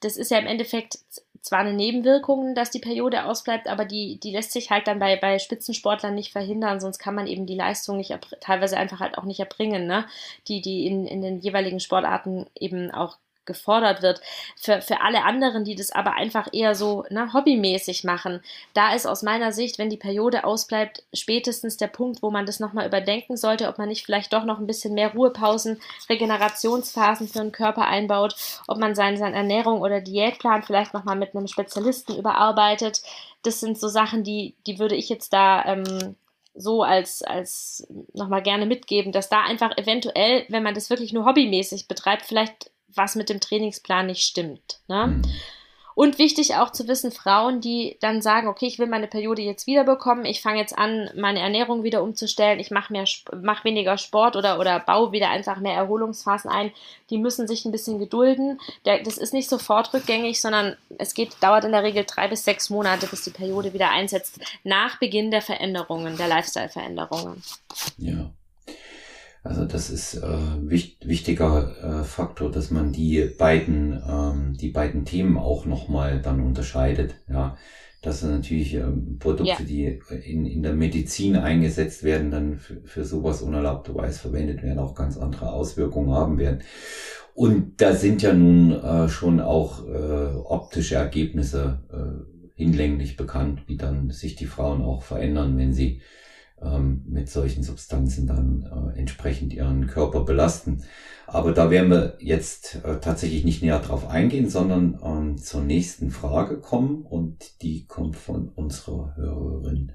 das 0.00 0.16
ist 0.16 0.30
ja 0.30 0.38
im 0.38 0.46
Endeffekt 0.46 0.98
zwar 1.42 1.58
eine 1.58 1.72
Nebenwirkung, 1.72 2.54
dass 2.54 2.70
die 2.70 2.78
Periode 2.78 3.24
ausbleibt, 3.24 3.68
aber 3.68 3.84
die, 3.84 4.18
die 4.20 4.30
lässt 4.30 4.52
sich 4.52 4.70
halt 4.70 4.86
dann 4.86 5.00
bei, 5.00 5.16
bei 5.16 5.38
Spitzensportlern 5.38 6.14
nicht 6.14 6.32
verhindern, 6.32 6.80
sonst 6.80 6.98
kann 6.98 7.16
man 7.16 7.26
eben 7.26 7.46
die 7.46 7.56
Leistung 7.56 7.96
nicht 7.96 8.16
teilweise 8.40 8.76
einfach 8.76 9.00
halt 9.00 9.18
auch 9.18 9.24
nicht 9.24 9.40
erbringen, 9.40 9.86
ne? 9.86 10.06
Die, 10.48 10.60
die 10.60 10.86
in, 10.86 11.06
in 11.06 11.20
den 11.20 11.40
jeweiligen 11.40 11.80
Sportarten 11.80 12.46
eben 12.58 12.92
auch 12.92 13.16
gefordert 13.44 14.02
wird. 14.02 14.20
Für, 14.56 14.80
für 14.80 15.00
alle 15.00 15.24
anderen, 15.24 15.64
die 15.64 15.74
das 15.74 15.90
aber 15.92 16.14
einfach 16.14 16.48
eher 16.52 16.74
so 16.74 17.04
ne, 17.10 17.32
hobbymäßig 17.32 18.04
machen, 18.04 18.42
da 18.74 18.94
ist 18.94 19.06
aus 19.06 19.22
meiner 19.22 19.52
Sicht, 19.52 19.78
wenn 19.78 19.90
die 19.90 19.96
Periode 19.96 20.44
ausbleibt, 20.44 21.04
spätestens 21.12 21.76
der 21.76 21.88
Punkt, 21.88 22.22
wo 22.22 22.30
man 22.30 22.46
das 22.46 22.60
nochmal 22.60 22.86
überdenken 22.86 23.36
sollte, 23.36 23.68
ob 23.68 23.78
man 23.78 23.88
nicht 23.88 24.04
vielleicht 24.04 24.32
doch 24.32 24.44
noch 24.44 24.58
ein 24.58 24.66
bisschen 24.66 24.94
mehr 24.94 25.12
Ruhepausen, 25.12 25.80
Regenerationsphasen 26.08 27.28
für 27.28 27.40
den 27.40 27.52
Körper 27.52 27.86
einbaut, 27.86 28.34
ob 28.68 28.78
man 28.78 28.94
seinen, 28.94 29.16
seinen 29.16 29.34
Ernährung 29.34 29.80
oder 29.80 30.00
Diätplan 30.00 30.62
vielleicht 30.62 30.94
nochmal 30.94 31.16
mit 31.16 31.34
einem 31.34 31.46
Spezialisten 31.46 32.16
überarbeitet. 32.16 33.02
Das 33.42 33.60
sind 33.60 33.78
so 33.78 33.88
Sachen, 33.88 34.24
die, 34.24 34.54
die 34.66 34.78
würde 34.78 34.94
ich 34.94 35.08
jetzt 35.08 35.32
da 35.32 35.64
ähm, 35.64 36.16
so 36.54 36.82
als, 36.82 37.22
als 37.22 37.86
nochmal 38.12 38.42
gerne 38.42 38.66
mitgeben, 38.66 39.12
dass 39.12 39.28
da 39.28 39.42
einfach 39.42 39.76
eventuell, 39.78 40.44
wenn 40.48 40.62
man 40.62 40.74
das 40.74 40.90
wirklich 40.90 41.12
nur 41.12 41.24
hobbymäßig 41.24 41.88
betreibt, 41.88 42.26
vielleicht 42.26 42.70
was 42.94 43.14
mit 43.14 43.28
dem 43.28 43.40
Trainingsplan 43.40 44.06
nicht 44.06 44.22
stimmt. 44.22 44.80
Ne? 44.88 45.06
Mhm. 45.08 45.22
Und 45.94 46.18
wichtig 46.18 46.56
auch 46.56 46.70
zu 46.72 46.88
wissen, 46.88 47.12
Frauen, 47.12 47.60
die 47.60 47.98
dann 48.00 48.22
sagen, 48.22 48.48
okay, 48.48 48.66
ich 48.66 48.78
will 48.78 48.86
meine 48.86 49.06
Periode 49.06 49.42
jetzt 49.42 49.66
wiederbekommen, 49.66 50.24
ich 50.24 50.40
fange 50.40 50.58
jetzt 50.58 50.76
an, 50.76 51.10
meine 51.14 51.40
Ernährung 51.40 51.82
wieder 51.82 52.02
umzustellen, 52.02 52.60
ich 52.60 52.70
mache 52.70 52.92
mehr, 52.92 53.04
mach 53.42 53.64
weniger 53.64 53.98
Sport 53.98 54.36
oder, 54.36 54.58
oder 54.58 54.80
baue 54.80 55.12
wieder 55.12 55.28
einfach 55.28 55.58
mehr 55.58 55.74
Erholungsphasen 55.74 56.50
ein, 56.50 56.72
die 57.10 57.18
müssen 57.18 57.46
sich 57.46 57.64
ein 57.64 57.72
bisschen 57.72 57.98
gedulden. 57.98 58.58
Das 58.84 59.18
ist 59.18 59.34
nicht 59.34 59.48
sofort 59.48 59.92
rückgängig, 59.92 60.40
sondern 60.40 60.76
es 60.98 61.14
geht, 61.14 61.36
dauert 61.40 61.64
in 61.64 61.72
der 61.72 61.82
Regel 61.82 62.04
drei 62.06 62.28
bis 62.28 62.44
sechs 62.44 62.70
Monate, 62.70 63.06
bis 63.06 63.24
die 63.24 63.30
Periode 63.30 63.74
wieder 63.74 63.90
einsetzt, 63.90 64.40
nach 64.64 64.98
Beginn 64.98 65.30
der 65.30 65.42
Veränderungen, 65.42 66.16
der 66.16 66.28
Lifestyle-Veränderungen. 66.28 67.42
Ja. 67.98 68.30
Also 69.42 69.64
das 69.64 69.90
ist 69.90 70.14
äh, 70.14 70.38
wichtig, 70.60 71.08
wichtiger 71.08 71.74
äh, 71.82 72.04
Faktor, 72.04 72.50
dass 72.50 72.70
man 72.70 72.92
die 72.92 73.28
beiden, 73.36 74.00
ähm, 74.08 74.56
die 74.56 74.70
beiden 74.70 75.04
Themen 75.04 75.36
auch 75.36 75.66
nochmal 75.66 76.20
dann 76.20 76.40
unterscheidet. 76.40 77.16
Ja, 77.28 77.56
dass 78.02 78.20
sind 78.20 78.32
natürlich 78.32 78.74
ähm, 78.74 79.18
Produkte, 79.20 79.62
ja. 79.62 79.66
die 79.66 80.00
in, 80.24 80.44
in 80.44 80.62
der 80.62 80.74
Medizin 80.74 81.36
eingesetzt 81.36 82.02
werden, 82.02 82.32
dann 82.32 82.58
für, 82.58 82.82
für 82.82 83.04
sowas 83.04 83.42
unerlaubterweise 83.42 84.18
verwendet 84.18 84.62
werden, 84.62 84.80
auch 84.80 84.94
ganz 84.94 85.16
andere 85.16 85.52
Auswirkungen 85.52 86.10
haben 86.10 86.36
werden. 86.38 86.62
Und 87.34 87.80
da 87.80 87.94
sind 87.94 88.20
ja 88.20 88.34
nun 88.34 88.72
äh, 88.72 89.08
schon 89.08 89.40
auch 89.40 89.86
äh, 89.86 90.36
optische 90.44 90.96
Ergebnisse 90.96 91.80
äh, 91.92 92.60
hinlänglich 92.60 93.16
bekannt, 93.16 93.62
wie 93.68 93.76
dann 93.76 94.10
sich 94.10 94.34
die 94.34 94.46
Frauen 94.46 94.82
auch 94.82 95.02
verändern, 95.02 95.56
wenn 95.56 95.72
sie 95.72 96.02
ähm, 96.62 97.02
mit 97.08 97.28
solchen 97.28 97.62
Substanzen 97.62 98.26
dann 98.26 98.94
äh, 98.94 98.98
entsprechend 98.98 99.52
ihren 99.52 99.86
Körper 99.86 100.24
belasten. 100.24 100.82
Aber 101.26 101.52
da 101.52 101.70
werden 101.70 101.90
wir 101.90 102.16
jetzt 102.18 102.80
äh, 102.84 102.98
tatsächlich 103.00 103.44
nicht 103.44 103.62
näher 103.62 103.78
drauf 103.78 104.08
eingehen, 104.08 104.48
sondern 104.48 104.98
ähm, 105.04 105.38
zur 105.38 105.62
nächsten 105.62 106.10
Frage 106.10 106.58
kommen 106.58 107.02
und 107.02 107.62
die 107.62 107.86
kommt 107.86 108.16
von 108.16 108.48
unserer 108.48 109.16
Hörerin 109.16 109.92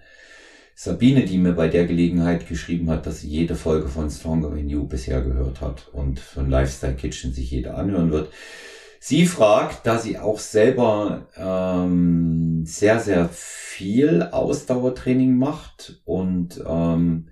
Sabine, 0.79 1.25
die 1.25 1.39
mir 1.39 1.53
bei 1.53 1.69
der 1.69 1.87
Gelegenheit 1.87 2.47
geschrieben 2.47 2.91
hat, 2.91 3.07
dass 3.07 3.21
sie 3.21 3.29
jede 3.29 3.55
Folge 3.55 3.87
von 3.87 4.11
Stronger 4.11 4.49
Than 4.49 4.69
You 4.69 4.87
bisher 4.87 5.23
gehört 5.23 5.59
hat 5.59 5.87
und 5.91 6.19
von 6.19 6.51
Lifestyle 6.51 6.93
Kitchen 6.93 7.33
sich 7.33 7.49
jede 7.49 7.73
anhören 7.73 8.11
wird. 8.11 8.31
Sie 8.99 9.25
fragt, 9.25 9.85
da 9.85 9.99
sie 9.99 10.17
auch 10.17 10.39
selber 10.39 11.27
ähm, 11.35 12.65
sehr, 12.65 12.99
sehr 12.99 13.29
viel 13.29 14.23
Ausdauertraining 14.23 15.37
macht 15.37 16.01
und 16.05 16.63
ähm, 16.67 17.29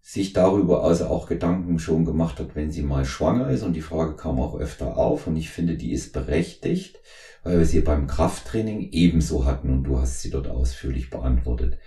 sich 0.00 0.32
darüber 0.32 0.84
also 0.84 1.06
auch 1.06 1.26
Gedanken 1.26 1.78
schon 1.78 2.04
gemacht 2.04 2.38
hat, 2.38 2.54
wenn 2.54 2.70
sie 2.70 2.82
mal 2.82 3.04
schwanger 3.04 3.50
ist. 3.50 3.62
Und 3.62 3.74
die 3.74 3.82
Frage 3.82 4.16
kam 4.16 4.40
auch 4.40 4.58
öfter 4.58 4.96
auf 4.96 5.26
und 5.26 5.36
ich 5.36 5.50
finde, 5.50 5.76
die 5.76 5.92
ist 5.92 6.12
berechtigt, 6.12 7.00
weil 7.42 7.58
wir 7.58 7.66
sie 7.66 7.80
beim 7.80 8.06
Krafttraining 8.06 8.90
ebenso 8.92 9.44
hatten 9.44 9.70
und 9.70 9.84
du 9.84 9.98
hast 9.98 10.22
sie 10.22 10.30
dort 10.30 10.48
ausführlich 10.48 11.10
beantwortet. 11.10 11.78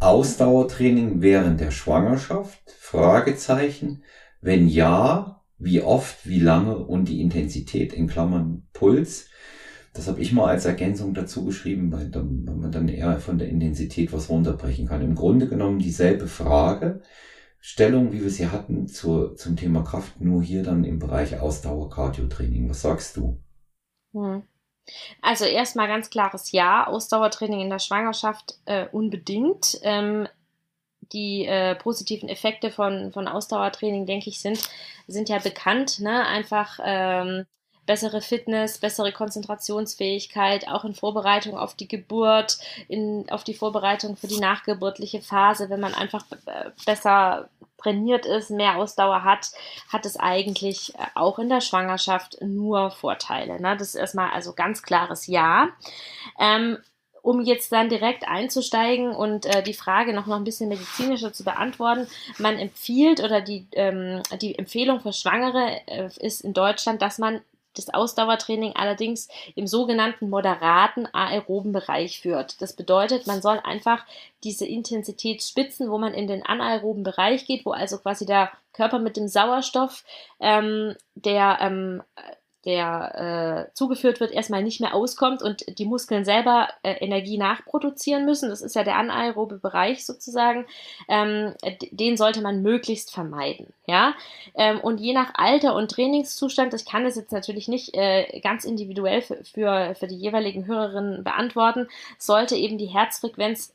Ausdauertraining 0.00 1.22
während 1.22 1.60
der 1.60 1.70
Schwangerschaft? 1.70 2.60
Fragezeichen. 2.78 4.02
Wenn 4.40 4.66
ja, 4.66 5.41
wie 5.62 5.80
oft, 5.80 6.26
wie 6.26 6.40
lange 6.40 6.76
und 6.76 7.08
die 7.08 7.20
Intensität 7.20 7.92
in 7.92 8.06
Klammern 8.06 8.66
Puls. 8.72 9.28
Das 9.94 10.08
habe 10.08 10.20
ich 10.20 10.32
mal 10.32 10.46
als 10.46 10.64
Ergänzung 10.64 11.12
dazu 11.12 11.44
geschrieben, 11.44 11.92
weil 11.92 12.08
dann, 12.08 12.46
weil 12.46 12.56
man 12.56 12.72
dann 12.72 12.88
eher 12.88 13.18
von 13.18 13.38
der 13.38 13.48
Intensität 13.48 14.12
was 14.12 14.30
runterbrechen 14.30 14.88
kann. 14.88 15.02
Im 15.02 15.14
Grunde 15.14 15.48
genommen 15.48 15.78
dieselbe 15.78 16.26
Frage, 16.26 17.02
Stellung, 17.60 18.12
wie 18.12 18.22
wir 18.22 18.30
sie 18.30 18.48
hatten 18.48 18.88
zu, 18.88 19.34
zum 19.34 19.56
Thema 19.56 19.82
Kraft, 19.82 20.20
nur 20.20 20.42
hier 20.42 20.62
dann 20.64 20.82
im 20.84 20.98
Bereich 20.98 21.38
Ausdauer-Cardio-Training. 21.38 22.68
Was 22.68 22.82
sagst 22.82 23.16
du? 23.16 23.40
Hm. 24.14 24.42
Also 25.20 25.44
erstmal 25.44 25.86
ganz 25.86 26.10
klares 26.10 26.50
Ja, 26.50 26.86
Ausdauertraining 26.88 27.60
in 27.60 27.70
der 27.70 27.78
Schwangerschaft 27.78 28.58
äh, 28.64 28.88
unbedingt. 28.90 29.78
Ähm, 29.82 30.26
die 31.12 31.46
äh, 31.46 31.74
positiven 31.74 32.28
Effekte 32.28 32.70
von, 32.70 33.12
von 33.12 33.28
Ausdauertraining, 33.28 34.06
denke 34.06 34.30
ich, 34.30 34.40
sind, 34.40 34.60
sind 35.06 35.28
ja 35.28 35.38
bekannt. 35.38 36.00
Ne? 36.00 36.26
Einfach 36.26 36.78
ähm, 36.82 37.46
bessere 37.86 38.20
Fitness, 38.20 38.78
bessere 38.78 39.12
Konzentrationsfähigkeit, 39.12 40.68
auch 40.68 40.84
in 40.84 40.94
Vorbereitung 40.94 41.56
auf 41.56 41.74
die 41.74 41.88
Geburt, 41.88 42.58
in, 42.88 43.28
auf 43.30 43.44
die 43.44 43.54
Vorbereitung 43.54 44.16
für 44.16 44.28
die 44.28 44.40
nachgeburtliche 44.40 45.20
Phase, 45.20 45.68
wenn 45.68 45.80
man 45.80 45.94
einfach 45.94 46.24
äh, 46.46 46.70
besser 46.86 47.48
trainiert 47.82 48.26
ist, 48.26 48.50
mehr 48.50 48.76
Ausdauer 48.76 49.24
hat, 49.24 49.50
hat 49.92 50.06
es 50.06 50.16
eigentlich 50.16 50.94
äh, 50.94 50.98
auch 51.14 51.38
in 51.38 51.48
der 51.48 51.60
Schwangerschaft 51.60 52.38
nur 52.40 52.90
Vorteile. 52.90 53.60
Ne? 53.60 53.76
Das 53.76 53.88
ist 53.88 53.94
erstmal 53.96 54.30
also 54.30 54.52
ganz 54.52 54.82
klares 54.82 55.26
Ja. 55.26 55.68
Ähm, 56.38 56.78
um 57.22 57.40
jetzt 57.40 57.72
dann 57.72 57.88
direkt 57.88 58.26
einzusteigen 58.28 59.14
und 59.14 59.46
äh, 59.46 59.62
die 59.62 59.74
Frage 59.74 60.12
noch, 60.12 60.26
noch 60.26 60.36
ein 60.36 60.44
bisschen 60.44 60.68
medizinischer 60.68 61.32
zu 61.32 61.44
beantworten, 61.44 62.08
man 62.38 62.58
empfiehlt 62.58 63.20
oder 63.22 63.40
die, 63.40 63.66
ähm, 63.72 64.22
die 64.40 64.58
Empfehlung 64.58 65.00
für 65.00 65.12
Schwangere 65.12 65.80
äh, 65.86 66.10
ist 66.18 66.42
in 66.42 66.52
Deutschland, 66.52 67.00
dass 67.00 67.18
man 67.18 67.40
das 67.74 67.88
Ausdauertraining 67.88 68.74
allerdings 68.74 69.28
im 69.54 69.66
sogenannten 69.66 70.28
moderaten 70.28 71.08
aeroben 71.14 71.72
Bereich 71.72 72.20
führt. 72.20 72.60
Das 72.60 72.74
bedeutet, 72.74 73.26
man 73.26 73.40
soll 73.40 73.60
einfach 73.64 74.04
diese 74.44 74.66
Intensitätsspitzen, 74.66 75.90
wo 75.90 75.98
man 75.98 76.12
in 76.12 76.26
den 76.26 76.44
anaeroben 76.44 77.02
Bereich 77.02 77.46
geht, 77.46 77.64
wo 77.64 77.70
also 77.70 77.98
quasi 77.98 78.26
der 78.26 78.52
Körper 78.72 78.98
mit 78.98 79.16
dem 79.16 79.28
Sauerstoff, 79.28 80.04
ähm, 80.40 80.96
der 81.14 81.58
ähm, 81.60 82.02
der 82.64 83.68
äh, 83.70 83.74
zugeführt 83.74 84.20
wird, 84.20 84.30
erstmal 84.30 84.62
nicht 84.62 84.80
mehr 84.80 84.94
auskommt 84.94 85.42
und 85.42 85.64
die 85.78 85.84
Muskeln 85.84 86.24
selber 86.24 86.68
äh, 86.82 86.92
Energie 86.94 87.36
nachproduzieren 87.36 88.24
müssen. 88.24 88.50
Das 88.50 88.62
ist 88.62 88.76
ja 88.76 88.84
der 88.84 88.96
anaerobe 88.96 89.58
Bereich 89.58 90.06
sozusagen. 90.06 90.66
Ähm, 91.08 91.54
den 91.90 92.16
sollte 92.16 92.40
man 92.40 92.62
möglichst 92.62 93.12
vermeiden. 93.12 93.72
Ja, 93.86 94.14
ähm, 94.54 94.80
und 94.80 95.00
je 95.00 95.12
nach 95.12 95.32
Alter 95.34 95.74
und 95.74 95.90
Trainingszustand, 95.90 96.72
ich 96.74 96.84
kann 96.84 97.04
das 97.04 97.16
jetzt 97.16 97.32
natürlich 97.32 97.66
nicht 97.66 97.94
äh, 97.94 98.40
ganz 98.40 98.64
individuell 98.64 99.22
für, 99.22 99.42
für, 99.44 99.94
für 99.96 100.06
die 100.06 100.16
jeweiligen 100.16 100.66
Hörerinnen 100.66 101.24
beantworten, 101.24 101.88
sollte 102.18 102.54
eben 102.54 102.78
die 102.78 102.86
Herzfrequenz 102.86 103.74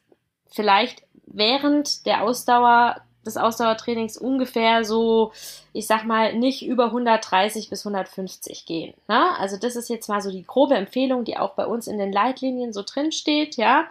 vielleicht 0.50 1.04
während 1.26 2.06
der 2.06 2.24
Ausdauer 2.24 3.02
des 3.28 3.38
Ausdauertrainings 3.38 4.18
ungefähr 4.18 4.84
so, 4.84 5.32
ich 5.74 5.86
sag 5.86 6.06
mal, 6.06 6.34
nicht 6.34 6.66
über 6.66 6.86
130 6.86 7.70
bis 7.70 7.86
150 7.86 8.66
gehen. 8.66 8.94
Ne? 9.08 9.38
Also 9.38 9.58
das 9.58 9.76
ist 9.76 9.90
jetzt 9.90 10.10
mal 10.10 10.22
so 10.22 10.32
die 10.32 10.46
grobe 10.46 10.76
Empfehlung, 10.76 11.24
die 11.26 11.38
auch 11.38 11.54
bei 11.54 11.66
uns 11.66 11.88
in 11.88 11.98
den 11.98 12.12
Leitlinien 12.12 12.74
so 12.74 12.84
drin 12.84 13.12
steht, 13.12 13.58
ja. 13.58 13.88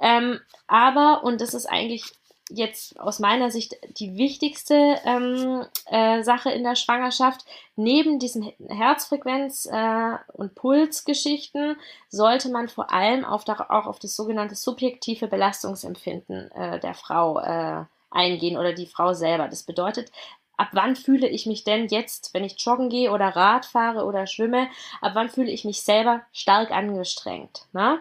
Ähm, 0.00 0.40
aber, 0.66 1.22
und 1.24 1.40
das 1.40 1.54
ist 1.54 1.66
eigentlich 1.66 2.04
jetzt 2.50 2.98
aus 2.98 3.18
meiner 3.18 3.50
Sicht 3.50 3.76
die 3.98 4.16
wichtigste 4.16 4.98
ähm, 5.04 5.64
äh, 5.86 6.22
Sache 6.22 6.50
in 6.50 6.64
der 6.64 6.74
Schwangerschaft. 6.74 7.44
Neben 7.76 8.18
diesen 8.18 8.52
Herzfrequenz- 8.68 9.68
äh, 9.70 10.18
und 10.32 10.54
Pulsgeschichten 10.54 11.76
sollte 12.08 12.50
man 12.50 12.68
vor 12.68 12.92
allem 12.92 13.24
auf 13.24 13.48
auch 13.48 13.86
auf 13.86 13.98
das 13.98 14.16
sogenannte 14.16 14.54
subjektive 14.54 15.28
Belastungsempfinden 15.28 16.50
äh, 16.52 16.80
der 16.80 16.94
Frau 16.94 17.38
äh, 17.38 17.84
eingehen 18.10 18.58
oder 18.58 18.72
die 18.72 18.86
Frau 18.86 19.12
selber. 19.12 19.48
Das 19.48 19.62
bedeutet, 19.62 20.10
ab 20.56 20.68
wann 20.72 20.94
fühle 20.94 21.26
ich 21.26 21.46
mich 21.46 21.64
denn 21.64 21.88
jetzt, 21.88 22.34
wenn 22.34 22.44
ich 22.44 22.60
joggen 22.60 22.90
gehe 22.90 23.10
oder 23.10 23.28
Rad 23.28 23.64
fahre 23.64 24.04
oder 24.04 24.26
schwimme, 24.26 24.68
ab 25.00 25.12
wann 25.14 25.30
fühle 25.30 25.50
ich 25.50 25.64
mich 25.64 25.82
selber 25.82 26.20
stark 26.32 26.70
angestrengt. 26.70 27.66
Ne? 27.72 27.98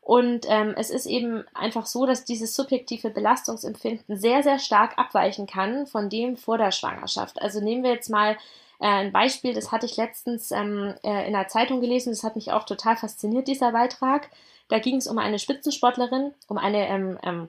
Und 0.00 0.46
ähm, 0.48 0.74
es 0.76 0.90
ist 0.90 1.06
eben 1.06 1.44
einfach 1.54 1.86
so, 1.86 2.04
dass 2.04 2.24
dieses 2.24 2.56
subjektive 2.56 3.10
Belastungsempfinden 3.10 4.16
sehr, 4.16 4.42
sehr 4.42 4.58
stark 4.58 4.98
abweichen 4.98 5.46
kann 5.46 5.86
von 5.86 6.10
dem 6.10 6.36
vor 6.36 6.58
der 6.58 6.72
Schwangerschaft. 6.72 7.40
Also 7.40 7.60
nehmen 7.60 7.84
wir 7.84 7.92
jetzt 7.92 8.10
mal 8.10 8.32
äh, 8.80 8.86
ein 8.86 9.12
Beispiel, 9.12 9.54
das 9.54 9.70
hatte 9.70 9.86
ich 9.86 9.96
letztens 9.96 10.50
ähm, 10.50 10.94
äh, 11.04 11.24
in 11.28 11.34
der 11.34 11.46
Zeitung 11.46 11.80
gelesen, 11.80 12.10
das 12.10 12.24
hat 12.24 12.34
mich 12.34 12.50
auch 12.50 12.64
total 12.64 12.96
fasziniert, 12.96 13.46
dieser 13.46 13.70
Beitrag. 13.70 14.28
Da 14.66 14.80
ging 14.80 14.96
es 14.96 15.06
um 15.06 15.18
eine 15.18 15.38
Spitzensportlerin, 15.38 16.34
um 16.48 16.58
eine 16.58 16.88
ähm, 16.88 17.18
ähm, 17.22 17.48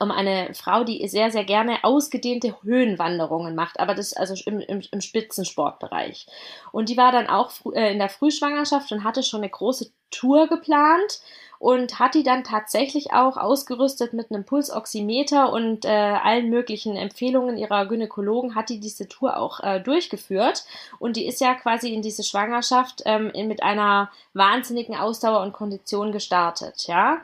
um 0.00 0.10
eine 0.10 0.54
Frau, 0.54 0.84
die 0.84 1.06
sehr, 1.08 1.30
sehr 1.30 1.44
gerne 1.44 1.78
ausgedehnte 1.82 2.54
Höhenwanderungen 2.62 3.54
macht, 3.54 3.80
aber 3.80 3.94
das 3.94 4.12
also 4.12 4.34
im, 4.46 4.60
im, 4.60 4.82
im 4.90 5.00
Spitzensportbereich. 5.00 6.26
Und 6.72 6.88
die 6.88 6.96
war 6.96 7.12
dann 7.12 7.28
auch 7.28 7.50
äh, 7.74 7.92
in 7.92 7.98
der 7.98 8.08
Frühschwangerschaft 8.08 8.92
und 8.92 9.04
hatte 9.04 9.22
schon 9.22 9.40
eine 9.40 9.50
große 9.50 9.90
Tour 10.10 10.48
geplant 10.48 11.20
und 11.58 11.98
hat 11.98 12.14
die 12.14 12.22
dann 12.22 12.44
tatsächlich 12.44 13.12
auch 13.12 13.36
ausgerüstet 13.36 14.12
mit 14.12 14.30
einem 14.30 14.44
Pulsoximeter 14.44 15.52
und 15.52 15.84
äh, 15.84 15.88
allen 15.88 16.50
möglichen 16.50 16.96
Empfehlungen 16.96 17.58
ihrer 17.58 17.86
Gynäkologen 17.86 18.54
hat 18.54 18.68
die 18.68 18.78
diese 18.78 19.08
Tour 19.08 19.36
auch 19.36 19.60
äh, 19.60 19.80
durchgeführt 19.80 20.64
und 20.98 21.16
die 21.16 21.26
ist 21.26 21.40
ja 21.40 21.54
quasi 21.54 21.92
in 21.92 22.02
diese 22.02 22.22
Schwangerschaft 22.22 23.02
ähm, 23.06 23.30
in, 23.30 23.48
mit 23.48 23.62
einer 23.62 24.10
wahnsinnigen 24.34 24.96
Ausdauer 24.96 25.40
und 25.42 25.52
Kondition 25.52 26.12
gestartet, 26.12 26.86
ja, 26.86 27.18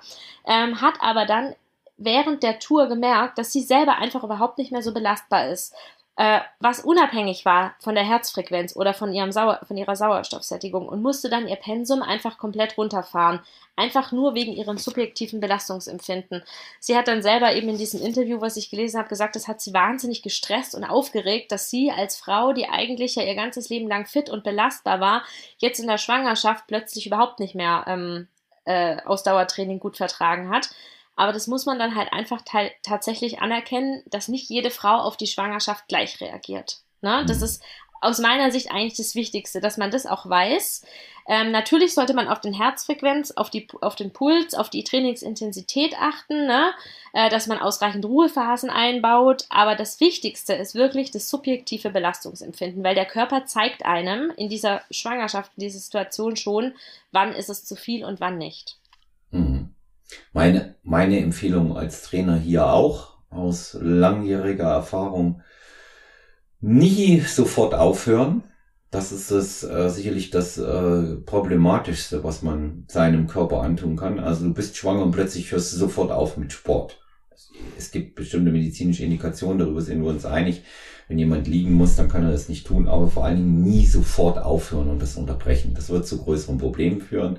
ähm, 0.46 0.80
hat 0.80 0.94
aber 1.00 1.26
dann 1.26 1.54
während 1.96 2.42
der 2.42 2.58
Tour 2.58 2.88
gemerkt, 2.88 3.38
dass 3.38 3.52
sie 3.52 3.62
selber 3.62 3.96
einfach 3.98 4.24
überhaupt 4.24 4.58
nicht 4.58 4.72
mehr 4.72 4.82
so 4.82 4.92
belastbar 4.92 5.48
ist. 5.48 5.74
Äh, 6.16 6.40
was 6.60 6.78
unabhängig 6.78 7.44
war 7.44 7.74
von 7.80 7.96
der 7.96 8.04
Herzfrequenz 8.04 8.76
oder 8.76 8.94
von, 8.94 9.12
ihrem 9.12 9.32
Sauer, 9.32 9.58
von 9.66 9.76
ihrer 9.76 9.96
Sauerstoffsättigung 9.96 10.88
und 10.88 11.02
musste 11.02 11.28
dann 11.28 11.48
ihr 11.48 11.56
Pensum 11.56 12.02
einfach 12.02 12.38
komplett 12.38 12.78
runterfahren. 12.78 13.40
Einfach 13.74 14.12
nur 14.12 14.36
wegen 14.36 14.52
ihrem 14.52 14.78
subjektiven 14.78 15.40
Belastungsempfinden. 15.40 16.44
Sie 16.78 16.96
hat 16.96 17.08
dann 17.08 17.20
selber 17.20 17.52
eben 17.56 17.68
in 17.68 17.78
diesem 17.78 18.00
Interview, 18.00 18.40
was 18.40 18.56
ich 18.56 18.70
gelesen 18.70 18.98
habe, 18.98 19.08
gesagt, 19.08 19.34
das 19.34 19.48
hat 19.48 19.60
sie 19.60 19.74
wahnsinnig 19.74 20.22
gestresst 20.22 20.76
und 20.76 20.84
aufgeregt, 20.84 21.50
dass 21.50 21.68
sie 21.68 21.90
als 21.90 22.16
Frau, 22.16 22.52
die 22.52 22.68
eigentlich 22.68 23.16
ja 23.16 23.24
ihr 23.24 23.34
ganzes 23.34 23.68
Leben 23.68 23.88
lang 23.88 24.06
fit 24.06 24.30
und 24.30 24.44
belastbar 24.44 25.00
war, 25.00 25.24
jetzt 25.58 25.80
in 25.80 25.88
der 25.88 25.98
Schwangerschaft 25.98 26.68
plötzlich 26.68 27.08
überhaupt 27.08 27.40
nicht 27.40 27.56
mehr 27.56 27.86
ähm, 27.88 28.28
äh, 28.66 28.98
Ausdauertraining 29.04 29.80
gut 29.80 29.96
vertragen 29.96 30.50
hat. 30.50 30.70
Aber 31.16 31.32
das 31.32 31.46
muss 31.46 31.66
man 31.66 31.78
dann 31.78 31.94
halt 31.94 32.12
einfach 32.12 32.42
tatsächlich 32.82 33.40
anerkennen, 33.40 34.02
dass 34.06 34.28
nicht 34.28 34.48
jede 34.50 34.70
Frau 34.70 34.96
auf 34.96 35.16
die 35.16 35.26
Schwangerschaft 35.26 35.86
gleich 35.88 36.20
reagiert. 36.20 36.78
Ne? 37.02 37.24
Das 37.26 37.38
mhm. 37.38 37.44
ist 37.44 37.62
aus 38.04 38.18
meiner 38.18 38.50
Sicht 38.50 38.70
eigentlich 38.70 38.96
das 38.96 39.14
Wichtigste, 39.14 39.60
dass 39.60 39.78
man 39.78 39.90
das 39.90 40.04
auch 40.04 40.28
weiß. 40.28 40.84
Ähm, 41.26 41.52
natürlich 41.52 41.94
sollte 41.94 42.12
man 42.12 42.28
auf 42.28 42.40
den 42.40 42.52
Herzfrequenz, 42.52 43.30
auf, 43.30 43.48
die, 43.48 43.66
auf 43.80 43.94
den 43.96 44.12
Puls, 44.12 44.52
auf 44.52 44.68
die 44.68 44.84
Trainingsintensität 44.84 45.94
achten, 45.98 46.46
ne? 46.46 46.72
äh, 47.14 47.30
dass 47.30 47.46
man 47.46 47.58
ausreichend 47.58 48.04
Ruhephasen 48.04 48.68
einbaut. 48.68 49.46
Aber 49.48 49.74
das 49.74 50.00
Wichtigste 50.00 50.52
ist 50.52 50.74
wirklich 50.74 51.12
das 51.12 51.30
subjektive 51.30 51.88
Belastungsempfinden, 51.88 52.84
weil 52.84 52.94
der 52.94 53.06
Körper 53.06 53.46
zeigt 53.46 53.86
einem 53.86 54.30
in 54.36 54.50
dieser 54.50 54.82
Schwangerschaft, 54.90 55.52
in 55.56 55.62
dieser 55.62 55.78
Situation 55.78 56.36
schon, 56.36 56.74
wann 57.10 57.32
ist 57.32 57.48
es 57.48 57.64
zu 57.64 57.74
viel 57.74 58.04
und 58.04 58.20
wann 58.20 58.36
nicht. 58.36 58.76
Meine, 60.32 60.76
meine 60.82 61.20
Empfehlung 61.20 61.76
als 61.76 62.02
Trainer 62.02 62.36
hier 62.36 62.66
auch 62.66 63.18
aus 63.30 63.76
langjähriger 63.80 64.68
Erfahrung, 64.68 65.42
nie 66.60 67.20
sofort 67.20 67.74
aufhören. 67.74 68.44
Das 68.90 69.10
ist 69.10 69.30
das 69.30 69.64
äh, 69.64 69.88
sicherlich 69.90 70.30
das 70.30 70.56
äh, 70.56 71.16
Problematischste, 71.16 72.22
was 72.22 72.42
man 72.42 72.84
seinem 72.88 73.26
Körper 73.26 73.60
antun 73.62 73.96
kann. 73.96 74.20
Also 74.20 74.44
du 74.44 74.54
bist 74.54 74.76
schwanger 74.76 75.02
und 75.02 75.10
plötzlich 75.10 75.50
hörst 75.50 75.72
du 75.72 75.76
sofort 75.76 76.12
auf 76.12 76.36
mit 76.36 76.52
Sport. 76.52 77.00
es 77.76 77.90
gibt 77.90 78.14
bestimmte 78.14 78.52
medizinische 78.52 79.04
Indikationen, 79.04 79.58
darüber 79.58 79.80
sind 79.80 80.02
wir 80.02 80.10
uns 80.10 80.24
einig. 80.24 80.62
Wenn 81.08 81.18
jemand 81.18 81.48
liegen 81.48 81.72
muss, 81.72 81.96
dann 81.96 82.08
kann 82.08 82.24
er 82.24 82.30
das 82.30 82.48
nicht 82.48 82.66
tun, 82.66 82.88
aber 82.88 83.08
vor 83.08 83.24
allen 83.24 83.36
Dingen 83.36 83.62
nie 83.62 83.84
sofort 83.84 84.38
aufhören 84.38 84.88
und 84.88 85.02
das 85.02 85.16
unterbrechen. 85.16 85.74
Das 85.74 85.90
wird 85.90 86.06
zu 86.06 86.22
größeren 86.22 86.58
Problemen 86.58 87.00
führen. 87.00 87.38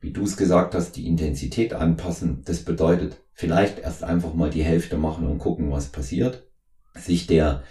Wie 0.00 0.12
du 0.12 0.24
es 0.24 0.36
gesagt 0.36 0.74
hast, 0.74 0.92
die 0.96 1.06
Intensität 1.06 1.74
anpassen, 1.74 2.42
das 2.44 2.64
bedeutet 2.64 3.20
vielleicht 3.32 3.78
erst 3.78 4.02
einfach 4.02 4.34
mal 4.34 4.50
die 4.50 4.62
Hälfte 4.62 4.96
machen 4.96 5.26
und 5.26 5.38
gucken, 5.38 5.70
was 5.70 5.88
passiert. 5.88 6.46
Sich 6.94 7.26
der 7.26 7.62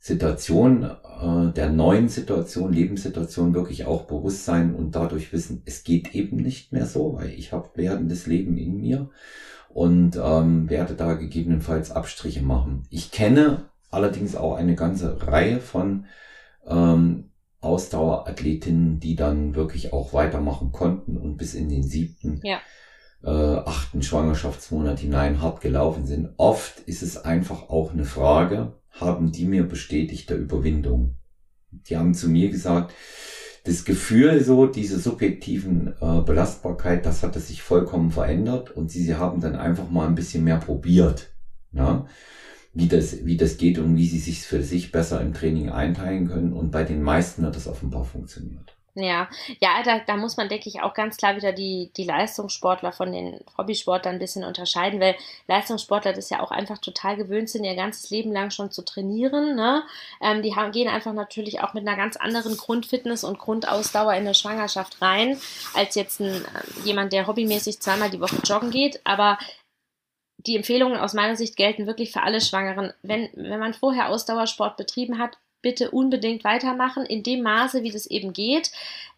Situation, 0.00 0.84
äh, 0.84 1.52
der 1.52 1.70
neuen 1.70 2.08
Situation, 2.08 2.72
Lebenssituation 2.72 3.54
wirklich 3.54 3.86
auch 3.86 4.02
bewusst 4.02 4.44
sein 4.44 4.74
und 4.74 4.94
dadurch 4.94 5.32
wissen, 5.32 5.62
es 5.66 5.84
geht 5.84 6.14
eben 6.14 6.36
nicht 6.36 6.72
mehr 6.72 6.86
so, 6.86 7.14
weil 7.14 7.30
ich 7.30 7.52
habe 7.52 7.70
werdendes 7.74 8.26
Leben 8.26 8.56
in 8.56 8.76
mir 8.76 9.10
und 9.68 10.18
ähm, 10.22 10.70
werde 10.70 10.94
da 10.94 11.14
gegebenenfalls 11.14 11.90
Abstriche 11.90 12.42
machen. 12.42 12.84
Ich 12.90 13.10
kenne 13.10 13.70
allerdings 13.90 14.36
auch 14.36 14.54
eine 14.54 14.74
ganze 14.74 15.26
Reihe 15.26 15.60
von 15.60 16.06
ähm, 16.66 17.30
Ausdauerathletinnen, 17.60 19.00
die 19.00 19.16
dann 19.16 19.54
wirklich 19.54 19.92
auch 19.92 20.12
weitermachen 20.12 20.72
konnten 20.72 21.16
und 21.16 21.36
bis 21.36 21.54
in 21.54 21.68
den 21.68 21.82
siebten, 21.82 22.40
ja. 22.44 22.60
äh, 23.24 23.58
achten 23.58 24.02
Schwangerschaftsmonat 24.02 25.00
hinein 25.00 25.42
hart 25.42 25.60
gelaufen 25.60 26.06
sind. 26.06 26.30
Oft 26.36 26.80
ist 26.80 27.02
es 27.02 27.16
einfach 27.16 27.68
auch 27.68 27.92
eine 27.92 28.04
Frage, 28.04 28.74
haben 28.90 29.32
die 29.32 29.44
mir 29.44 29.64
bestätigte 29.66 30.34
Überwindung. 30.34 31.16
Die 31.70 31.96
haben 31.96 32.14
zu 32.14 32.28
mir 32.28 32.48
gesagt, 32.50 32.94
das 33.64 33.84
Gefühl 33.84 34.42
so, 34.42 34.66
diese 34.66 34.98
subjektiven 34.98 35.94
äh, 36.00 36.20
Belastbarkeit, 36.22 37.04
das 37.04 37.22
hatte 37.22 37.40
sich 37.40 37.62
vollkommen 37.62 38.10
verändert 38.10 38.70
und 38.70 38.90
sie, 38.90 39.02
sie 39.02 39.16
haben 39.16 39.40
dann 39.40 39.56
einfach 39.56 39.90
mal 39.90 40.06
ein 40.06 40.14
bisschen 40.14 40.44
mehr 40.44 40.56
probiert, 40.56 41.30
ja, 41.72 42.06
wie 42.74 42.88
das, 42.88 43.24
wie 43.24 43.36
das 43.36 43.56
geht 43.56 43.78
und 43.78 43.96
wie 43.96 44.06
sie 44.06 44.18
sich 44.18 44.42
für 44.42 44.62
sich 44.62 44.92
besser 44.92 45.20
im 45.20 45.34
Training 45.34 45.70
einteilen 45.70 46.28
können 46.28 46.52
und 46.52 46.70
bei 46.70 46.84
den 46.84 47.02
meisten 47.02 47.44
hat 47.44 47.56
das 47.56 47.66
offenbar 47.66 48.04
funktioniert. 48.04 48.74
Ja, 49.00 49.28
ja, 49.60 49.82
da, 49.84 50.00
da 50.00 50.16
muss 50.16 50.36
man, 50.36 50.48
denke 50.48 50.68
ich, 50.68 50.82
auch 50.82 50.92
ganz 50.92 51.16
klar 51.16 51.36
wieder 51.36 51.52
die, 51.52 51.92
die 51.96 52.02
Leistungssportler 52.02 52.92
von 52.92 53.12
den 53.12 53.38
Hobbysportlern 53.56 54.16
ein 54.16 54.18
bisschen 54.18 54.42
unterscheiden, 54.42 54.98
weil 54.98 55.14
Leistungssportler 55.46 56.12
das 56.12 56.30
ja 56.30 56.40
auch 56.40 56.50
einfach 56.50 56.78
total 56.78 57.16
gewöhnt 57.16 57.48
sind, 57.48 57.62
ihr 57.64 57.76
ganzes 57.76 58.10
Leben 58.10 58.32
lang 58.32 58.50
schon 58.50 58.72
zu 58.72 58.84
trainieren. 58.84 59.54
Ne? 59.54 59.84
Ähm, 60.20 60.42
die 60.42 60.56
haben, 60.56 60.72
gehen 60.72 60.88
einfach 60.88 61.12
natürlich 61.12 61.60
auch 61.60 61.74
mit 61.74 61.86
einer 61.86 61.96
ganz 61.96 62.16
anderen 62.16 62.56
Grundfitness 62.56 63.22
und 63.22 63.38
Grundausdauer 63.38 64.14
in 64.14 64.20
eine 64.20 64.34
Schwangerschaft 64.34 65.00
rein, 65.00 65.38
als 65.74 65.94
jetzt 65.94 66.20
ein, 66.20 66.34
äh, 66.34 66.84
jemand, 66.84 67.12
der 67.12 67.28
hobbymäßig 67.28 67.80
zweimal 67.80 68.10
die 68.10 68.20
Woche 68.20 68.38
joggen 68.44 68.70
geht. 68.70 69.00
Aber 69.04 69.38
die 70.48 70.56
Empfehlungen 70.56 70.98
aus 70.98 71.14
meiner 71.14 71.36
Sicht 71.36 71.56
gelten 71.56 71.86
wirklich 71.86 72.10
für 72.10 72.22
alle 72.22 72.40
Schwangeren. 72.40 72.92
Wenn, 73.02 73.28
wenn 73.34 73.60
man 73.60 73.74
vorher 73.74 74.08
Ausdauersport 74.08 74.76
betrieben 74.76 75.18
hat, 75.18 75.38
bitte 75.62 75.90
unbedingt 75.90 76.44
weitermachen, 76.44 77.04
in 77.04 77.22
dem 77.22 77.42
Maße, 77.42 77.82
wie 77.82 77.90
das 77.90 78.06
eben 78.06 78.32
geht. 78.32 78.70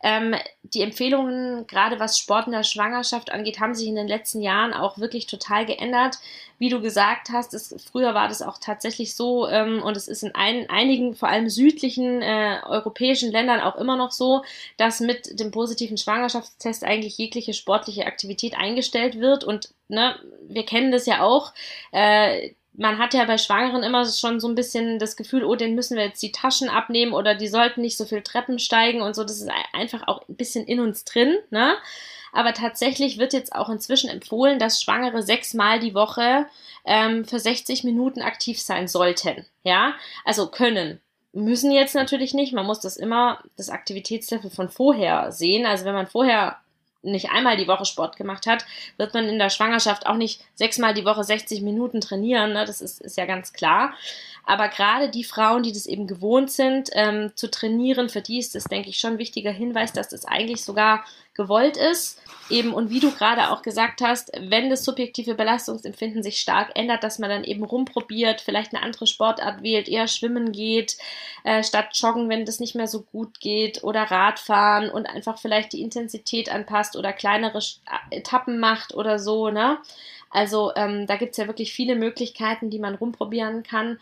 Ähm, 0.02 0.34
die 0.62 0.80
Empfehlungen, 0.80 1.66
gerade 1.66 2.00
was 2.00 2.18
Sport 2.18 2.46
in 2.46 2.52
der 2.52 2.64
Schwangerschaft 2.64 3.30
angeht, 3.30 3.60
haben 3.60 3.74
sich 3.74 3.86
in 3.86 3.96
den 3.96 4.08
letzten 4.08 4.40
Jahren 4.40 4.72
auch 4.72 4.98
wirklich 4.98 5.26
total 5.26 5.66
geändert. 5.66 6.18
Wie 6.58 6.70
du 6.70 6.80
gesagt 6.80 7.28
hast, 7.30 7.52
es, 7.52 7.74
früher 7.90 8.14
war 8.14 8.28
das 8.28 8.40
auch 8.40 8.58
tatsächlich 8.58 9.14
so 9.14 9.46
ähm, 9.48 9.82
und 9.82 9.96
es 9.96 10.08
ist 10.08 10.22
in 10.22 10.34
ein, 10.34 10.68
einigen, 10.70 11.14
vor 11.14 11.28
allem 11.28 11.50
südlichen 11.50 12.22
äh, 12.22 12.60
europäischen 12.66 13.30
Ländern 13.30 13.60
auch 13.60 13.76
immer 13.76 13.96
noch 13.96 14.10
so, 14.12 14.42
dass 14.78 15.00
mit 15.00 15.38
dem 15.38 15.50
positiven 15.50 15.98
Schwangerschaftstest 15.98 16.84
eigentlich 16.84 17.18
jegliche 17.18 17.52
sportliche 17.52 18.06
Aktivität 18.06 18.56
eingestellt 18.56 19.20
wird 19.20 19.44
und 19.44 19.74
ne, 19.88 20.16
wir 20.48 20.64
kennen 20.64 20.92
das 20.92 21.06
ja 21.06 21.22
auch. 21.22 21.52
Äh, 21.92 22.52
man 22.80 22.98
hat 22.98 23.12
ja 23.12 23.26
bei 23.26 23.36
Schwangeren 23.36 23.82
immer 23.82 24.06
schon 24.06 24.40
so 24.40 24.48
ein 24.48 24.54
bisschen 24.54 24.98
das 24.98 25.14
Gefühl, 25.14 25.44
oh, 25.44 25.54
den 25.54 25.74
müssen 25.74 25.98
wir 25.98 26.04
jetzt 26.04 26.22
die 26.22 26.32
Taschen 26.32 26.70
abnehmen 26.70 27.12
oder 27.12 27.34
die 27.34 27.46
sollten 27.46 27.82
nicht 27.82 27.98
so 27.98 28.06
viel 28.06 28.22
Treppen 28.22 28.58
steigen 28.58 29.02
und 29.02 29.14
so. 29.14 29.22
Das 29.22 29.38
ist 29.38 29.50
einfach 29.74 30.08
auch 30.08 30.26
ein 30.26 30.36
bisschen 30.36 30.64
in 30.64 30.80
uns 30.80 31.04
drin, 31.04 31.36
ne? 31.50 31.74
Aber 32.32 32.54
tatsächlich 32.54 33.18
wird 33.18 33.34
jetzt 33.34 33.54
auch 33.54 33.68
inzwischen 33.68 34.08
empfohlen, 34.08 34.58
dass 34.58 34.80
Schwangere 34.80 35.22
sechsmal 35.22 35.78
die 35.78 35.94
Woche 35.94 36.46
ähm, 36.86 37.26
für 37.26 37.38
60 37.38 37.84
Minuten 37.84 38.22
aktiv 38.22 38.58
sein 38.58 38.88
sollten. 38.88 39.44
Ja, 39.62 39.92
also 40.24 40.46
können. 40.46 41.02
Müssen 41.34 41.72
jetzt 41.72 41.94
natürlich 41.94 42.32
nicht. 42.32 42.54
Man 42.54 42.66
muss 42.66 42.80
das 42.80 42.96
immer, 42.96 43.42
das 43.58 43.68
Aktivitätslevel 43.68 44.50
von 44.50 44.70
vorher 44.70 45.32
sehen. 45.32 45.66
Also 45.66 45.84
wenn 45.84 45.94
man 45.94 46.06
vorher 46.06 46.56
nicht 47.02 47.30
einmal 47.30 47.56
die 47.56 47.68
Woche 47.68 47.84
Sport 47.84 48.16
gemacht 48.16 48.46
hat, 48.46 48.64
wird 48.96 49.14
man 49.14 49.28
in 49.28 49.38
der 49.38 49.50
Schwangerschaft 49.50 50.06
auch 50.06 50.16
nicht 50.16 50.42
sechsmal 50.54 50.94
die 50.94 51.04
Woche 51.04 51.24
60 51.24 51.62
Minuten 51.62 52.00
trainieren. 52.00 52.52
Ne? 52.52 52.64
Das 52.64 52.80
ist, 52.80 53.00
ist 53.00 53.16
ja 53.16 53.26
ganz 53.26 53.52
klar. 53.52 53.94
Aber 54.44 54.68
gerade 54.68 55.10
die 55.10 55.24
Frauen, 55.24 55.62
die 55.62 55.72
das 55.72 55.86
eben 55.86 56.06
gewohnt 56.06 56.50
sind, 56.50 56.90
ähm, 56.92 57.32
zu 57.34 57.50
trainieren, 57.50 58.08
für 58.08 58.20
die 58.20 58.38
ist 58.38 58.54
das, 58.54 58.64
denke 58.64 58.88
ich, 58.88 58.98
schon 58.98 59.12
ein 59.12 59.18
wichtiger 59.18 59.52
Hinweis, 59.52 59.92
dass 59.92 60.08
das 60.08 60.24
eigentlich 60.24 60.64
sogar 60.64 61.04
gewollt 61.40 61.78
ist. 61.78 62.20
Eben, 62.50 62.74
und 62.74 62.90
wie 62.90 63.00
du 63.00 63.12
gerade 63.12 63.50
auch 63.50 63.62
gesagt 63.62 64.02
hast, 64.02 64.32
wenn 64.38 64.70
das 64.70 64.84
subjektive 64.84 65.34
Belastungsempfinden 65.34 66.22
sich 66.22 66.40
stark 66.40 66.72
ändert, 66.74 67.04
dass 67.04 67.20
man 67.20 67.30
dann 67.30 67.44
eben 67.44 67.64
rumprobiert, 67.64 68.40
vielleicht 68.40 68.74
eine 68.74 68.82
andere 68.82 69.06
Sportart 69.06 69.62
wählt, 69.62 69.88
eher 69.88 70.08
schwimmen 70.08 70.50
geht, 70.50 70.98
äh, 71.44 71.62
statt 71.62 71.90
joggen, 71.94 72.28
wenn 72.28 72.44
das 72.44 72.58
nicht 72.58 72.74
mehr 72.74 72.88
so 72.88 73.02
gut 73.02 73.38
geht, 73.40 73.84
oder 73.84 74.02
Radfahren 74.02 74.90
und 74.90 75.06
einfach 75.06 75.38
vielleicht 75.38 75.72
die 75.72 75.80
Intensität 75.80 76.52
anpasst 76.52 76.96
oder 76.96 77.12
kleinere 77.12 77.60
Etappen 78.10 78.58
macht 78.58 78.94
oder 78.94 79.18
so, 79.18 79.50
ne? 79.50 79.78
Also 80.28 80.72
ähm, 80.76 81.06
da 81.06 81.16
gibt 81.16 81.32
es 81.32 81.38
ja 81.38 81.46
wirklich 81.46 81.72
viele 81.72 81.94
Möglichkeiten, 81.94 82.68
die 82.68 82.78
man 82.80 82.96
rumprobieren 82.96 83.62
kann. 83.62 83.98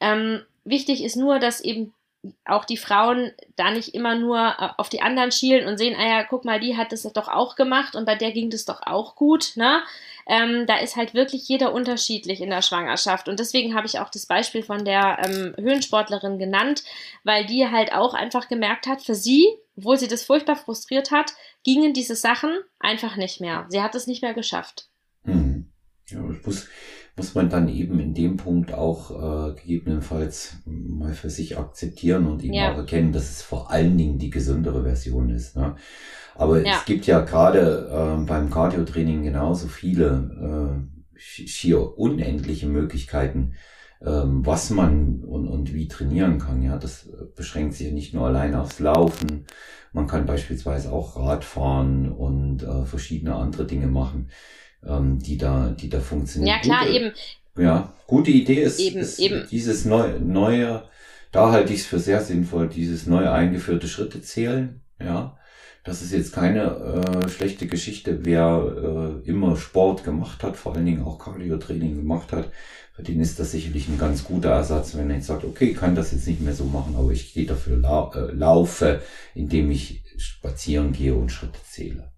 Ähm, 0.00 0.42
wichtig 0.64 1.02
ist 1.04 1.16
nur, 1.16 1.38
dass 1.38 1.60
eben 1.60 1.94
auch 2.44 2.64
die 2.64 2.76
Frauen 2.76 3.32
da 3.56 3.70
nicht 3.70 3.94
immer 3.94 4.14
nur 4.14 4.38
äh, 4.38 4.68
auf 4.76 4.88
die 4.88 5.02
anderen 5.02 5.32
schielen 5.32 5.66
und 5.66 5.78
sehen, 5.78 5.96
ah 5.98 6.06
ja, 6.06 6.24
guck 6.24 6.44
mal, 6.44 6.60
die 6.60 6.76
hat 6.76 6.92
das 6.92 7.02
doch 7.02 7.28
auch 7.28 7.56
gemacht 7.56 7.96
und 7.96 8.04
bei 8.04 8.14
der 8.14 8.32
ging 8.32 8.50
das 8.50 8.64
doch 8.64 8.82
auch 8.82 9.16
gut, 9.16 9.52
ne? 9.56 9.82
Ähm, 10.26 10.66
da 10.66 10.76
ist 10.78 10.94
halt 10.94 11.14
wirklich 11.14 11.48
jeder 11.48 11.72
unterschiedlich 11.72 12.40
in 12.40 12.50
der 12.50 12.62
Schwangerschaft 12.62 13.28
und 13.28 13.40
deswegen 13.40 13.74
habe 13.74 13.88
ich 13.88 13.98
auch 13.98 14.08
das 14.08 14.26
Beispiel 14.26 14.62
von 14.62 14.84
der 14.84 15.18
ähm, 15.24 15.54
Höhensportlerin 15.58 16.38
genannt, 16.38 16.84
weil 17.24 17.44
die 17.44 17.68
halt 17.68 17.92
auch 17.92 18.14
einfach 18.14 18.48
gemerkt 18.48 18.86
hat, 18.86 19.02
für 19.02 19.16
sie, 19.16 19.48
obwohl 19.76 19.96
sie 19.96 20.08
das 20.08 20.22
furchtbar 20.22 20.56
frustriert 20.56 21.10
hat, 21.10 21.32
gingen 21.64 21.92
diese 21.92 22.14
Sachen 22.14 22.56
einfach 22.78 23.16
nicht 23.16 23.40
mehr. 23.40 23.66
Sie 23.68 23.82
hat 23.82 23.96
es 23.96 24.06
nicht 24.06 24.22
mehr 24.22 24.34
geschafft. 24.34 24.86
Hm. 25.24 25.72
Ja, 26.08 26.20
ich 26.30 26.46
muss 26.46 26.68
muss 27.16 27.34
man 27.34 27.50
dann 27.50 27.68
eben 27.68 28.00
in 28.00 28.14
dem 28.14 28.36
Punkt 28.38 28.72
auch 28.72 29.10
äh, 29.10 29.54
gegebenenfalls 29.54 30.56
mal 30.64 31.12
für 31.12 31.28
sich 31.28 31.58
akzeptieren 31.58 32.26
und 32.26 32.42
eben 32.42 32.54
ja. 32.54 32.72
auch 32.72 32.78
erkennen, 32.78 33.12
dass 33.12 33.30
es 33.30 33.42
vor 33.42 33.70
allen 33.70 33.98
Dingen 33.98 34.18
die 34.18 34.30
gesündere 34.30 34.82
Version 34.82 35.28
ist. 35.28 35.56
Ne? 35.56 35.76
Aber 36.34 36.64
ja. 36.64 36.76
es 36.76 36.84
gibt 36.86 37.06
ja 37.06 37.20
gerade 37.20 37.88
äh, 37.90 38.24
beim 38.24 38.48
Cardio-Training 38.48 39.24
genauso 39.24 39.68
viele 39.68 40.86
äh, 41.14 41.18
schier 41.18 41.98
unendliche 41.98 42.66
Möglichkeiten, 42.66 43.54
ähm, 44.00 44.44
was 44.46 44.70
man 44.70 45.22
und, 45.22 45.48
und 45.48 45.74
wie 45.74 45.88
trainieren 45.88 46.38
kann. 46.38 46.62
Ja, 46.62 46.78
das 46.78 47.10
beschränkt 47.36 47.74
sich 47.74 47.88
ja 47.88 47.92
nicht 47.92 48.14
nur 48.14 48.26
allein 48.26 48.54
aufs 48.54 48.80
Laufen. 48.80 49.44
Man 49.92 50.06
kann 50.06 50.24
beispielsweise 50.24 50.90
auch 50.90 51.16
Radfahren 51.16 52.10
und 52.10 52.62
äh, 52.62 52.86
verschiedene 52.86 53.34
andere 53.34 53.66
Dinge 53.66 53.86
machen 53.86 54.30
ähm, 54.86 55.18
die 55.18 55.36
da, 55.36 55.74
die 55.78 55.88
da 55.88 56.00
funktionieren. 56.00 56.56
Ja, 56.56 56.60
klar, 56.60 56.86
gute, 56.86 56.96
eben. 56.96 57.12
Ja, 57.56 57.92
gute 58.06 58.30
Idee 58.30 58.62
ist, 58.62 58.80
eben, 58.80 59.00
ist 59.00 59.18
eben. 59.18 59.46
dieses 59.50 59.84
neue, 59.84 60.20
neue, 60.20 60.84
da 61.30 61.50
halte 61.50 61.72
ich 61.72 61.80
es 61.80 61.86
für 61.86 61.98
sehr 61.98 62.20
sinnvoll, 62.20 62.68
dieses 62.68 63.06
neue 63.06 63.30
eingeführte 63.32 63.88
Schritte 63.88 64.22
zählen, 64.22 64.80
ja. 65.00 65.36
Das 65.84 66.00
ist 66.00 66.12
jetzt 66.12 66.32
keine 66.32 67.24
äh, 67.24 67.28
schlechte 67.28 67.66
Geschichte, 67.66 68.24
wer 68.24 69.20
äh, 69.24 69.28
immer 69.28 69.56
Sport 69.56 70.04
gemacht 70.04 70.44
hat, 70.44 70.56
vor 70.56 70.76
allen 70.76 70.86
Dingen 70.86 71.02
auch 71.02 71.18
Cardio-Training 71.18 71.96
gemacht 71.96 72.30
hat, 72.30 72.50
für 72.94 73.02
den 73.02 73.20
ist 73.20 73.40
das 73.40 73.52
sicherlich 73.52 73.88
ein 73.88 73.98
ganz 73.98 74.22
guter 74.22 74.50
Ersatz, 74.50 74.94
wenn 74.94 75.08
er 75.08 75.16
jetzt 75.16 75.26
sagt, 75.26 75.44
okay, 75.44 75.70
ich 75.70 75.76
kann 75.76 75.94
das 75.94 76.12
jetzt 76.12 76.28
nicht 76.28 76.40
mehr 76.40 76.54
so 76.54 76.64
machen, 76.64 76.94
aber 76.96 77.10
ich 77.10 77.32
gehe 77.32 77.46
dafür 77.46 77.78
lau 77.78 78.12
äh, 78.12 78.32
laufe, 78.32 79.00
indem 79.34 79.70
ich 79.70 80.04
spazieren 80.18 80.92
gehe 80.92 81.14
und 81.14 81.32
Schritte 81.32 81.58
zähle. 81.68 82.11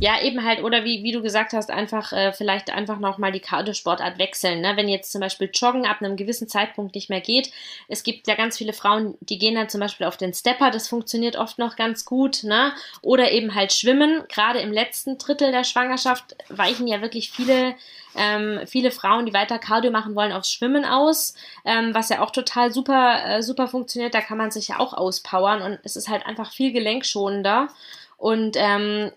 Ja, 0.00 0.20
eben 0.20 0.44
halt, 0.44 0.64
oder 0.64 0.84
wie, 0.84 1.04
wie 1.04 1.12
du 1.12 1.22
gesagt 1.22 1.52
hast, 1.52 1.70
einfach 1.70 2.12
äh, 2.12 2.32
vielleicht 2.32 2.70
einfach 2.70 2.98
nochmal 2.98 3.30
die 3.30 3.38
Cardio-Sportart 3.38 4.18
wechseln. 4.18 4.60
Ne? 4.60 4.72
Wenn 4.74 4.88
jetzt 4.88 5.12
zum 5.12 5.20
Beispiel 5.20 5.50
Joggen 5.52 5.86
ab 5.86 5.98
einem 6.00 6.16
gewissen 6.16 6.48
Zeitpunkt 6.48 6.96
nicht 6.96 7.10
mehr 7.10 7.20
geht. 7.20 7.52
Es 7.86 8.02
gibt 8.02 8.26
ja 8.26 8.34
ganz 8.34 8.58
viele 8.58 8.72
Frauen, 8.72 9.16
die 9.20 9.38
gehen 9.38 9.54
dann 9.54 9.68
zum 9.68 9.80
Beispiel 9.80 10.06
auf 10.06 10.16
den 10.16 10.34
Stepper, 10.34 10.72
das 10.72 10.88
funktioniert 10.88 11.36
oft 11.36 11.58
noch 11.58 11.76
ganz 11.76 12.04
gut. 12.04 12.42
Ne? 12.42 12.72
Oder 13.02 13.30
eben 13.30 13.54
halt 13.54 13.72
Schwimmen. 13.72 14.24
Gerade 14.28 14.58
im 14.58 14.72
letzten 14.72 15.16
Drittel 15.16 15.52
der 15.52 15.62
Schwangerschaft 15.62 16.34
weichen 16.48 16.88
ja 16.88 17.00
wirklich 17.00 17.30
viele, 17.30 17.76
ähm, 18.16 18.60
viele 18.66 18.90
Frauen, 18.90 19.26
die 19.26 19.32
weiter 19.32 19.60
Cardio 19.60 19.92
machen 19.92 20.16
wollen, 20.16 20.32
aufs 20.32 20.50
Schwimmen 20.50 20.84
aus, 20.84 21.34
ähm, 21.64 21.94
was 21.94 22.08
ja 22.08 22.20
auch 22.20 22.32
total 22.32 22.72
super, 22.72 23.24
äh, 23.24 23.42
super 23.44 23.68
funktioniert. 23.68 24.12
Da 24.12 24.22
kann 24.22 24.38
man 24.38 24.50
sich 24.50 24.66
ja 24.68 24.80
auch 24.80 24.92
auspowern 24.92 25.62
und 25.62 25.78
es 25.84 25.94
ist 25.94 26.08
halt 26.08 26.26
einfach 26.26 26.52
viel 26.52 26.72
gelenkschonender. 26.72 27.68
Und 28.16 28.56
ähm, 28.56 29.12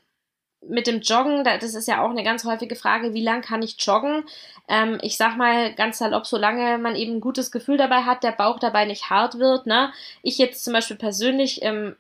mit 0.67 0.87
dem 0.87 1.01
Joggen, 1.01 1.43
das 1.43 1.73
ist 1.73 1.87
ja 1.87 2.03
auch 2.03 2.09
eine 2.09 2.23
ganz 2.23 2.45
häufige 2.45 2.75
Frage, 2.75 3.13
wie 3.13 3.23
lang 3.23 3.41
kann 3.41 3.63
ich 3.63 3.75
joggen? 3.79 4.23
Ähm, 4.67 4.99
ich 5.01 5.17
sag 5.17 5.35
mal 5.37 5.73
ganz 5.73 5.97
salopp, 5.97 6.27
solange 6.27 6.77
man 6.77 6.95
eben 6.95 7.15
ein 7.15 7.21
gutes 7.21 7.51
Gefühl 7.51 7.77
dabei 7.77 8.03
hat, 8.03 8.23
der 8.23 8.31
Bauch 8.31 8.59
dabei 8.59 8.85
nicht 8.85 9.09
hart 9.09 9.39
wird. 9.39 9.65
Ne? 9.65 9.91
Ich 10.21 10.37
jetzt 10.37 10.63
zum 10.63 10.73
Beispiel 10.73 10.97
persönlich 10.97 11.63
ähm, 11.63 11.95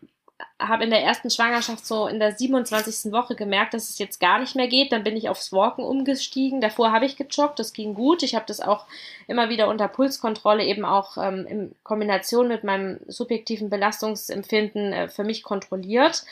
habe 0.59 0.83
in 0.83 0.89
der 0.89 1.03
ersten 1.03 1.29
Schwangerschaft 1.29 1.85
so 1.85 2.07
in 2.07 2.19
der 2.19 2.33
27. 2.35 3.11
Woche 3.11 3.35
gemerkt, 3.35 3.73
dass 3.73 3.89
es 3.89 3.99
jetzt 3.99 4.19
gar 4.19 4.39
nicht 4.39 4.55
mehr 4.55 4.67
geht. 4.67 4.91
Dann 4.91 5.03
bin 5.03 5.17
ich 5.17 5.29
aufs 5.29 5.51
Walken 5.51 5.83
umgestiegen. 5.83 6.61
Davor 6.61 6.91
habe 6.91 7.05
ich 7.05 7.17
gejoggt, 7.17 7.59
das 7.59 7.73
ging 7.73 7.93
gut. 7.93 8.23
Ich 8.23 8.35
habe 8.35 8.45
das 8.47 8.61
auch 8.61 8.85
immer 9.27 9.49
wieder 9.49 9.67
unter 9.67 9.87
Pulskontrolle 9.87 10.63
eben 10.63 10.85
auch 10.85 11.17
ähm, 11.17 11.45
in 11.47 11.75
Kombination 11.83 12.47
mit 12.47 12.63
meinem 12.63 12.99
subjektiven 13.07 13.69
Belastungsempfinden 13.69 14.93
äh, 14.93 15.07
für 15.09 15.23
mich 15.23 15.43
kontrolliert. 15.43 16.23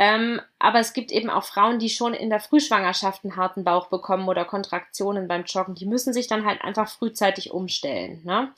Ähm, 0.00 0.40
aber 0.60 0.78
es 0.78 0.92
gibt 0.92 1.10
eben 1.10 1.28
auch 1.28 1.42
Frauen, 1.42 1.80
die 1.80 1.90
schon 1.90 2.14
in 2.14 2.30
der 2.30 2.38
Frühschwangerschaft 2.38 3.24
einen 3.24 3.36
harten 3.36 3.64
Bauch 3.64 3.88
bekommen 3.88 4.28
oder 4.28 4.44
Kontraktionen 4.44 5.26
beim 5.26 5.42
Joggen. 5.42 5.74
Die 5.74 5.86
müssen 5.86 6.12
sich 6.12 6.28
dann 6.28 6.46
halt 6.46 6.62
einfach 6.62 6.88
frühzeitig 6.88 7.50
umstellen. 7.50 8.22
Ne? 8.24 8.52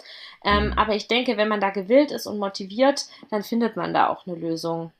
Ähm, 0.44 0.66
mhm. 0.66 0.72
aber 0.74 0.94
ich 0.94 1.08
denke, 1.08 1.38
wenn 1.38 1.48
man 1.48 1.62
da 1.62 1.70
gewillt 1.70 2.10
ist 2.10 2.26
und 2.26 2.38
motiviert, 2.38 3.06
dann 3.30 3.42
findet 3.42 3.74
man 3.74 3.94
da 3.94 4.08
auch 4.08 4.26
eine 4.26 4.36
Lösung. 4.36 4.92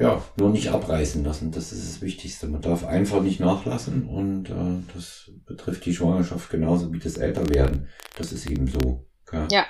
Ja, 0.00 0.22
nur 0.36 0.50
nicht 0.50 0.68
abreißen 0.68 1.24
lassen, 1.24 1.52
das 1.52 1.72
ist 1.72 1.88
das 1.88 2.02
Wichtigste. 2.02 2.46
Man 2.46 2.62
darf 2.62 2.84
einfach 2.84 3.20
nicht 3.20 3.40
nachlassen 3.40 4.08
und 4.08 4.50
äh, 4.50 4.94
das 4.94 5.30
betrifft 5.46 5.84
die 5.86 5.94
Schwangerschaft 5.94 6.50
genauso 6.50 6.92
wie 6.92 7.00
das 7.00 7.16
Älterwerden. 7.18 7.88
Das 8.16 8.32
ist 8.32 8.48
eben 8.50 8.66
so. 8.66 9.06
Okay? 9.26 9.46
Ja. 9.50 9.66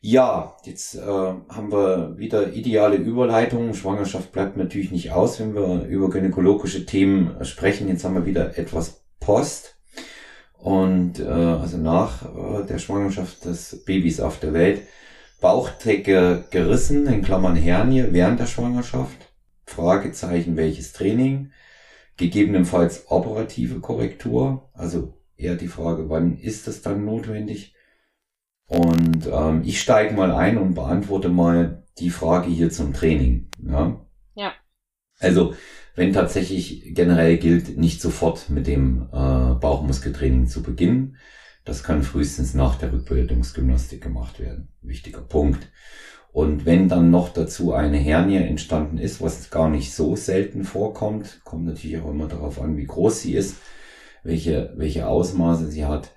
Ja, 0.00 0.56
jetzt 0.64 0.94
äh, 0.94 1.00
haben 1.00 1.72
wir 1.72 2.16
wieder 2.18 2.52
ideale 2.52 2.96
Überleitungen. 2.96 3.74
Schwangerschaft 3.74 4.30
bleibt 4.30 4.56
natürlich 4.56 4.92
nicht 4.92 5.10
aus, 5.10 5.40
wenn 5.40 5.54
wir 5.54 5.86
über 5.86 6.08
gynäkologische 6.08 6.86
Themen 6.86 7.44
sprechen. 7.44 7.88
Jetzt 7.88 8.04
haben 8.04 8.14
wir 8.14 8.24
wieder 8.24 8.56
etwas 8.56 9.04
Post. 9.18 9.76
Und 10.56 11.18
äh, 11.18 11.24
also 11.24 11.78
nach 11.78 12.22
äh, 12.24 12.66
der 12.66 12.78
Schwangerschaft 12.78 13.44
des 13.44 13.84
Babys 13.84 14.20
auf 14.20 14.38
der 14.38 14.52
Welt. 14.52 14.82
Bauchdecke 15.40 16.44
gerissen, 16.50 17.06
in 17.06 17.22
Klammern 17.22 17.56
Hernie, 17.56 18.06
während 18.10 18.38
der 18.38 18.46
Schwangerschaft. 18.46 19.16
Fragezeichen, 19.66 20.56
welches 20.56 20.92
Training. 20.92 21.50
Gegebenenfalls 22.16 23.04
operative 23.08 23.80
Korrektur. 23.80 24.70
Also 24.74 25.14
eher 25.36 25.56
die 25.56 25.68
Frage, 25.68 26.08
wann 26.08 26.38
ist 26.38 26.68
das 26.68 26.82
dann 26.82 27.04
notwendig? 27.04 27.74
Und 28.68 29.26
ähm, 29.26 29.62
ich 29.64 29.80
steige 29.80 30.14
mal 30.14 30.30
ein 30.30 30.58
und 30.58 30.74
beantworte 30.74 31.30
mal 31.30 31.84
die 31.98 32.10
Frage 32.10 32.48
hier 32.48 32.70
zum 32.70 32.92
Training. 32.92 33.48
Ja. 33.66 34.06
ja. 34.34 34.52
Also, 35.18 35.54
wenn 35.96 36.12
tatsächlich 36.12 36.94
generell 36.94 37.38
gilt, 37.38 37.76
nicht 37.76 38.00
sofort 38.00 38.50
mit 38.50 38.66
dem 38.66 39.08
äh, 39.10 39.54
Bauchmuskeltraining 39.54 40.46
zu 40.46 40.62
beginnen. 40.62 41.16
Das 41.64 41.82
kann 41.82 42.02
frühestens 42.02 42.54
nach 42.54 42.76
der 42.76 42.92
Rückbildungsgymnastik 42.92 44.02
gemacht 44.02 44.38
werden. 44.38 44.68
Wichtiger 44.80 45.22
Punkt. 45.22 45.70
Und 46.30 46.66
wenn 46.66 46.88
dann 46.88 47.10
noch 47.10 47.30
dazu 47.30 47.72
eine 47.72 47.96
Hernie 47.96 48.36
entstanden 48.36 48.98
ist, 48.98 49.20
was 49.20 49.50
gar 49.50 49.68
nicht 49.68 49.92
so 49.92 50.14
selten 50.14 50.64
vorkommt, 50.64 51.40
kommt 51.44 51.64
natürlich 51.64 51.98
auch 51.98 52.10
immer 52.10 52.28
darauf 52.28 52.60
an, 52.60 52.76
wie 52.76 52.86
groß 52.86 53.22
sie 53.22 53.34
ist, 53.34 53.56
welche, 54.22 54.72
welche 54.76 55.08
Ausmaße 55.08 55.68
sie 55.68 55.86
hat, 55.86 56.10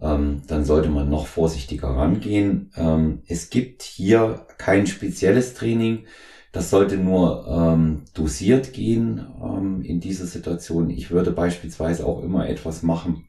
ähm, 0.00 0.42
dann 0.46 0.64
sollte 0.64 0.88
man 0.88 1.08
noch 1.08 1.26
vorsichtiger 1.26 1.88
rangehen. 1.88 2.70
Ähm, 2.76 3.22
es 3.26 3.50
gibt 3.50 3.82
hier 3.82 4.46
kein 4.58 4.86
spezielles 4.86 5.54
Training. 5.54 6.06
Das 6.52 6.70
sollte 6.70 6.96
nur 6.96 7.46
ähm, 7.48 8.04
dosiert 8.14 8.72
gehen 8.72 9.26
ähm, 9.42 9.82
in 9.82 10.00
dieser 10.00 10.26
Situation. 10.26 10.90
Ich 10.90 11.10
würde 11.10 11.30
beispielsweise 11.30 12.06
auch 12.06 12.22
immer 12.22 12.48
etwas 12.48 12.82
machen, 12.82 13.28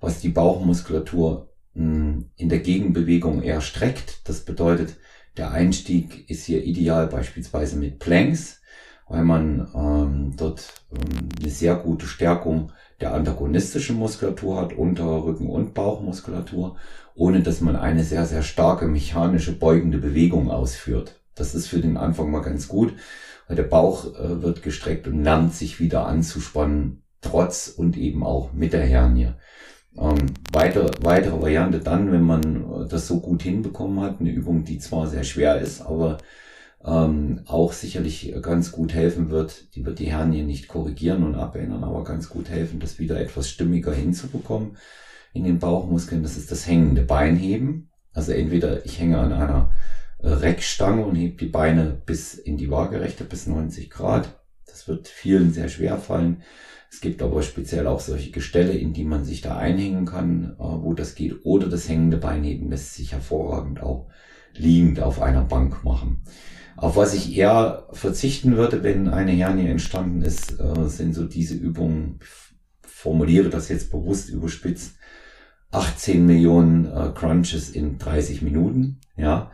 was 0.00 0.20
die 0.20 0.28
Bauchmuskulatur 0.28 1.48
mh, 1.74 1.84
hm, 1.84 2.30
in 2.36 2.48
der 2.48 2.60
Gegenbewegung 2.60 3.42
eher 3.42 3.60
streckt. 3.60 4.28
Das 4.28 4.44
bedeutet, 4.44 4.96
der 5.36 5.50
Einstieg 5.52 6.28
ist 6.28 6.44
hier 6.44 6.62
ideal 6.62 7.06
beispielsweise 7.06 7.76
mit 7.76 7.98
Planks, 7.98 8.60
weil 9.08 9.24
man 9.24 9.68
ähm, 9.74 10.34
dort 10.36 10.84
ähm, 10.92 11.28
eine 11.40 11.50
sehr 11.50 11.76
gute 11.76 12.06
Stärkung 12.06 12.72
der 13.02 13.14
antagonistischen 13.14 13.98
Muskulatur 13.98 14.60
hat, 14.60 14.72
untere 14.72 15.24
Rücken- 15.24 15.50
und 15.50 15.74
Bauchmuskulatur, 15.74 16.76
ohne 17.14 17.42
dass 17.42 17.60
man 17.60 17.76
eine 17.76 18.04
sehr, 18.04 18.24
sehr 18.24 18.42
starke 18.42 18.86
mechanische 18.86 19.52
beugende 19.52 19.98
Bewegung 19.98 20.50
ausführt. 20.50 21.20
Das 21.34 21.54
ist 21.54 21.66
für 21.66 21.80
den 21.80 21.96
Anfang 21.96 22.30
mal 22.30 22.42
ganz 22.42 22.68
gut, 22.68 22.94
weil 23.48 23.56
der 23.56 23.64
Bauch 23.64 24.14
äh, 24.14 24.42
wird 24.42 24.62
gestreckt 24.62 25.06
und 25.06 25.22
lernt 25.24 25.54
sich 25.54 25.80
wieder 25.80 26.06
anzuspannen, 26.06 27.02
trotz 27.20 27.68
und 27.68 27.96
eben 27.96 28.24
auch 28.24 28.52
mit 28.52 28.72
der 28.72 28.84
Hernie. 28.84 29.32
Ähm, 29.98 30.26
weitere, 30.52 30.90
weitere 31.02 31.40
Variante 31.40 31.80
dann, 31.80 32.12
wenn 32.12 32.22
man 32.22 32.88
das 32.88 33.06
so 33.06 33.20
gut 33.20 33.42
hinbekommen 33.42 34.00
hat, 34.00 34.20
eine 34.20 34.30
Übung, 34.30 34.64
die 34.64 34.78
zwar 34.78 35.06
sehr 35.06 35.24
schwer 35.24 35.60
ist, 35.60 35.82
aber 35.82 36.18
ähm, 36.84 37.42
auch 37.46 37.72
sicherlich 37.72 38.34
ganz 38.42 38.72
gut 38.72 38.92
helfen 38.92 39.30
wird. 39.30 39.74
Die 39.74 39.84
wird 39.84 39.98
die 39.98 40.10
Hernie 40.10 40.42
nicht 40.42 40.68
korrigieren 40.68 41.22
und 41.22 41.34
abändern, 41.34 41.84
aber 41.84 42.04
ganz 42.04 42.28
gut 42.28 42.48
helfen, 42.48 42.80
das 42.80 42.98
wieder 42.98 43.20
etwas 43.20 43.48
stimmiger 43.48 43.92
hinzubekommen 43.92 44.76
in 45.32 45.44
den 45.44 45.58
Bauchmuskeln. 45.58 46.22
Das 46.22 46.36
ist 46.36 46.50
das 46.50 46.66
hängende 46.66 47.02
Beinheben. 47.02 47.90
Also 48.12 48.32
entweder 48.32 48.84
ich 48.84 48.98
hänge 49.00 49.18
an 49.18 49.32
einer 49.32 49.72
Reckstange 50.20 51.04
und 51.04 51.16
hebe 51.16 51.36
die 51.36 51.46
Beine 51.46 52.00
bis 52.04 52.34
in 52.34 52.56
die 52.56 52.70
Waagerechte 52.70 53.24
bis 53.24 53.46
90 53.46 53.90
Grad. 53.90 54.40
Das 54.66 54.88
wird 54.88 55.08
vielen 55.08 55.52
sehr 55.52 55.68
schwer 55.68 55.98
fallen. 55.98 56.42
Es 56.90 57.00
gibt 57.00 57.22
aber 57.22 57.42
speziell 57.42 57.86
auch 57.86 58.00
solche 58.00 58.30
Gestelle, 58.30 58.74
in 58.74 58.92
die 58.92 59.04
man 59.04 59.24
sich 59.24 59.40
da 59.40 59.56
einhängen 59.56 60.04
kann, 60.04 60.56
äh, 60.58 60.62
wo 60.62 60.92
das 60.92 61.14
geht. 61.14 61.44
Oder 61.44 61.68
das 61.68 61.88
hängende 61.88 62.18
Beinheben 62.18 62.68
lässt 62.68 62.94
sich 62.94 63.12
hervorragend 63.12 63.82
auch 63.82 64.08
liegend 64.54 65.00
auf 65.00 65.22
einer 65.22 65.44
Bank 65.44 65.84
machen. 65.84 66.22
Auf 66.76 66.96
was 66.96 67.14
ich 67.14 67.36
eher 67.36 67.86
verzichten 67.92 68.56
würde, 68.56 68.82
wenn 68.82 69.08
eine 69.08 69.32
Hernie 69.32 69.68
entstanden 69.68 70.22
ist, 70.22 70.58
äh, 70.58 70.88
sind 70.88 71.14
so 71.14 71.24
diese 71.24 71.54
Übungen, 71.54 72.20
formuliere 72.82 73.50
das 73.50 73.68
jetzt 73.68 73.90
bewusst 73.90 74.30
überspitzt, 74.30 74.96
18 75.70 76.24
Millionen 76.24 76.86
äh, 76.86 77.10
Crunches 77.14 77.70
in 77.70 77.98
30 77.98 78.42
Minuten. 78.42 79.00
Ja, 79.16 79.50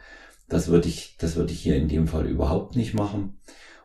das 0.48 0.68
würde 0.68 0.88
ich, 0.88 1.16
das 1.18 1.36
würde 1.36 1.52
ich 1.52 1.60
hier 1.60 1.76
in 1.76 1.88
dem 1.88 2.08
Fall 2.08 2.26
überhaupt 2.26 2.76
nicht 2.76 2.94
machen. 2.94 3.38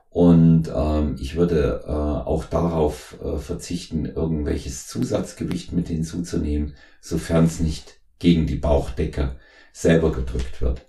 Und 0.09 0.71
ähm, 0.73 1.15
ich 1.19 1.36
würde 1.36 1.84
äh, 1.88 1.91
auch 1.91 2.45
darauf 2.45 3.17
äh, 3.23 3.38
verzichten, 3.38 4.05
irgendwelches 4.05 4.88
Zusatzgewicht 4.88 5.71
mit 5.71 5.88
hinzuzunehmen, 5.88 6.75
sofern 7.01 7.45
es 7.45 7.59
nicht 7.59 7.99
gegen 8.19 8.45
die 8.45 8.57
Bauchdecke 8.57 9.38
selber 9.71 10.11
gedrückt 10.11 10.61
wird. 10.61 10.86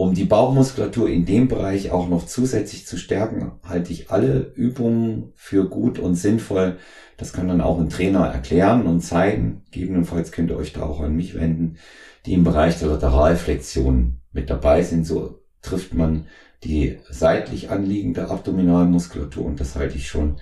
Um 0.00 0.14
die 0.14 0.24
Bauchmuskulatur 0.24 1.10
in 1.10 1.26
dem 1.26 1.46
Bereich 1.46 1.90
auch 1.90 2.08
noch 2.08 2.24
zusätzlich 2.24 2.86
zu 2.86 2.96
stärken, 2.96 3.52
halte 3.68 3.92
ich 3.92 4.10
alle 4.10 4.50
Übungen 4.54 5.34
für 5.34 5.68
gut 5.68 5.98
und 5.98 6.14
sinnvoll. 6.14 6.78
Das 7.18 7.34
kann 7.34 7.48
dann 7.48 7.60
auch 7.60 7.78
ein 7.78 7.90
Trainer 7.90 8.26
erklären 8.26 8.86
und 8.86 9.02
zeigen. 9.02 9.60
Gegebenenfalls 9.70 10.32
könnt 10.32 10.48
ihr 10.48 10.56
euch 10.56 10.72
da 10.72 10.84
auch 10.84 11.00
an 11.00 11.14
mich 11.14 11.34
wenden, 11.34 11.76
die 12.24 12.32
im 12.32 12.44
Bereich 12.44 12.78
der 12.78 12.88
Lateralflexion 12.88 14.22
mit 14.32 14.48
dabei 14.48 14.82
sind. 14.82 15.06
So 15.06 15.42
trifft 15.60 15.92
man 15.92 16.24
die 16.64 16.98
seitlich 17.10 17.68
anliegende 17.68 18.30
Abdominalmuskulatur 18.30 19.44
und 19.44 19.60
das 19.60 19.76
halte 19.76 19.96
ich 19.96 20.08
schon 20.08 20.40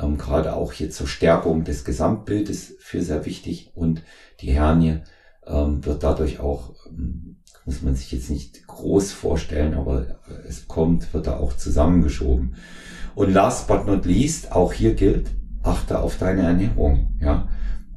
ähm, 0.00 0.16
gerade 0.16 0.54
auch 0.54 0.72
hier 0.72 0.90
zur 0.90 1.08
Stärkung 1.08 1.64
des 1.64 1.84
Gesamtbildes 1.84 2.76
für 2.78 3.02
sehr 3.02 3.26
wichtig 3.26 3.72
und 3.74 4.04
die 4.42 4.52
Hernie 4.52 5.00
ähm, 5.44 5.84
wird 5.84 6.04
dadurch 6.04 6.38
auch 6.38 6.76
ähm, 6.86 7.31
muss 7.64 7.82
man 7.82 7.94
sich 7.94 8.10
jetzt 8.12 8.30
nicht 8.30 8.66
groß 8.66 9.12
vorstellen, 9.12 9.74
aber 9.74 10.06
es 10.48 10.66
kommt, 10.66 11.12
wird 11.14 11.26
da 11.26 11.36
auch 11.36 11.56
zusammengeschoben. 11.56 12.56
Und 13.14 13.32
last 13.32 13.68
but 13.68 13.86
not 13.86 14.04
least, 14.04 14.52
auch 14.52 14.72
hier 14.72 14.94
gilt, 14.94 15.30
achte 15.62 16.00
auf 16.00 16.18
deine 16.18 16.42
Ernährung, 16.42 17.14
ja. 17.20 17.48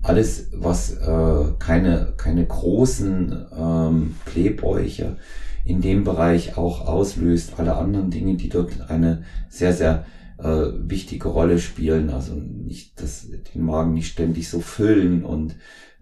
Alles, 0.03 0.49
was 0.53 0.93
äh, 0.93 1.45
keine, 1.57 2.13
keine 2.15 2.45
großen 2.45 3.47
ähm, 3.57 4.15
Kleebäuche 4.25 5.17
in 5.63 5.81
dem 5.81 6.03
Bereich 6.03 6.57
auch 6.57 6.87
auslöst, 6.87 7.53
alle 7.57 7.75
anderen 7.75 8.11
Dinge, 8.11 8.35
die 8.35 8.49
dort 8.49 8.91
eine 8.91 9.23
sehr, 9.49 9.73
sehr 9.73 10.05
äh, 10.37 10.67
wichtige 10.77 11.29
Rolle 11.29 11.57
spielen, 11.57 12.11
also 12.11 12.35
nicht 12.35 13.01
das, 13.01 13.27
den 13.53 13.63
Magen 13.63 13.93
nicht 13.95 14.11
ständig 14.11 14.47
so 14.47 14.59
füllen 14.59 15.25
und 15.25 15.55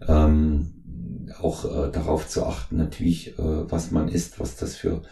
ähm, 0.06 0.73
auch 1.40 1.64
äh, 1.64 1.90
darauf 1.90 2.28
zu 2.28 2.44
achten, 2.44 2.76
natürlich, 2.76 3.38
äh, 3.38 3.70
was 3.70 3.90
man 3.90 4.08
isst, 4.08 4.40
was 4.40 4.56
das 4.56 4.76
für 4.76 5.02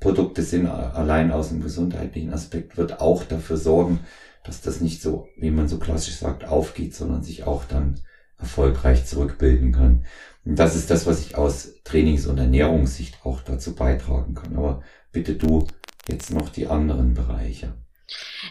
Produkte 0.00 0.42
sind, 0.42 0.66
allein 0.66 1.32
aus 1.32 1.48
dem 1.48 1.60
gesundheitlichen 1.60 2.32
Aspekt, 2.32 2.76
wird 2.76 3.00
auch 3.00 3.24
dafür 3.24 3.56
sorgen, 3.56 4.00
dass 4.44 4.60
das 4.60 4.80
nicht 4.80 5.02
so, 5.02 5.28
wie 5.36 5.50
man 5.50 5.66
so 5.66 5.78
klassisch 5.78 6.16
sagt, 6.16 6.44
aufgeht, 6.44 6.94
sondern 6.94 7.22
sich 7.22 7.44
auch 7.44 7.64
dann 7.64 8.00
erfolgreich 8.38 9.06
zurückbilden 9.06 9.72
kann. 9.72 10.04
Und 10.44 10.58
das 10.58 10.76
ist 10.76 10.90
das, 10.90 11.06
was 11.06 11.20
ich 11.20 11.36
aus 11.36 11.82
Trainings- 11.82 12.26
und 12.26 12.38
Ernährungssicht 12.38 13.18
auch 13.24 13.42
dazu 13.42 13.74
beitragen 13.74 14.34
kann. 14.34 14.56
Aber 14.56 14.82
bitte 15.10 15.34
du 15.34 15.66
jetzt 16.08 16.30
noch 16.30 16.48
die 16.48 16.68
anderen 16.68 17.14
Bereiche. 17.14 17.74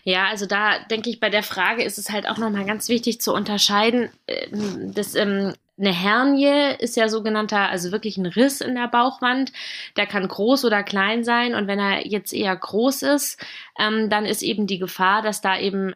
Ja, 0.03 0.27
also 0.27 0.45
da 0.45 0.79
denke 0.91 1.09
ich, 1.09 1.19
bei 1.19 1.29
der 1.29 1.43
Frage 1.43 1.83
ist 1.83 1.97
es 1.97 2.11
halt 2.11 2.29
auch 2.29 2.37
nochmal 2.37 2.65
ganz 2.65 2.89
wichtig 2.89 3.21
zu 3.21 3.33
unterscheiden, 3.33 4.09
äh, 4.27 4.47
dass 4.93 5.15
ähm, 5.15 5.53
eine 5.80 5.93
Hernie 5.93 6.75
ist 6.80 6.97
ja 6.97 7.07
sogenannter, 7.07 7.69
also 7.69 7.91
wirklich 7.91 8.17
ein 8.17 8.25
Riss 8.25 8.61
in 8.61 8.75
der 8.75 8.88
Bauchwand. 8.88 9.51
Der 9.95 10.07
kann 10.07 10.28
groß 10.28 10.65
oder 10.65 10.84
klein 10.84 11.23
sein. 11.23 11.53
Und 11.53 11.67
wenn 11.67 11.80
er 11.80 12.07
jetzt 12.07 12.34
eher 12.34 12.55
groß 12.55 13.03
ist, 13.03 13.45
ähm, 13.80 14.09
dann 14.09 14.25
ist 14.25 14.41
eben 14.41 14.67
die 14.67 14.80
Gefahr, 14.80 15.21
dass 15.21 15.41
da 15.41 15.57
eben 15.59 15.93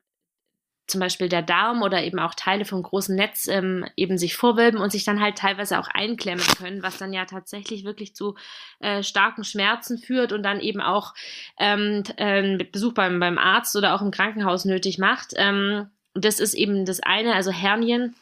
zum 0.88 0.99
Beispiel 0.99 1.29
der 1.29 1.41
Darm 1.41 1.82
oder 1.82 2.03
eben 2.03 2.19
auch 2.19 2.36
Teile 2.36 2.65
vom 2.65 2.84
großen 2.84 3.15
Netz 3.15 3.47
ähm, 3.47 3.86
eben 3.95 4.17
sich 4.17 4.36
vorwölben 4.36 4.79
und 4.79 4.91
sich 4.91 5.05
dann 5.05 5.21
halt 5.21 5.38
teilweise 5.38 5.79
auch 5.79 5.88
einklemmen 5.88 6.45
können, 6.57 6.84
was 6.84 6.97
dann 6.97 7.13
ja 7.13 7.25
tatsächlich 7.25 7.86
wirklich 7.86 8.13
zu 8.13 8.36
äh, 8.79 9.01
starken 9.01 9.43
Schmerzen 9.43 9.97
führt 9.97 10.34
und 10.34 10.43
dann 10.43 10.59
eben 10.59 10.82
auch 10.82 11.13
ähm, 11.57 12.03
äh, 12.17 12.57
Besuch 12.65 12.93
beim, 12.93 13.19
beim 13.19 13.38
Arzt 13.38 13.75
oder 13.75 13.95
auch 13.95 14.01
im 14.01 14.11
Krankenhaus 14.11 14.65
nötig 14.65 14.97
macht. 14.97 15.34
Ähm, 15.38 15.89
das 16.13 16.41
ist 16.41 16.53
eben 16.53 16.86
das 16.86 16.99
eine, 16.99 17.34
also 17.36 17.51
Hernien 17.51 18.13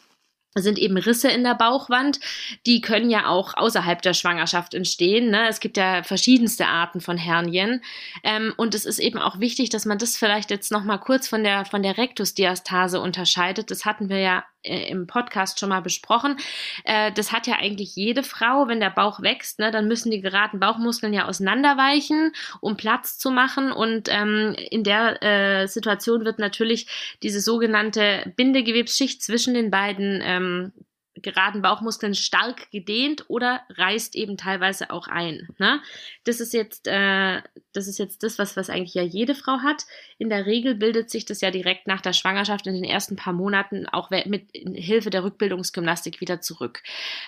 sind 0.55 0.79
eben 0.79 0.97
Risse 0.97 1.29
in 1.29 1.43
der 1.43 1.55
Bauchwand. 1.55 2.19
Die 2.65 2.81
können 2.81 3.09
ja 3.09 3.27
auch 3.27 3.55
außerhalb 3.55 4.01
der 4.01 4.13
Schwangerschaft 4.13 4.73
entstehen. 4.73 5.29
Ne? 5.29 5.47
Es 5.47 5.59
gibt 5.59 5.77
ja 5.77 6.03
verschiedenste 6.03 6.67
Arten 6.67 7.01
von 7.01 7.17
Hernien. 7.17 7.81
Ähm, 8.23 8.53
und 8.57 8.75
es 8.75 8.85
ist 8.85 8.99
eben 8.99 9.19
auch 9.19 9.39
wichtig, 9.39 9.69
dass 9.69 9.85
man 9.85 9.97
das 9.97 10.17
vielleicht 10.17 10.49
jetzt 10.49 10.71
nochmal 10.71 10.99
kurz 10.99 11.27
von 11.27 11.43
der, 11.43 11.65
von 11.65 11.83
der 11.83 11.97
Rektusdiastase 11.97 12.99
unterscheidet. 12.99 13.71
Das 13.71 13.85
hatten 13.85 14.09
wir 14.09 14.19
ja 14.19 14.45
im 14.63 15.07
Podcast 15.07 15.59
schon 15.59 15.69
mal 15.69 15.81
besprochen. 15.81 16.37
Äh, 16.83 17.11
das 17.13 17.31
hat 17.31 17.47
ja 17.47 17.55
eigentlich 17.55 17.95
jede 17.95 18.23
Frau, 18.23 18.67
wenn 18.67 18.79
der 18.79 18.89
Bauch 18.89 19.21
wächst, 19.21 19.59
ne, 19.59 19.71
dann 19.71 19.87
müssen 19.87 20.11
die 20.11 20.21
geraden 20.21 20.59
Bauchmuskeln 20.59 21.13
ja 21.13 21.25
auseinanderweichen, 21.25 22.33
um 22.61 22.77
Platz 22.77 23.17
zu 23.17 23.31
machen. 23.31 23.71
Und 23.71 24.09
ähm, 24.09 24.55
in 24.69 24.83
der 24.83 25.23
äh, 25.23 25.67
Situation 25.67 26.25
wird 26.25 26.39
natürlich 26.39 26.87
diese 27.23 27.41
sogenannte 27.41 28.33
Bindegewebsschicht 28.35 29.23
zwischen 29.23 29.53
den 29.53 29.71
beiden 29.71 30.21
ähm, 30.23 30.73
geraden 31.21 31.61
Bauchmuskeln 31.61 32.15
stark 32.15 32.69
gedehnt 32.71 33.25
oder 33.27 33.61
reißt 33.69 34.15
eben 34.15 34.37
teilweise 34.37 34.91
auch 34.91 35.07
ein. 35.07 35.47
Ne? 35.57 35.81
Das 36.23 36.39
ist 36.39 36.53
jetzt, 36.53 36.87
äh, 36.87 37.41
das 37.73 37.87
ist 37.87 37.99
jetzt 37.99 38.23
das, 38.23 38.39
was, 38.39 38.57
was 38.57 38.69
eigentlich 38.69 38.93
ja 38.93 39.03
jede 39.03 39.35
Frau 39.35 39.59
hat. 39.59 39.85
In 40.17 40.29
der 40.29 40.45
Regel 40.45 40.75
bildet 40.75 41.09
sich 41.09 41.25
das 41.25 41.41
ja 41.41 41.51
direkt 41.51 41.87
nach 41.87 42.01
der 42.01 42.13
Schwangerschaft 42.13 42.67
in 42.67 42.73
den 42.73 42.83
ersten 42.83 43.15
paar 43.15 43.33
Monaten 43.33 43.87
auch 43.87 44.09
mit 44.09 44.49
Hilfe 44.53 45.09
der 45.09 45.23
Rückbildungsgymnastik 45.23 46.21
wieder 46.21 46.41
zurück. 46.41 46.81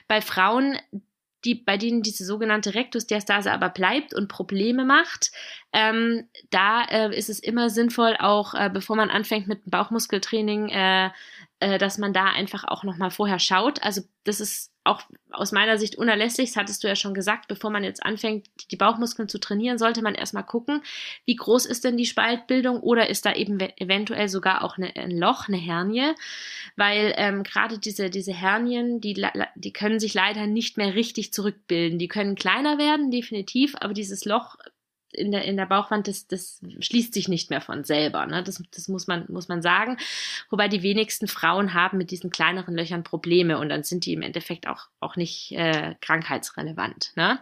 Bei 0.08 0.22
Frauen, 0.22 0.78
die, 1.46 1.56
bei 1.56 1.78
denen 1.78 2.04
diese 2.04 2.26
sogenannte 2.26 2.76
Rektusdiastase 2.76 3.52
aber 3.52 3.70
bleibt 3.70 4.14
und 4.14 4.28
Probleme 4.28 4.86
macht, 4.86 5.32
ähm, 5.74 6.28
da 6.50 6.84
äh, 6.84 7.18
ist 7.18 7.30
es 7.30 7.40
immer 7.40 7.70
sinnvoll, 7.70 8.16
auch 8.20 8.54
äh, 8.54 8.70
bevor 8.72 8.96
man 8.96 9.10
anfängt 9.10 9.48
mit 9.48 9.60
Bauchmuskeltraining, 9.66 10.70
äh, 10.70 11.10
äh, 11.62 11.78
dass 11.78 11.98
man 11.98 12.12
da 12.12 12.26
einfach 12.26 12.64
auch 12.64 12.84
nochmal 12.84 13.12
vorher 13.12 13.40
schaut. 13.40 13.82
Also 13.84 14.02
das 14.24 14.42
ist 14.42 14.72
auch 14.84 15.04
aus 15.30 15.52
meiner 15.52 15.78
Sicht 15.78 15.96
unerlässlich, 15.96 16.50
das 16.50 16.58
hattest 16.58 16.84
du 16.84 16.88
ja 16.88 16.96
schon 16.96 17.14
gesagt, 17.14 17.48
bevor 17.48 17.70
man 17.70 17.84
jetzt 17.84 18.04
anfängt, 18.04 18.48
die 18.72 18.76
Bauchmuskeln 18.76 19.30
zu 19.30 19.40
trainieren, 19.40 19.78
sollte 19.78 20.02
man 20.02 20.16
erstmal 20.16 20.44
gucken, 20.44 20.82
wie 21.26 21.36
groß 21.36 21.68
ist 21.68 21.84
denn 21.84 21.98
die 21.98 22.08
Spaltbildung 22.08 22.80
oder 22.80 23.10
ist 23.10 23.28
da 23.28 23.34
eben 23.34 23.60
eventuell 23.60 24.28
sogar 24.28 24.64
auch 24.64 24.78
eine, 24.78 24.96
ein 24.96 25.12
Loch, 25.12 25.48
eine 25.48 25.58
Hernie, 25.58 26.14
weil 26.78 27.14
ähm, 27.18 27.44
gerade 27.44 27.78
diese, 27.78 28.10
diese 28.10 28.34
Hernien, 28.34 29.00
die, 29.02 29.24
die 29.54 29.74
können 29.74 30.00
sich 30.00 30.16
leider 30.16 30.48
nicht 30.48 30.78
mehr 30.78 30.96
richtig 30.96 31.32
zurückbilden. 31.32 32.00
Die 32.00 32.08
können 32.08 32.34
kleiner 32.34 32.80
werden, 32.80 33.12
definitiv, 33.12 33.76
aber 33.80 33.94
dieses 33.94 34.26
Loch 34.26 34.56
in 35.14 35.32
der, 35.32 35.46
in 35.46 35.58
der 35.58 35.66
Bauchwand, 35.66 36.08
das, 36.08 36.28
das 36.28 36.62
schließt 36.80 37.14
sich 37.14 37.28
nicht 37.28 37.50
mehr 37.50 37.62
von 37.62 37.84
selber. 37.84 38.26
Ne? 38.26 38.44
Das, 38.44 38.62
das 38.74 38.88
muss, 38.88 39.08
man, 39.08 39.26
muss 39.30 39.48
man 39.48 39.62
sagen. 39.62 39.98
Wobei 40.50 40.68
die 40.68 40.84
wenigsten 40.84 41.28
Frauen 41.28 41.74
haben 41.74 41.98
mit 41.98 42.12
diesen 42.12 42.30
kleineren 42.30 42.76
Löchern 42.76 43.04
Probleme 43.04 43.58
und 43.58 43.70
dann 43.70 43.84
sind 43.84 44.06
die 44.06 44.14
im 44.14 44.22
Endeffekt 44.22 44.68
auch, 44.68 44.88
auch 45.00 45.16
nicht 45.16 45.52
äh, 45.54 45.96
krankheitsrelevant. 46.02 47.12
Ne? 47.16 47.40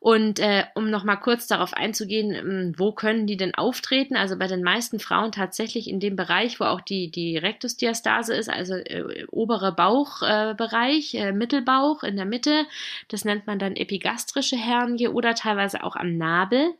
Und 0.00 0.38
äh, 0.38 0.64
um 0.74 0.90
nochmal 0.90 1.18
kurz 1.18 1.48
darauf 1.48 1.74
einzugehen, 1.74 2.32
ähm, 2.32 2.74
wo 2.76 2.92
können 2.92 3.26
die 3.26 3.36
denn 3.36 3.54
auftreten? 3.54 4.16
Also 4.16 4.38
bei 4.38 4.46
den 4.46 4.62
meisten 4.62 5.00
Frauen 5.00 5.32
tatsächlich 5.32 5.88
in 5.88 5.98
dem 5.98 6.14
Bereich, 6.14 6.60
wo 6.60 6.64
auch 6.64 6.80
die, 6.80 7.10
die 7.10 7.36
Rektusdiastase 7.36 8.34
ist, 8.34 8.48
also 8.48 8.74
äh, 8.74 9.26
obere 9.30 9.72
Bauchbereich, 9.72 11.14
äh, 11.14 11.28
äh, 11.28 11.32
Mittelbauch 11.32 12.04
in 12.04 12.14
der 12.14 12.26
Mitte. 12.26 12.66
Das 13.08 13.24
nennt 13.24 13.48
man 13.48 13.58
dann 13.58 13.74
epigastrische 13.74 14.56
Hernie 14.56 15.08
oder 15.08 15.34
teilweise 15.34 15.82
auch 15.82 15.96
am 15.96 16.16
Nabel. 16.16 16.74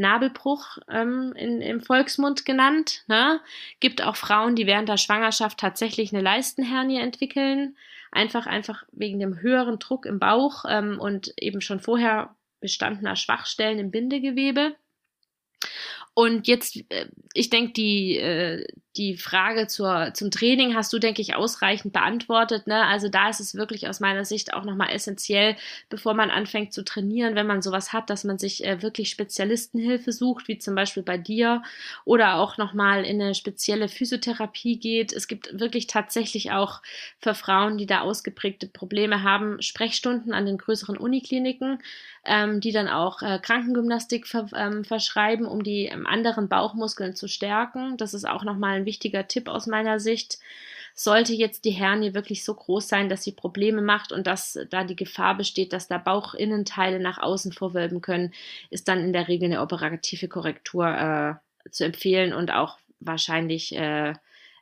Nabelbruch 0.00 0.78
ähm, 0.88 1.32
in, 1.36 1.60
im 1.60 1.80
Volksmund 1.80 2.44
genannt. 2.44 3.04
Ne? 3.06 3.40
Gibt 3.78 4.02
auch 4.02 4.16
Frauen, 4.16 4.56
die 4.56 4.66
während 4.66 4.88
der 4.88 4.96
Schwangerschaft 4.96 5.58
tatsächlich 5.58 6.12
eine 6.12 6.22
Leistenhernie 6.22 6.98
entwickeln. 6.98 7.76
Einfach, 8.10 8.46
einfach 8.46 8.82
wegen 8.90 9.20
dem 9.20 9.40
höheren 9.40 9.78
Druck 9.78 10.06
im 10.06 10.18
Bauch 10.18 10.64
ähm, 10.68 10.98
und 10.98 11.32
eben 11.38 11.60
schon 11.60 11.78
vorher 11.78 12.34
bestandener 12.60 13.14
Schwachstellen 13.14 13.78
im 13.78 13.90
Bindegewebe. 13.90 14.74
Und 16.14 16.48
jetzt, 16.48 16.76
äh, 16.90 17.06
ich 17.34 17.50
denke, 17.50 17.72
die, 17.72 18.16
äh, 18.16 18.66
die 18.96 19.16
Frage 19.16 19.68
zur, 19.68 20.10
zum 20.14 20.32
Training 20.32 20.74
hast 20.74 20.92
du, 20.92 20.98
denke 20.98 21.22
ich, 21.22 21.36
ausreichend 21.36 21.92
beantwortet. 21.92 22.66
Ne? 22.66 22.84
Also 22.86 23.08
da 23.08 23.28
ist 23.28 23.38
es 23.38 23.54
wirklich 23.54 23.88
aus 23.88 24.00
meiner 24.00 24.24
Sicht 24.24 24.52
auch 24.52 24.64
nochmal 24.64 24.90
essentiell, 24.90 25.56
bevor 25.88 26.14
man 26.14 26.30
anfängt 26.30 26.72
zu 26.72 26.82
trainieren, 26.82 27.36
wenn 27.36 27.46
man 27.46 27.62
sowas 27.62 27.92
hat, 27.92 28.10
dass 28.10 28.24
man 28.24 28.38
sich 28.38 28.64
äh, 28.64 28.82
wirklich 28.82 29.10
Spezialistenhilfe 29.10 30.10
sucht, 30.10 30.48
wie 30.48 30.58
zum 30.58 30.74
Beispiel 30.74 31.04
bei 31.04 31.18
dir, 31.18 31.62
oder 32.04 32.36
auch 32.36 32.58
nochmal 32.58 33.04
in 33.04 33.22
eine 33.22 33.36
spezielle 33.36 33.88
Physiotherapie 33.88 34.80
geht. 34.80 35.12
Es 35.12 35.28
gibt 35.28 35.58
wirklich 35.58 35.86
tatsächlich 35.86 36.50
auch 36.50 36.82
für 37.20 37.34
Frauen, 37.34 37.78
die 37.78 37.86
da 37.86 38.00
ausgeprägte 38.00 38.66
Probleme 38.66 39.22
haben, 39.22 39.62
Sprechstunden 39.62 40.32
an 40.32 40.46
den 40.46 40.58
größeren 40.58 40.96
Unikliniken, 40.96 41.78
ähm, 42.24 42.60
die 42.60 42.72
dann 42.72 42.88
auch 42.88 43.22
äh, 43.22 43.38
Krankengymnastik 43.40 44.26
ver 44.26 44.48
ähm, 44.54 44.84
verschreiben, 44.84 45.46
um 45.46 45.62
die 45.62 45.86
ähm, 45.86 46.06
anderen 46.06 46.48
Bauchmuskeln 46.48 47.14
zu 47.14 47.28
stärken. 47.28 47.96
Das 47.96 48.14
ist 48.14 48.28
auch 48.28 48.42
nochmal 48.42 48.79
ein 48.80 48.86
wichtiger 48.86 49.28
Tipp 49.28 49.48
aus 49.48 49.66
meiner 49.66 50.00
Sicht. 50.00 50.38
Sollte 50.94 51.32
jetzt 51.32 51.64
die 51.64 51.70
Hernie 51.70 52.14
wirklich 52.14 52.44
so 52.44 52.54
groß 52.54 52.88
sein, 52.88 53.08
dass 53.08 53.22
sie 53.22 53.32
Probleme 53.32 53.80
macht 53.80 54.12
und 54.12 54.26
dass 54.26 54.58
da 54.70 54.84
die 54.84 54.96
Gefahr 54.96 55.36
besteht, 55.36 55.72
dass 55.72 55.88
da 55.88 55.98
Bauchinnenteile 55.98 57.00
nach 57.00 57.18
außen 57.18 57.52
vorwölben 57.52 58.00
können, 58.00 58.32
ist 58.70 58.88
dann 58.88 59.00
in 59.00 59.12
der 59.12 59.28
Regel 59.28 59.46
eine 59.46 59.60
operative 59.60 60.28
Korrektur 60.28 61.40
äh, 61.64 61.70
zu 61.70 61.84
empfehlen 61.84 62.32
und 62.32 62.50
auch 62.50 62.78
wahrscheinlich 62.98 63.74
äh, 63.74 64.14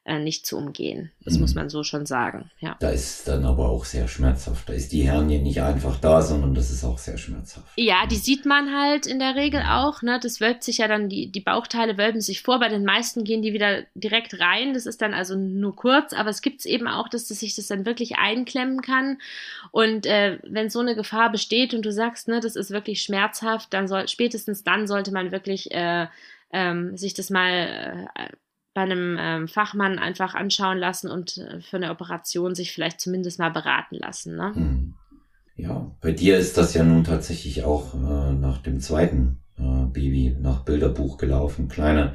äh, 0.09 0.19
nicht 0.19 0.47
zu 0.47 0.57
umgehen. 0.57 1.11
Das 1.23 1.35
mhm. 1.35 1.41
muss 1.43 1.55
man 1.55 1.69
so 1.69 1.85
schon 1.85 2.07
sagen. 2.07 2.51
Ja. 2.61 2.77
Da 2.81 2.89
ist 2.89 3.29
dann 3.29 3.45
aber 3.45 3.69
auch 3.69 3.85
sehr 3.85 4.09
schmerzhaft. 4.09 4.67
Da 4.69 4.73
ist 4.73 4.91
die 4.91 5.03
Hernie 5.03 5.39
nicht 5.39 5.61
einfach 5.61 6.01
da, 6.01 6.23
sondern 6.23 6.55
das 6.55 6.71
ist 6.71 6.83
auch 6.83 6.97
sehr 6.97 7.19
schmerzhaft. 7.19 7.67
Ja, 7.77 8.07
die 8.07 8.17
sieht 8.17 8.47
man 8.47 8.75
halt 8.75 9.07
in 9.07 9.19
der 9.19 9.35
Regel 9.35 9.63
auch. 9.69 10.01
Ne? 10.01 10.19
Das 10.23 10.41
wölbt 10.41 10.65
sich 10.65 10.79
ja 10.79 10.89
dann, 10.89 11.11
die, 11.11 11.31
die 11.31 11.41
Bauchteile 11.41 11.99
wölben 11.99 12.23
sich 12.23 12.41
vor. 12.41 12.59
Bei 12.59 12.71
den 12.71 12.87
meisten 12.87 13.23
gehen 13.23 13.43
die 13.43 13.53
wieder 13.53 13.83
direkt 13.95 14.41
rein. 14.41 14.73
Das 14.73 14.87
ist 14.87 15.03
dann 15.03 15.13
also 15.13 15.37
nur 15.37 15.77
kurz, 15.77 16.15
aber 16.15 16.31
es 16.31 16.41
gibt 16.41 16.61
es 16.61 16.67
eben 16.67 16.89
auch, 16.89 17.09
dass 17.09 17.29
das 17.29 17.41
sich 17.41 17.55
das 17.55 17.67
dann 17.67 17.85
wirklich 17.85 18.17
einklemmen 18.17 18.81
kann. 18.81 19.19
Und 19.73 20.07
äh, 20.07 20.39
wenn 20.43 20.71
so 20.71 20.81
eine 20.81 20.97
Gefahr 20.97 21.31
besteht 21.31 21.75
und 21.75 21.83
du 21.85 21.93
sagst, 21.93 22.29
ne, 22.29 22.41
das 22.41 22.57
ist 22.57 22.71
wirklich 22.71 23.03
schmerzhaft, 23.03 23.75
dann 23.75 23.87
soll 23.87 24.09
spätestens 24.09 24.65
dann 24.65 24.87
sollte 24.87 25.13
man 25.13 25.33
wirklich 25.33 25.71
äh, 25.71 26.07
ähm, 26.51 26.97
sich 26.97 27.13
das 27.13 27.29
mal 27.29 28.09
äh, 28.15 28.29
bei 28.79 28.85
einem 28.85 29.17
ähm, 29.19 29.49
Fachmann 29.49 29.99
einfach 29.99 30.37
anschauen 30.37 30.79
lassen 30.79 31.11
und 31.11 31.37
äh, 31.39 31.61
für 31.61 31.79
eine 31.79 31.91
Operation 31.91 32.55
sich 32.55 32.71
vielleicht 32.71 33.01
zumindest 33.01 33.41
mal 33.41 33.51
beraten 33.51 33.97
lassen. 33.97 34.37
Ne? 34.37 34.55
Hm. 34.55 34.95
Ja, 35.57 35.91
bei 36.01 36.13
dir 36.13 36.39
ist 36.39 36.57
das 36.57 36.75
ja 36.75 36.85
nun 36.85 37.03
tatsächlich 37.03 37.65
auch 37.65 37.93
äh, 37.95 38.33
nach 38.35 38.59
dem 38.59 38.79
zweiten 38.79 39.41
äh, 39.59 39.87
Baby 39.87 40.37
nach 40.41 40.61
Bilderbuch 40.65 41.19
gelaufen. 41.19 41.67
Kleine, 41.67 42.15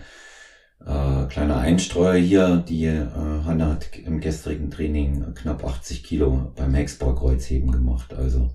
äh, 0.80 1.26
kleine 1.26 1.57
Einstreuer 1.57 2.16
hier, 2.16 2.64
die 2.66 2.86
äh, 2.86 3.09
Hanna 3.43 3.72
hat 3.72 3.97
im 3.97 4.22
gestrigen 4.22 4.72
Training 4.72 5.34
knapp 5.36 5.66
80 5.66 6.01
Kilo 6.05 6.53
beim 6.55 6.74
Hexball-Kreuzheben 6.74 7.74
gemacht. 7.74 8.14
Also 8.14 8.51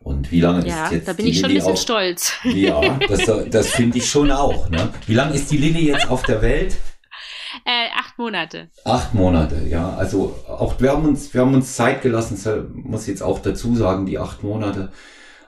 und 0.00 0.32
wie 0.32 0.40
lange 0.40 0.66
ja, 0.66 0.86
ist 0.86 0.92
jetzt 0.92 1.08
da 1.08 1.12
bin 1.12 1.26
die 1.26 1.32
ich 1.32 1.40
schon 1.40 1.50
Lilly 1.50 1.60
ein 1.60 1.66
bisschen 1.66 1.72
auf, 1.74 1.82
stolz. 1.82 2.32
Ja, 2.44 2.98
das, 3.06 3.50
das 3.50 3.68
finde 3.68 3.98
ich 3.98 4.08
schon 4.08 4.30
auch. 4.30 4.70
Ne? 4.70 4.88
Wie 5.06 5.12
lange 5.12 5.34
ist 5.34 5.50
die 5.50 5.58
Lilly 5.58 5.88
jetzt 5.88 6.08
auf 6.08 6.22
der 6.22 6.40
Welt? 6.40 6.78
Äh, 7.64 7.88
acht 7.96 8.18
Monate. 8.18 8.68
Acht 8.84 9.14
Monate, 9.14 9.66
ja. 9.68 9.94
Also 9.96 10.34
auch 10.48 10.80
wir 10.80 10.92
haben 10.92 11.06
uns, 11.06 11.32
wir 11.32 11.40
haben 11.42 11.54
uns 11.54 11.74
Zeit 11.74 12.02
gelassen, 12.02 12.38
muss 12.84 13.06
jetzt 13.06 13.22
auch 13.22 13.40
dazu 13.40 13.74
sagen, 13.74 14.06
die 14.06 14.18
acht 14.18 14.42
Monate, 14.42 14.90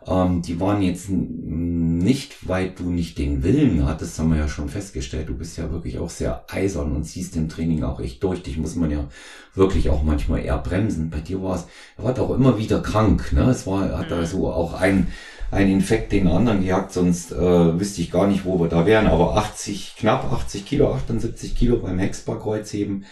ähm, 0.07 0.43
die 0.43 0.59
waren 0.61 0.83
jetzt 0.83 1.09
nicht, 1.11 2.49
weil 2.49 2.71
du 2.71 2.91
nicht 2.91 3.19
den 3.19 3.43
Willen 3.43 3.87
hattest, 3.87 4.19
haben 4.19 4.31
wir 4.31 4.39
ja 4.39 4.49
schon 4.49 4.69
festgestellt. 4.69 5.29
Du 5.29 5.37
bist 5.37 5.59
ja 5.59 5.71
wirklich 5.71 5.99
auch 5.99 6.11
sehr 6.11 6.45
eisern 6.49 6.93
und 6.93 7.05
siehst 7.05 7.37
im 7.37 7.49
Training 7.49 7.85
auch 7.85 8.01
echt 8.01 8.23
durch. 8.23 8.43
Dich 8.43 8.57
muss 8.57 8.77
man 8.77 8.91
ja 8.91 9.09
wirklich 9.55 9.91
auch 9.91 10.03
manchmal 10.03 10.41
eher 10.41 10.59
bremsen. 10.59 11.11
Bei 11.11 11.21
dir 11.21 11.43
war 11.43 11.57
es, 11.57 11.67
er 11.99 12.05
war 12.05 12.15
doch 12.15 12.31
immer 12.31 12.59
wieder 12.59 12.81
krank, 12.81 13.33
ne? 13.33 13.51
Es 13.51 13.67
war, 13.67 13.99
hat 13.99 14.11
da 14.11 14.25
so 14.25 14.51
auch 14.51 14.75
ein 14.75 15.09
ein 15.51 15.69
Infekt 15.69 16.13
den 16.13 16.29
anderen 16.29 16.61
gejagt, 16.61 16.93
sonst 16.93 17.33
äh, 17.33 17.81
wüsste 17.81 18.01
ich 18.03 18.11
gar 18.11 18.27
nicht, 18.27 18.45
wo 18.45 18.61
wir 18.61 18.69
da 18.69 18.87
wären. 18.87 19.09
Aber 19.09 19.37
80, 19.37 19.97
knapp 19.97 20.33
80 20.33 20.65
Kilo, 20.65 20.93
78 20.95 21.57
Kilo 21.57 21.79
beim 21.79 21.99
Hexbar-Kreuzheben. 21.99 23.05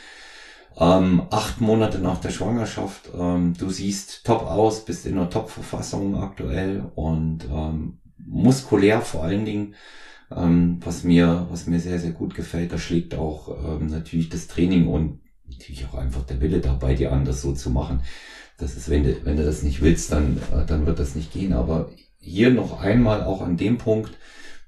Ähm, 0.80 1.22
acht 1.30 1.60
Monate 1.60 1.98
nach 1.98 2.20
der 2.20 2.30
Schwangerschaft. 2.30 3.10
Ähm, 3.18 3.54
du 3.58 3.68
siehst 3.70 4.24
top 4.24 4.42
aus, 4.42 4.84
bist 4.84 5.06
in 5.06 5.18
einer 5.18 5.30
Top-Verfassung 5.30 6.16
aktuell 6.16 6.84
und 6.94 7.44
ähm, 7.52 7.98
muskulär 8.18 9.00
vor 9.00 9.24
allen 9.24 9.44
Dingen. 9.44 9.74
Ähm, 10.30 10.78
was 10.84 11.02
mir, 11.02 11.48
was 11.50 11.66
mir 11.66 11.80
sehr, 11.80 11.98
sehr 11.98 12.12
gut 12.12 12.34
gefällt, 12.34 12.72
da 12.72 12.78
schlägt 12.78 13.14
auch 13.16 13.80
ähm, 13.80 13.88
natürlich 13.88 14.28
das 14.28 14.46
Training 14.46 14.86
und 14.86 15.20
natürlich 15.48 15.86
auch 15.86 15.94
einfach 15.94 16.22
der 16.24 16.40
Wille 16.40 16.60
dabei, 16.60 16.94
dir 16.94 17.12
an, 17.12 17.24
das 17.24 17.42
so 17.42 17.52
zu 17.52 17.70
machen. 17.70 18.02
Das 18.58 18.76
ist, 18.76 18.88
wenn 18.88 19.04
du, 19.04 19.24
wenn 19.24 19.36
du 19.36 19.44
das 19.44 19.62
nicht 19.62 19.80
willst, 19.80 20.12
dann, 20.12 20.36
äh, 20.52 20.64
dann 20.66 20.86
wird 20.86 20.98
das 21.00 21.14
nicht 21.16 21.32
gehen. 21.32 21.52
Aber 21.52 21.90
hier 22.28 22.50
noch 22.50 22.80
einmal 22.80 23.24
auch 23.24 23.40
an 23.40 23.56
dem 23.56 23.78
Punkt, 23.78 24.16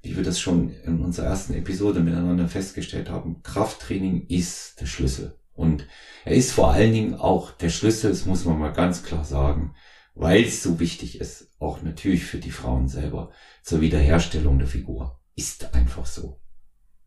wie 0.03 0.17
wir 0.17 0.23
das 0.23 0.41
schon 0.41 0.73
in 0.85 1.01
unserer 1.01 1.27
ersten 1.27 1.55
Episode 1.55 2.01
miteinander 2.01 2.49
festgestellt 2.49 3.11
haben, 3.11 3.43
Krafttraining 3.43 4.27
ist 4.29 4.81
der 4.81 4.87
Schlüssel. 4.87 5.39
Und 5.53 5.87
er 6.25 6.35
ist 6.35 6.53
vor 6.53 6.73
allen 6.73 6.93
Dingen 6.93 7.15
auch 7.15 7.51
der 7.51 7.69
Schlüssel, 7.69 8.11
das 8.11 8.25
muss 8.25 8.47
man 8.47 8.59
mal 8.59 8.73
ganz 8.73 9.03
klar 9.03 9.25
sagen, 9.25 9.75
weil 10.15 10.45
es 10.45 10.63
so 10.63 10.81
wichtig 10.81 11.21
ist, 11.21 11.55
auch 11.59 11.83
natürlich 11.83 12.25
für 12.25 12.39
die 12.39 12.51
Frauen 12.51 12.89
selber, 12.89 13.31
zur 13.63 13.81
Wiederherstellung 13.81 14.59
der 14.59 14.69
Figur. 14.69 15.21
Ist 15.37 15.75
einfach 15.75 16.07
so. 16.07 16.41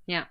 Ja. 0.06 0.28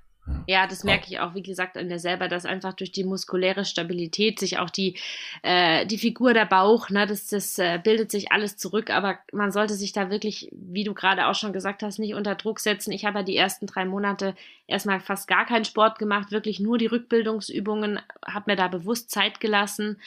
Ja, 0.46 0.68
das 0.68 0.84
merke 0.84 1.06
ich 1.08 1.18
auch, 1.18 1.34
wie 1.34 1.42
gesagt, 1.42 1.76
an 1.76 1.88
mir 1.88 1.98
selber, 1.98 2.28
dass 2.28 2.46
einfach 2.46 2.74
durch 2.74 2.92
die 2.92 3.02
muskuläre 3.02 3.64
Stabilität 3.64 4.38
sich 4.38 4.58
auch 4.58 4.70
die, 4.70 4.96
äh, 5.42 5.84
die 5.86 5.98
Figur, 5.98 6.32
der 6.32 6.46
Bauch, 6.46 6.90
ne, 6.90 7.06
das, 7.06 7.26
das 7.26 7.58
äh, 7.58 7.80
bildet 7.82 8.12
sich 8.12 8.30
alles 8.30 8.56
zurück, 8.56 8.90
aber 8.90 9.18
man 9.32 9.50
sollte 9.50 9.74
sich 9.74 9.92
da 9.92 10.10
wirklich, 10.10 10.48
wie 10.52 10.84
du 10.84 10.94
gerade 10.94 11.26
auch 11.26 11.34
schon 11.34 11.52
gesagt 11.52 11.82
hast, 11.82 11.98
nicht 11.98 12.14
unter 12.14 12.36
Druck 12.36 12.60
setzen. 12.60 12.92
Ich 12.92 13.04
habe 13.04 13.18
ja 13.18 13.24
die 13.24 13.36
ersten 13.36 13.66
drei 13.66 13.84
Monate 13.84 14.36
erstmal 14.68 15.00
fast 15.00 15.26
gar 15.26 15.44
keinen 15.44 15.64
Sport 15.64 15.98
gemacht, 15.98 16.30
wirklich 16.30 16.60
nur 16.60 16.78
die 16.78 16.86
Rückbildungsübungen, 16.86 18.00
habe 18.24 18.52
mir 18.52 18.56
da 18.56 18.68
bewusst 18.68 19.10
Zeit 19.10 19.40
gelassen 19.40 19.98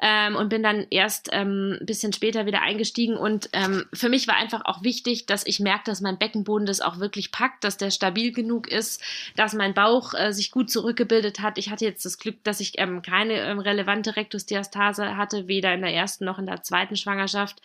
ähm, 0.00 0.36
und 0.36 0.48
bin 0.48 0.62
dann 0.62 0.86
erst 0.90 1.28
ähm, 1.32 1.78
ein 1.80 1.86
bisschen 1.86 2.12
später 2.12 2.46
wieder 2.46 2.62
eingestiegen. 2.62 3.16
Und 3.16 3.50
ähm, 3.52 3.84
für 3.92 4.08
mich 4.08 4.26
war 4.26 4.36
einfach 4.36 4.64
auch 4.64 4.82
wichtig, 4.82 5.26
dass 5.26 5.46
ich 5.46 5.60
merke, 5.60 5.84
dass 5.84 6.00
mein 6.00 6.18
Beckenboden 6.18 6.66
das 6.66 6.80
auch 6.80 6.98
wirklich 6.98 7.32
packt, 7.32 7.64
dass 7.64 7.76
der 7.76 7.90
stabil 7.90 8.32
genug 8.32 8.68
ist, 8.68 9.02
dass 9.36 9.52
mein 9.52 9.74
Bauch 9.74 10.14
äh, 10.14 10.32
sich 10.32 10.50
gut 10.50 10.70
zurückgebildet 10.70 11.40
hat. 11.40 11.58
Ich 11.58 11.70
hatte 11.70 11.84
jetzt 11.84 12.04
das 12.04 12.18
Glück, 12.18 12.42
dass 12.44 12.60
ich 12.60 12.78
ähm, 12.78 13.02
keine 13.02 13.34
ähm, 13.34 13.58
relevante 13.58 14.16
Rektusdiastase 14.16 15.16
hatte, 15.16 15.48
weder 15.48 15.74
in 15.74 15.82
der 15.82 15.92
ersten 15.92 16.24
noch 16.24 16.38
in 16.38 16.46
der 16.46 16.62
zweiten 16.62 16.96
Schwangerschaft. 16.96 17.60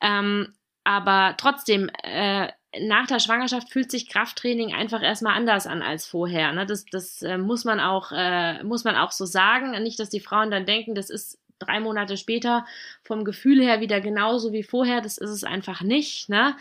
Ähm, 0.00 0.52
aber 0.84 1.34
trotzdem, 1.38 1.90
äh, 2.02 2.48
nach 2.80 3.06
der 3.06 3.20
Schwangerschaft 3.20 3.70
fühlt 3.70 3.90
sich 3.90 4.08
Krafttraining 4.08 4.74
einfach 4.74 5.02
erstmal 5.02 5.36
anders 5.36 5.66
an 5.66 5.82
als 5.82 6.06
vorher. 6.06 6.52
Ne? 6.52 6.64
Das, 6.64 6.86
das 6.86 7.22
äh, 7.22 7.36
muss 7.36 7.64
man 7.64 7.80
auch, 7.80 8.12
äh, 8.12 8.62
muss 8.64 8.84
man 8.84 8.96
auch 8.96 9.12
so 9.12 9.26
sagen. 9.26 9.70
Nicht, 9.82 10.00
dass 10.00 10.08
die 10.08 10.20
Frauen 10.20 10.50
dann 10.50 10.64
denken, 10.64 10.94
das 10.94 11.10
ist 11.10 11.38
drei 11.64 11.80
Monate 11.80 12.16
später 12.16 12.66
vom 13.02 13.24
Gefühl 13.24 13.62
her 13.62 13.80
wieder 13.80 14.00
genauso 14.00 14.52
wie 14.52 14.62
vorher. 14.62 15.00
Das 15.00 15.18
ist 15.18 15.30
es 15.30 15.44
einfach 15.44 15.82
nicht. 15.82 16.28
Ne? 16.28 16.54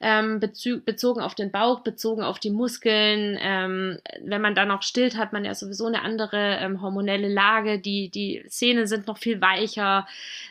Ähm, 0.00 0.40
bezogen 0.40 1.20
auf 1.20 1.34
den 1.34 1.50
Bauch, 1.50 1.80
bezogen 1.80 2.22
auf 2.22 2.38
die 2.38 2.50
Muskeln. 2.50 3.38
Ähm, 3.40 3.98
wenn 4.22 4.42
man 4.42 4.54
dann 4.54 4.68
noch 4.68 4.82
stillt, 4.82 5.16
hat 5.16 5.32
man 5.32 5.44
ja 5.44 5.54
sowieso 5.54 5.86
eine 5.86 6.02
andere 6.02 6.58
ähm, 6.60 6.82
hormonelle 6.82 7.28
Lage. 7.28 7.78
Die, 7.78 8.10
die 8.10 8.44
Zähne 8.48 8.86
sind 8.86 9.06
noch 9.06 9.18
viel 9.18 9.40
weicher, 9.40 10.06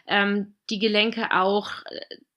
ähm, 0.07 0.53
die 0.69 0.79
Gelenke 0.79 1.31
auch. 1.31 1.71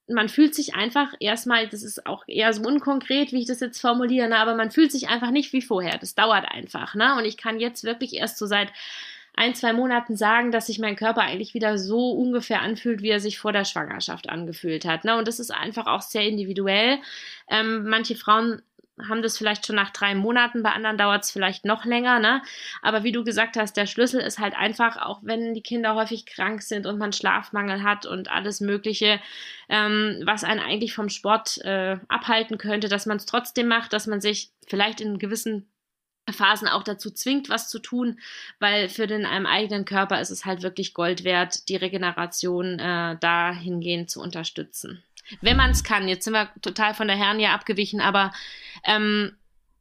Man 0.07 0.29
fühlt 0.29 0.55
sich 0.55 0.75
einfach 0.75 1.13
erstmal, 1.21 1.69
das 1.69 1.83
ist 1.83 2.07
auch 2.07 2.25
eher 2.27 2.53
so 2.53 2.63
unkonkret, 2.63 3.33
wie 3.33 3.41
ich 3.41 3.47
das 3.47 3.61
jetzt 3.61 3.81
formuliere, 3.81 4.29
ne? 4.29 4.39
aber 4.39 4.55
man 4.55 4.71
fühlt 4.71 4.91
sich 4.91 5.09
einfach 5.09 5.31
nicht 5.31 5.53
wie 5.53 5.61
vorher. 5.61 5.99
Das 5.99 6.15
dauert 6.15 6.51
einfach. 6.51 6.95
Ne? 6.95 7.15
Und 7.17 7.27
ich 7.27 7.37
kann 7.37 7.61
jetzt 7.61 7.85
wirklich 7.85 8.15
erst 8.15 8.39
so 8.39 8.47
seit 8.47 8.73
ein, 9.39 9.55
zwei 9.55 9.73
Monaten 9.73 10.17
sagen, 10.17 10.51
dass 10.51 10.67
sich 10.67 10.79
mein 10.79 10.97
Körper 10.97 11.23
eigentlich 11.23 11.55
wieder 11.55 11.79
so 11.79 12.11
ungefähr 12.11 12.61
anfühlt, 12.61 13.03
wie 13.03 13.11
er 13.11 13.21
sich 13.21 13.39
vor 13.39 13.53
der 13.53 13.65
Schwangerschaft 13.65 14.29
angefühlt 14.29 14.85
hat. 14.85 15.05
Ne? 15.05 15.17
Und 15.17 15.29
das 15.29 15.39
ist 15.39 15.51
einfach 15.51 15.87
auch 15.87 16.03
sehr 16.03 16.23
individuell. 16.23 16.99
Ähm, 17.49 17.85
manche 17.89 18.17
Frauen 18.17 18.63
haben 19.09 19.23
das 19.23 19.39
vielleicht 19.39 19.65
schon 19.65 19.77
nach 19.77 19.91
drei 19.91 20.17
Monaten, 20.17 20.65
bei 20.65 20.73
anderen 20.73 20.99
dauert 20.99 21.23
es 21.23 21.31
vielleicht 21.31 21.65
noch 21.65 21.85
länger, 21.85 22.19
ne? 22.19 22.43
Aber 22.83 23.05
wie 23.05 23.13
du 23.13 23.23
gesagt 23.23 23.57
hast, 23.57 23.77
der 23.77 23.87
Schlüssel 23.87 24.21
ist 24.21 24.41
halt 24.41 24.57
einfach, 24.57 24.97
auch 24.97 25.21
wenn 25.23 25.55
die 25.55 25.63
Kinder 25.63 25.95
häufig 25.95 26.27
krank 26.27 26.63
sind 26.63 26.85
und 26.85 26.99
man 26.99 27.13
Schlafmangel 27.13 27.85
hat 27.85 28.07
und 28.07 28.29
alles 28.29 28.61
Mögliche, 28.61 29.21
ähm, 29.69 30.21
was 30.25 30.43
einen 30.43 30.59
eigentlich 30.59 30.95
vom 30.95 31.11
Sport 31.11 31.59
äh, 31.59 31.99
abhalten 32.09 32.59
könnte, 32.59 32.89
dass 32.89 33.07
man 33.07 33.19
es 33.19 33.27
trotzdem 33.27 33.69
macht, 33.69 33.93
dass 33.93 34.09
man 34.09 34.21
sich 34.21 34.51
vielleicht 34.67 35.01
in 35.01 35.19
gewissen 35.19 35.69
Phasen 36.33 36.69
auch 36.69 36.83
dazu 36.83 37.11
zwingt, 37.11 37.49
was 37.49 37.69
zu 37.69 37.79
tun, 37.79 38.19
weil 38.61 38.89
für 38.89 39.07
den 39.07 39.27
einem 39.27 39.47
eigenen 39.47 39.85
Körper 39.85 40.21
ist 40.21 40.31
es 40.31 40.45
halt 40.45 40.63
wirklich 40.63 40.95
Gold 40.95 41.25
wert, 41.25 41.69
die 41.69 41.77
Regeneration 41.77 42.79
äh, 42.79 43.17
dahingehend 43.21 44.11
zu 44.11 44.21
unterstützen. 44.21 45.03
Wenn 45.41 45.57
man 45.57 45.71
es 45.71 45.85
kann. 45.85 46.09
Jetzt 46.09 46.25
sind 46.25 46.33
wir 46.33 46.49
total 46.63 46.95
von 46.95 47.07
der 47.07 47.17
Hernie 47.17 47.47
abgewichen, 47.47 48.01
aber 48.01 48.33
ähm, 48.85 49.33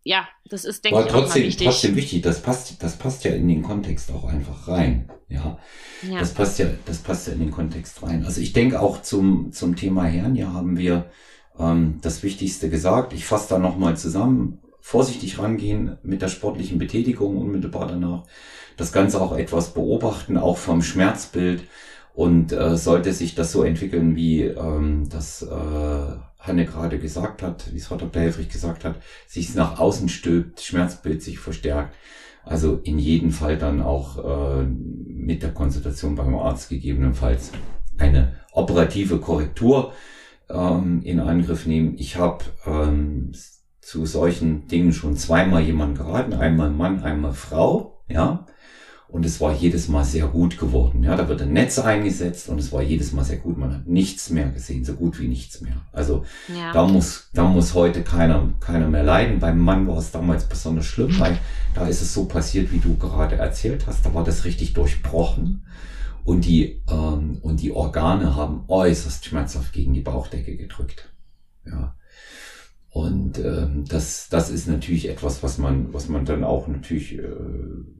ja, 0.04 0.28
das 0.50 0.64
ist, 0.66 0.86
denke 0.86 1.02
ich, 1.02 1.08
trotzdem, 1.08 1.44
wichtig. 1.44 1.68
trotzdem 1.68 1.96
wichtig. 1.96 2.22
Das 2.22 2.42
passt, 2.42 2.82
das 2.82 2.98
passt 2.98 3.24
ja 3.24 3.32
in 3.32 3.48
den 3.48 3.62
Kontext 3.62 4.12
auch 4.12 4.26
einfach 4.26 4.68
rein. 4.68 5.12
Ja. 5.30 5.60
ja. 6.04 6.20
Das 6.20 6.34
passt 6.34 6.60
ja, 6.60 6.68
das 6.86 7.00
passt 7.00 7.28
ja 7.28 7.34
in 7.34 7.40
den 7.40 7.52
Kontext 7.52 8.02
rein. 8.04 8.26
Also 8.26 8.40
ich 8.40 8.54
denke 8.54 8.80
auch 8.80 9.02
zum, 9.02 9.52
zum 9.52 9.76
Thema 9.76 10.06
Hernie 10.06 10.44
haben 10.44 10.78
wir 10.78 11.12
ähm, 11.60 12.00
das 12.02 12.24
Wichtigste 12.24 12.70
gesagt. 12.70 13.12
Ich 13.14 13.26
fasse 13.26 13.50
da 13.50 13.60
nochmal 13.60 13.98
zusammen 13.98 14.60
vorsichtig 14.88 15.38
rangehen 15.38 15.98
mit 16.02 16.22
der 16.22 16.30
sportlichen 16.30 16.78
Betätigung 16.78 17.36
unmittelbar 17.36 17.88
danach. 17.88 18.24
Das 18.78 18.94
Ganze 18.94 19.20
auch 19.20 19.36
etwas 19.36 19.74
beobachten, 19.74 20.38
auch 20.38 20.56
vom 20.56 20.82
Schmerzbild. 20.82 21.64
Und 22.14 22.54
äh, 22.54 22.78
sollte 22.78 23.12
sich 23.12 23.36
das 23.36 23.52
so 23.52 23.64
entwickeln, 23.64 24.16
wie 24.16 24.44
ähm, 24.44 25.10
das 25.10 25.42
äh, 25.42 26.16
Hanne 26.40 26.66
gerade 26.66 27.00
gesagt 27.00 27.44
hat, 27.44 27.74
wie 27.74 27.78
es 27.80 27.88
Frau 27.88 27.98
Dr. 27.98 28.22
Helfrich 28.22 28.48
gesagt 28.48 28.86
hat, 28.86 28.96
sich 29.28 29.54
nach 29.56 29.78
außen 29.78 30.08
stülpt, 30.08 30.62
Schmerzbild 30.62 31.22
sich 31.22 31.38
verstärkt. 31.38 31.94
Also 32.46 32.80
in 32.82 32.98
jedem 32.98 33.32
Fall 33.32 33.58
dann 33.58 33.82
auch 33.82 34.60
äh, 34.60 34.64
mit 34.64 35.44
der 35.44 35.54
Konsultation 35.54 36.16
beim 36.16 36.34
Arzt 36.34 36.70
gegebenenfalls 36.70 37.52
eine 37.98 38.38
operative 38.54 39.20
Korrektur 39.20 39.92
ähm, 40.50 41.02
in 41.04 41.20
Angriff 41.20 41.66
nehmen. 41.66 41.96
Ich 41.98 42.16
habe 42.16 42.46
ähm, 42.66 43.34
zu 43.88 44.06
solchen 44.06 44.68
Dingen 44.68 44.92
schon 44.92 45.16
zweimal 45.16 45.62
jemand 45.62 45.98
geraten, 45.98 46.34
einmal 46.34 46.70
Mann, 46.70 47.04
einmal 47.04 47.32
Frau, 47.32 48.04
ja. 48.10 48.46
Und 49.08 49.26
es 49.26 49.40
war 49.40 49.54
jedes 49.54 49.88
Mal 49.88 50.04
sehr 50.04 50.28
gut 50.28 50.58
geworden. 50.58 51.04
Ja, 51.04 51.16
da 51.16 51.30
wird 51.30 51.42
ein 51.42 51.54
Netz 51.54 51.80
eingesetzt 51.80 52.50
und 52.50 52.60
es 52.60 52.74
war 52.74 52.82
jedes 52.82 53.14
Mal 53.14 53.24
sehr 53.24 53.38
gut. 53.38 53.58
Man 53.58 53.74
hat 53.74 53.88
nichts 53.88 54.30
mehr 54.30 54.50
gesehen, 54.50 54.84
so 54.84 54.94
gut 54.94 55.22
wie 55.22 55.30
nichts 55.30 55.62
mehr. 55.62 55.78
Also 55.94 56.26
ja. 56.54 56.74
da 56.74 56.86
muss, 56.86 57.30
da 57.34 57.46
muss 57.46 57.76
heute 57.76 58.04
keiner, 58.04 58.50
keiner 58.60 58.90
mehr 58.90 59.06
leiden. 59.06 59.40
Beim 59.40 59.58
Mann 59.58 59.88
war 59.88 60.00
es 60.00 60.12
damals 60.12 60.50
besonders 60.50 60.86
schlimm, 60.86 61.18
weil 61.22 61.38
da 61.74 61.88
ist 61.88 62.02
es 62.02 62.14
so 62.14 62.26
passiert, 62.26 62.74
wie 62.74 62.80
du 62.80 62.98
gerade 62.98 63.38
erzählt 63.38 63.88
hast. 63.88 64.06
Da 64.06 64.14
war 64.14 64.26
das 64.26 64.44
richtig 64.44 64.74
durchbrochen 64.74 65.66
und 66.26 66.44
die 66.44 66.84
ähm, 66.92 67.38
und 67.42 67.62
die 67.62 67.72
Organe 67.72 68.36
haben 68.36 68.66
äußerst 68.68 69.24
schmerzhaft 69.24 69.72
gegen 69.72 69.94
die 69.94 70.02
Bauchdecke 70.02 70.58
gedrückt. 70.58 71.10
Ja. 71.66 71.97
Und 72.90 73.38
ähm, 73.38 73.86
das, 73.88 74.28
das 74.30 74.50
ist 74.50 74.68
natürlich 74.68 75.10
etwas, 75.10 75.44
was 75.44 75.58
man, 75.58 75.94
was 75.94 76.10
man 76.10 76.26
dann 76.26 76.44
auch 76.44 76.68
natürlich, 76.68 77.18
äh, 77.18 77.24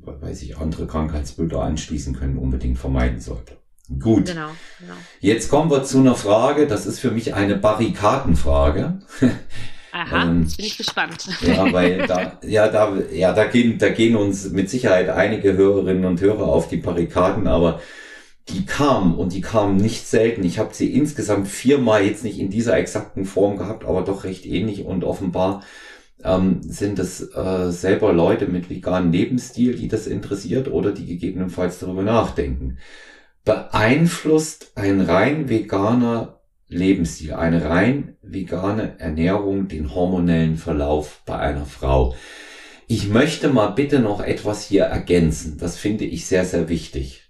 weiß 0.04 0.42
ich, 0.42 0.58
andere 0.58 0.88
Krankheitsbilder 0.88 1.62
anschließen 1.62 2.16
können, 2.16 2.38
unbedingt 2.38 2.80
vermeiden 2.80 3.20
sollte. 3.20 3.58
Gut. 4.00 4.26
Genau, 4.26 4.50
genau. 4.80 4.94
Jetzt 5.22 5.50
kommen 5.50 5.72
wir 5.72 5.84
zu 5.84 6.00
einer 6.00 6.16
Frage, 6.16 6.68
das 6.68 6.86
ist 6.86 7.00
für 7.00 7.12
mich 7.12 7.34
eine 7.34 7.56
Barrikadenfrage. 7.56 9.00
Aha, 9.92 10.24
ähm, 10.24 10.44
jetzt 10.44 10.58
bin 10.58 10.66
ich 10.66 10.78
gespannt. 10.78 11.28
Ja, 11.42 11.72
weil 11.72 12.06
da, 12.06 12.40
ja, 12.44 12.68
da, 12.68 12.98
ja, 13.12 13.34
da 13.34 13.46
gehen, 13.46 13.78
da 13.78 13.90
gehen 13.90 14.16
uns 14.16 14.50
mit 14.50 14.70
Sicherheit 14.70 15.10
einige 15.10 15.54
Hörerinnen 15.54 16.06
und 16.06 16.20
Hörer 16.20 16.48
auf 16.48 16.68
die 16.68 16.78
Barrikaden, 16.78 17.48
aber 17.48 17.80
die 18.50 18.66
kam 18.66 19.18
und 19.18 19.34
die 19.34 19.42
kam 19.42 19.78
nicht 19.78 20.08
selten. 20.08 20.44
Ich 20.44 20.60
habe 20.60 20.74
sie 20.74 20.94
insgesamt 20.94 21.48
viermal 21.48 22.04
jetzt 22.04 22.24
nicht 22.24 22.40
in 22.40 22.50
dieser 22.50 22.78
exakten 22.78 23.26
Form 23.26 23.58
gehabt, 23.58 23.86
aber 23.86 24.04
doch 24.04 24.24
recht 24.24 24.46
ähnlich 24.46 24.86
und 24.86 25.04
offenbar 25.04 25.64
ähm, 26.24 26.62
sind 26.64 27.00
es 27.00 27.22
äh, 27.36 27.72
selber 27.72 28.14
Leute 28.14 28.48
mit 28.48 28.70
veganem 28.70 29.12
Lebensstil, 29.12 29.76
die 29.76 29.88
das 29.88 30.08
interessiert 30.08 30.70
oder 30.70 30.92
die 30.92 31.06
gegebenenfalls 31.06 31.80
darüber 31.80 32.04
nachdenken. 32.04 32.78
Beeinflusst 33.44 34.72
ein 34.76 35.02
rein 35.02 35.50
veganer 35.50 36.42
Lebensstil, 36.70 37.34
eine 37.34 37.66
rein 37.66 38.18
vegane 38.22 39.00
Ernährung 39.00 39.68
den 39.68 39.94
hormonellen 39.94 40.58
Verlauf 40.58 41.22
bei 41.26 41.38
einer 41.38 41.66
Frau? 41.66 42.16
Ich 42.88 43.10
möchte 43.10 43.50
mal 43.50 43.68
bitte 43.68 44.00
noch 44.00 44.22
etwas 44.22 44.66
hier 44.66 44.84
ergänzen. 44.84 45.58
Das 45.58 45.78
finde 45.78 46.06
ich 46.06 46.26
sehr, 46.26 46.46
sehr 46.46 46.70
wichtig 46.70 47.27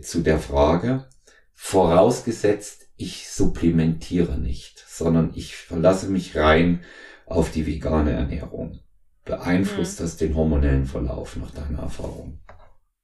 zu 0.00 0.20
der 0.20 0.38
Frage, 0.38 1.08
vorausgesetzt, 1.54 2.88
ich 2.96 3.28
supplementiere 3.28 4.38
nicht, 4.38 4.84
sondern 4.86 5.32
ich 5.34 5.56
verlasse 5.56 6.08
mich 6.08 6.36
rein 6.36 6.84
auf 7.26 7.50
die 7.50 7.66
vegane 7.66 8.12
Ernährung. 8.12 8.80
Beeinflusst 9.24 10.00
mhm. 10.00 10.04
das 10.04 10.16
den 10.16 10.34
hormonellen 10.34 10.86
Verlauf 10.86 11.36
nach 11.36 11.50
deiner 11.50 11.80
Erfahrung? 11.80 12.40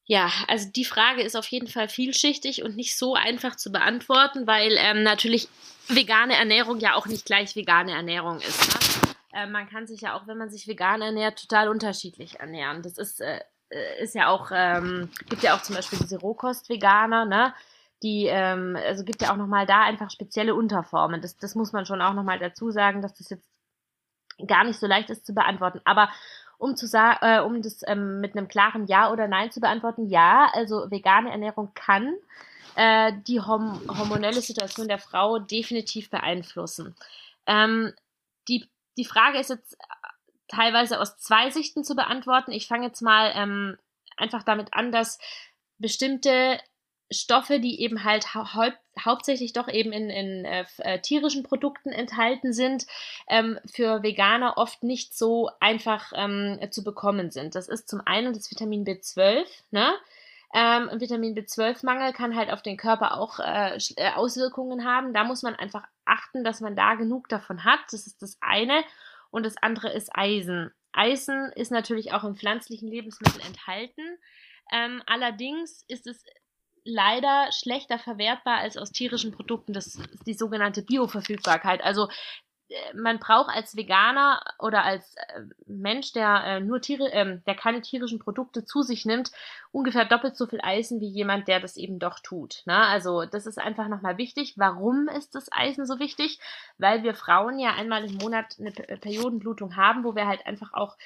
Ja, 0.07 0.31
also 0.49 0.69
die 0.71 0.85
Frage 0.85 1.23
ist 1.23 1.37
auf 1.37 1.47
jeden 1.47 1.69
Fall 1.69 1.89
vielschichtig 1.89 2.63
und 2.63 2.77
nicht 2.77 2.97
so 2.97 3.15
einfach 3.15 3.57
zu 3.57 3.73
beantworten, 3.73 4.47
weil 4.47 4.77
ähm, 4.79 5.03
natürlich 5.03 5.49
vegane 5.89 6.35
Ernährung 6.35 6.79
ja 6.79 6.95
auch 6.95 7.07
nicht 7.07 7.25
gleich 7.25 7.57
vegane 7.57 7.93
Ernährung 7.93 8.41
ist. 8.41 8.69
Ne? 8.69 9.15
Äh, 9.35 9.47
man 9.47 9.69
kann 9.69 9.87
sich 9.87 10.03
ja 10.03 10.15
auch, 10.15 10.27
wenn 10.27 10.39
man 10.39 10.51
sich 10.51 10.69
vegan 10.69 11.03
ernährt, 11.03 11.41
total 11.41 11.69
unterschiedlich 11.69 12.39
ernähren. 12.41 12.83
Das 12.83 12.99
ist, 12.99 13.21
äh, 13.21 13.37
äh 13.37 13.41
ist 14.01 14.15
ja 14.15 14.29
auch, 14.29 14.51
ähm, 14.55 15.11
gibt 15.29 15.43
ja 15.43 15.57
auch 15.57 15.63
zum 15.63 15.77
Beispiel 15.77 15.99
diese 15.99 16.19
Rohkost-Veganer, 16.19 17.25
ne? 17.25 17.55
Die, 18.03 18.27
ähm, 18.27 18.77
also 18.87 19.05
gibt 19.05 19.23
ja 19.23 19.33
auch 19.33 19.37
nochmal 19.37 19.67
da 19.67 19.83
einfach 19.83 20.11
spezielle 20.11 20.55
Unterformen. 20.55 21.23
Das, 21.23 21.37
das 21.37 21.55
muss 21.55 21.73
man 21.73 21.87
schon 21.87 22.03
auch 22.03 22.13
nochmal 22.13 22.39
dazu 22.39 22.71
sagen, 22.71 23.01
dass 23.01 23.15
das 23.15 23.31
jetzt 23.31 23.49
gar 24.47 24.65
nicht 24.65 24.79
so 24.79 24.87
leicht 24.87 25.11
ist 25.11 25.25
zu 25.25 25.33
beantworten. 25.33 25.81
Aber 25.85 26.11
um 26.59 26.77
zu 26.77 26.87
äh, 26.95 27.41
um 27.41 27.63
das 27.63 27.81
ähm, 27.87 28.21
mit 28.21 28.37
einem 28.37 28.49
klaren 28.49 28.87
Ja 28.87 29.11
oder 29.11 29.29
Nein 29.29 29.51
zu 29.51 29.61
beantworten, 29.61 30.09
ja, 30.09 30.51
also 30.53 30.91
vegane 30.91 31.31
Ernährung 31.31 31.73
kann 31.75 32.15
äh, 32.77 33.13
die 33.27 33.41
horm 33.41 33.81
hormonelle 33.89 34.41
Situation 34.41 34.89
der 34.89 34.99
Frau 34.99 35.39
definitiv 35.39 36.11
beeinflussen. 36.11 36.95
Ähm, 37.47 37.93
die, 38.49 38.69
die 38.97 39.05
Frage 39.05 39.39
ist 39.39 39.51
jetzt 39.51 39.77
teilweise 40.49 41.01
aus 41.01 41.17
zwei 41.19 41.51
Sichten 41.51 41.85
zu 41.85 41.95
beantworten. 41.95 42.53
Ich 42.53 42.67
fange 42.67 42.87
jetzt 42.87 43.01
mal 43.01 43.33
ähm, 43.35 43.79
einfach 44.17 44.43
damit 44.43 44.75
an, 44.75 44.93
dass 44.93 45.19
bestimmte 45.79 46.59
Stoffe, 47.11 47.61
die 47.61 47.81
eben 47.81 48.05
halt 48.05 48.35
hau 48.35 48.45
hauptsächlich 48.99 49.53
doch 49.53 49.69
eben 49.69 49.93
in, 49.93 50.09
in 50.09 50.45
äh, 50.45 50.65
äh, 50.79 51.01
tierischen 51.01 51.43
Produkten 51.43 51.91
enthalten 51.91 52.53
sind, 52.53 52.87
ähm, 53.29 53.59
für 53.67 54.03
Veganer 54.03 54.57
oft 54.57 54.83
nicht 54.83 55.17
so 55.17 55.51
einfach 55.61 56.13
ähm, 56.15 56.59
zu 56.71 56.85
bekommen 56.85 57.31
sind. 57.31 57.55
Das 57.55 57.69
ist 57.69 57.89
zum 57.89 58.01
einen 58.05 58.33
das 58.33 58.51
Vitamin 58.51 58.85
B12, 58.85 59.45
ne? 59.71 59.95
Ähm, 60.57 60.89
Vitamin 61.01 61.35
B12-Mangel 61.35 62.13
kann 62.13 62.37
halt 62.37 62.53
auf 62.53 62.63
den 62.63 62.77
Körper 62.77 63.19
auch 63.19 63.41
äh, 63.41 63.77
äh, 63.97 64.13
Auswirkungen 64.15 64.85
haben. 64.85 65.13
Da 65.13 65.25
muss 65.25 65.43
man 65.43 65.57
einfach 65.57 65.83
achten, 66.05 66.45
dass 66.45 66.61
man 66.61 66.77
da 66.77 66.95
genug 66.95 67.29
davon 67.29 67.65
hat. 67.65 67.81
Das 67.91 68.07
ist 68.07 68.23
das 68.23 68.39
eine. 68.41 68.85
Und 69.35 69.45
das 69.45 69.57
andere 69.61 69.93
ist 69.93 70.11
Eisen. 70.15 70.71
Eisen 70.93 71.51
ist 71.57 71.73
natürlich 71.73 72.13
auch 72.13 72.23
in 72.23 72.37
pflanzlichen 72.37 72.89
Lebensmitteln 72.89 73.45
enthalten. 73.45 74.17
Ähm, 74.73 75.03
allerdings 75.07 75.85
ist 75.89 76.07
es 76.07 76.25
leider 76.85 77.51
schlechter 77.51 77.99
verwertbar 77.99 78.59
als 78.59 78.77
aus 78.77 78.93
tierischen 78.93 79.33
Produkten. 79.33 79.73
Das 79.73 79.89
ist 79.89 80.25
die 80.25 80.35
sogenannte 80.35 80.83
Bioverfügbarkeit. 80.83 81.83
Also 81.83 82.09
man 82.95 83.19
braucht 83.19 83.55
als 83.55 83.77
Veganer 83.77 84.43
oder 84.59 84.85
als 84.85 85.15
äh, 85.17 85.41
Mensch, 85.67 86.13
der 86.13 86.45
äh, 86.45 86.61
nur 86.61 86.81
Tiere, 86.81 87.13
äh, 87.13 87.39
der 87.47 87.55
keine 87.55 87.81
tierischen 87.81 88.19
Produkte 88.19 88.65
zu 88.65 88.83
sich 88.83 89.05
nimmt, 89.05 89.31
ungefähr 89.73 90.05
doppelt 90.05 90.37
so 90.37 90.47
viel 90.47 90.61
Eisen 90.63 91.01
wie 91.01 91.09
jemand, 91.09 91.49
der 91.49 91.61
das 91.61 91.77
eben 91.77 91.99
doch 91.99 92.21
tut. 92.21 92.63
Ne? 92.67 92.77
Also 92.77 93.25
das 93.25 93.47
ist 93.47 93.59
einfach 93.59 93.89
nochmal 93.89 94.19
wichtig. 94.19 94.55
Warum 94.57 95.09
ist 95.09 95.35
das 95.35 95.51
Eisen 95.53 95.87
so 95.87 95.99
wichtig? 95.99 96.39
Weil 96.79 97.03
wir 97.03 97.15
Frauen 97.15 97.59
ja 97.59 97.75
einmal 97.75 98.05
im 98.05 98.17
Monat 98.17 98.57
eine 98.59 98.71
Periodenblutung 98.73 99.77
haben, 99.77 100.05
wo 100.05 100.15
wir 100.15 100.27
halt 100.27 100.47
einfach 100.47 100.73
auch 100.73 100.97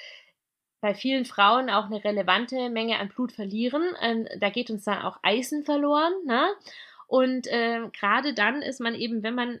bei 0.81 0.93
vielen 0.93 1.25
Frauen 1.25 1.69
auch 1.69 1.85
eine 1.85 2.03
relevante 2.03 2.69
Menge 2.69 2.99
an 2.99 3.09
Blut 3.09 3.31
verlieren. 3.31 3.83
Ähm, 4.01 4.27
da 4.39 4.49
geht 4.49 4.69
uns 4.69 4.85
dann 4.85 5.01
auch 5.01 5.19
Eisen 5.23 5.63
verloren. 5.63 6.13
Ne? 6.25 6.47
Und 7.07 7.47
äh, 7.47 7.81
gerade 7.99 8.33
dann 8.33 8.61
ist 8.61 8.79
man 8.79 8.95
eben, 8.95 9.23
wenn 9.23 9.35
man 9.35 9.59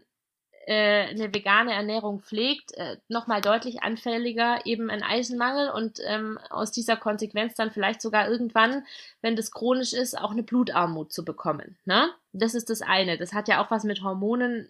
äh, 0.69 1.07
eine 1.09 1.33
vegane 1.33 1.73
Ernährung 1.73 2.21
pflegt, 2.21 2.77
äh, 2.77 2.97
nochmal 3.07 3.41
deutlich 3.41 3.81
anfälliger 3.81 4.67
eben 4.67 4.91
ein 4.91 5.01
Eisenmangel 5.01 5.71
und 5.71 5.99
ähm, 6.05 6.37
aus 6.51 6.71
dieser 6.71 6.95
Konsequenz 6.95 7.55
dann 7.55 7.71
vielleicht 7.71 8.03
sogar 8.03 8.29
irgendwann, 8.29 8.85
wenn 9.21 9.35
das 9.35 9.51
chronisch 9.51 9.93
ist, 9.93 10.15
auch 10.15 10.29
eine 10.29 10.43
Blutarmut 10.43 11.11
zu 11.11 11.25
bekommen. 11.25 11.79
Ne? 11.85 12.11
Das 12.33 12.53
ist 12.53 12.69
das 12.69 12.83
eine. 12.83 13.17
Das 13.17 13.33
hat 13.33 13.47
ja 13.47 13.63
auch 13.63 13.71
was 13.71 13.83
mit 13.83 14.03
Hormonen 14.03 14.69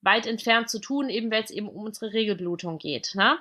weit 0.00 0.26
entfernt 0.26 0.68
zu 0.68 0.80
tun, 0.80 1.10
eben 1.10 1.30
weil 1.30 1.44
es 1.44 1.52
eben 1.52 1.68
um 1.68 1.84
unsere 1.84 2.12
Regelblutung 2.12 2.78
geht. 2.78 3.12
Ne? 3.14 3.38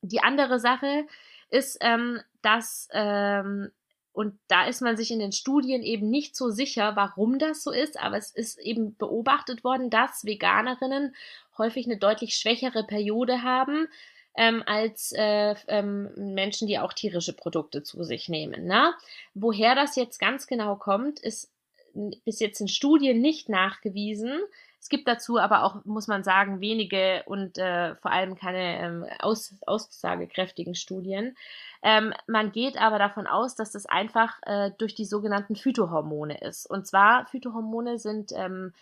Die 0.00 0.20
andere 0.20 0.58
Sache 0.58 1.06
ist, 1.48 1.78
ähm, 1.80 2.20
dass, 2.40 2.88
ähm, 2.90 3.70
und 4.12 4.38
da 4.48 4.66
ist 4.66 4.82
man 4.82 4.96
sich 4.96 5.10
in 5.10 5.18
den 5.18 5.32
Studien 5.32 5.82
eben 5.82 6.10
nicht 6.10 6.36
so 6.36 6.50
sicher, 6.50 6.96
warum 6.96 7.38
das 7.38 7.62
so 7.62 7.70
ist, 7.70 7.98
aber 7.98 8.18
es 8.18 8.30
ist 8.30 8.58
eben 8.58 8.94
beobachtet 8.96 9.64
worden, 9.64 9.88
dass 9.88 10.24
Veganerinnen 10.24 11.14
häufig 11.56 11.86
eine 11.86 11.96
deutlich 11.96 12.34
schwächere 12.36 12.84
Periode 12.84 13.42
haben, 13.42 13.88
ähm, 14.34 14.62
als 14.66 15.12
äh, 15.12 15.54
ähm, 15.68 16.10
Menschen, 16.16 16.66
die 16.66 16.78
auch 16.78 16.92
tierische 16.92 17.34
Produkte 17.34 17.82
zu 17.82 18.02
sich 18.04 18.28
nehmen. 18.28 18.66
Ne? 18.66 18.92
Woher 19.34 19.74
das 19.74 19.96
jetzt 19.96 20.18
ganz 20.18 20.46
genau 20.46 20.76
kommt, 20.76 21.20
ist 21.20 21.50
bis 22.24 22.40
jetzt 22.40 22.60
in 22.60 22.68
Studien 22.68 23.20
nicht 23.20 23.48
nachgewiesen. 23.48 24.40
Es 24.82 24.88
gibt 24.88 25.06
dazu 25.06 25.38
aber 25.38 25.62
auch, 25.62 25.84
muss 25.84 26.08
man 26.08 26.24
sagen, 26.24 26.60
wenige 26.60 27.22
und 27.26 27.56
äh, 27.56 27.94
vor 27.94 28.10
allem 28.10 28.34
keine 28.34 28.80
ähm, 28.80 29.06
aus, 29.20 29.54
aussagekräftigen 29.64 30.74
Studien. 30.74 31.36
Ähm, 31.84 32.12
man 32.26 32.50
geht 32.50 32.76
aber 32.82 32.98
davon 32.98 33.28
aus, 33.28 33.54
dass 33.54 33.70
das 33.70 33.86
einfach 33.86 34.40
äh, 34.42 34.72
durch 34.78 34.96
die 34.96 35.04
sogenannten 35.04 35.54
Phytohormone 35.54 36.40
ist. 36.40 36.68
Und 36.68 36.88
zwar, 36.88 37.26
Phytohormone 37.26 38.00
sind 38.00 38.32
ähm, 38.34 38.74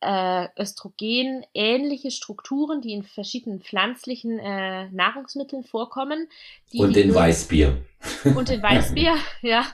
äh, 0.00 0.48
Östrogen-ähnliche 0.58 2.10
Strukturen, 2.10 2.80
die 2.80 2.92
in 2.92 3.02
verschiedenen 3.02 3.60
pflanzlichen 3.60 4.38
äh, 4.38 4.88
Nahrungsmitteln 4.90 5.64
vorkommen. 5.64 6.28
und 6.72 6.96
in 6.96 7.14
Weißbier. 7.14 7.78
Und 8.24 8.50
in 8.50 8.62
Weißbier, 8.62 9.16
ja. 9.42 9.66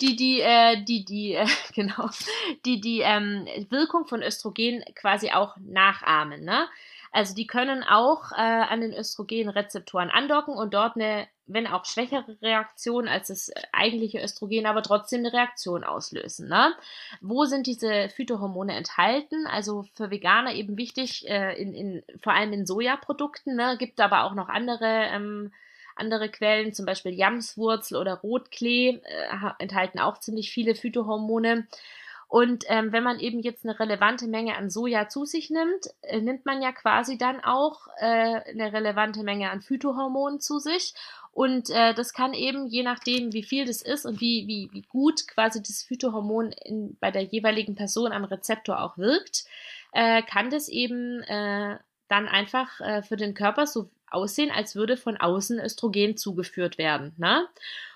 Die, 0.00 0.16
die, 0.16 0.40
äh, 0.40 0.82
die, 0.84 1.04
die, 1.04 1.34
äh, 1.34 1.46
genau, 1.74 2.10
die, 2.64 2.80
die 2.80 3.00
ähm, 3.00 3.46
Wirkung 3.70 4.06
von 4.06 4.22
Östrogen 4.22 4.84
quasi 4.94 5.30
auch 5.30 5.56
nachahmen. 5.58 6.44
Ne? 6.44 6.66
Also 7.14 7.32
die 7.32 7.46
können 7.46 7.84
auch 7.84 8.32
äh, 8.32 8.34
an 8.36 8.80
den 8.80 8.92
Östrogenrezeptoren 8.92 10.10
andocken 10.10 10.54
und 10.56 10.74
dort 10.74 10.96
eine 10.96 11.28
wenn 11.46 11.66
auch 11.66 11.84
schwächere 11.84 12.38
Reaktion 12.40 13.06
als 13.06 13.28
das 13.28 13.52
eigentliche 13.72 14.20
Östrogen, 14.22 14.66
aber 14.66 14.82
trotzdem 14.82 15.20
eine 15.20 15.32
Reaktion 15.32 15.84
auslösen. 15.84 16.48
Ne? 16.48 16.74
Wo 17.20 17.44
sind 17.44 17.66
diese 17.66 18.08
Phytohormone 18.08 18.74
enthalten? 18.74 19.46
Also 19.46 19.84
für 19.92 20.10
Veganer 20.10 20.54
eben 20.54 20.78
wichtig, 20.78 21.28
äh, 21.28 21.54
in, 21.60 21.74
in, 21.74 22.02
vor 22.22 22.32
allem 22.32 22.52
in 22.52 22.66
Sojaprodukten, 22.66 23.56
ne? 23.56 23.76
gibt 23.78 24.00
aber 24.00 24.24
auch 24.24 24.34
noch 24.34 24.48
andere, 24.48 25.08
ähm, 25.12 25.52
andere 25.96 26.30
Quellen, 26.30 26.72
zum 26.72 26.86
Beispiel 26.86 27.12
Jamswurzel 27.12 27.98
oder 27.98 28.14
Rotklee, 28.14 29.02
äh, 29.04 29.50
enthalten 29.58 29.98
auch 29.98 30.18
ziemlich 30.20 30.50
viele 30.50 30.74
Phytohormone. 30.74 31.66
Und 32.28 32.64
ähm, 32.68 32.92
wenn 32.92 33.04
man 33.04 33.20
eben 33.20 33.40
jetzt 33.40 33.64
eine 33.64 33.78
relevante 33.78 34.26
Menge 34.26 34.56
an 34.56 34.70
Soja 34.70 35.08
zu 35.08 35.24
sich 35.24 35.50
nimmt, 35.50 35.86
äh, 36.02 36.20
nimmt 36.20 36.46
man 36.46 36.62
ja 36.62 36.72
quasi 36.72 37.18
dann 37.18 37.40
auch 37.42 37.86
äh, 37.98 38.40
eine 38.50 38.72
relevante 38.72 39.22
Menge 39.22 39.50
an 39.50 39.62
Phytohormonen 39.62 40.40
zu 40.40 40.58
sich. 40.58 40.94
Und 41.32 41.68
äh, 41.70 41.94
das 41.94 42.12
kann 42.12 42.32
eben, 42.32 42.66
je 42.68 42.84
nachdem, 42.84 43.32
wie 43.32 43.42
viel 43.42 43.66
das 43.66 43.82
ist 43.82 44.06
und 44.06 44.20
wie, 44.20 44.46
wie, 44.46 44.68
wie 44.72 44.82
gut 44.82 45.26
quasi 45.26 45.60
das 45.60 45.82
Phytohormon 45.82 46.52
in, 46.52 46.96
bei 47.00 47.10
der 47.10 47.22
jeweiligen 47.22 47.74
Person 47.74 48.12
am 48.12 48.24
Rezeptor 48.24 48.80
auch 48.80 48.96
wirkt, 48.96 49.44
äh, 49.92 50.22
kann 50.22 50.50
das 50.50 50.68
eben 50.68 51.22
äh, 51.22 51.76
dann 52.08 52.28
einfach 52.28 52.80
äh, 52.80 53.02
für 53.02 53.16
den 53.16 53.34
Körper 53.34 53.66
so 53.66 53.90
aussehen, 54.08 54.50
als 54.50 54.76
würde 54.76 54.96
von 54.96 55.16
außen 55.16 55.58
Östrogen 55.58 56.16
zugeführt 56.16 56.78
werden. 56.78 57.14
Ne? 57.16 57.46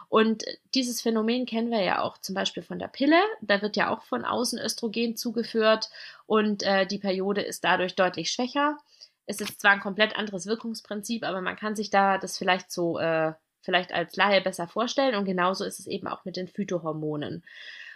Und 0.09 0.45
dieses 0.75 1.03
Phänomen 1.03 1.45
kennen 1.45 1.71
wir 1.71 1.83
ja 1.83 2.01
auch 2.01 2.19
zum 2.19 2.35
Beispiel 2.35 2.63
von 2.63 2.79
der 2.79 2.89
Pille. 2.89 3.21
Da 3.43 3.61
wird 3.61 3.77
ja 3.77 3.91
auch 3.91 4.03
von 4.03 4.25
außen 4.25 4.59
Östrogen 4.59 5.17
zugeführt 5.17 5.91
und 6.27 6.63
äh, 6.63 6.87
die 6.87 6.99
Periode 6.99 7.43
ist 7.43 7.63
dadurch 7.65 7.95
deutlich 7.95 8.31
schwächer. 8.31 8.79
Es 9.27 9.43
ist 9.43 9.61
zwar 9.61 9.73
ein 9.73 9.81
komplett 9.81 10.17
anderes 10.17 10.47
Wirkungsprinzip, 10.47 11.25
aber 11.25 11.43
man 11.43 11.57
kann 11.57 11.77
sich 11.77 11.91
da 11.91 12.17
das 12.17 12.39
vielleicht 12.39 12.73
so, 12.73 12.99
äh, 12.99 13.35
vielleicht 13.61 13.93
als 13.93 14.17
Laie 14.17 14.41
besser 14.41 14.67
vorstellen. 14.67 15.15
Und 15.15 15.27
genauso 15.27 15.65
ist 15.65 15.79
es 15.79 15.87
eben 15.87 16.09
auch 16.09 16.25
mit 16.25 16.37
den 16.37 16.49
Phytohormonen. 16.49 17.45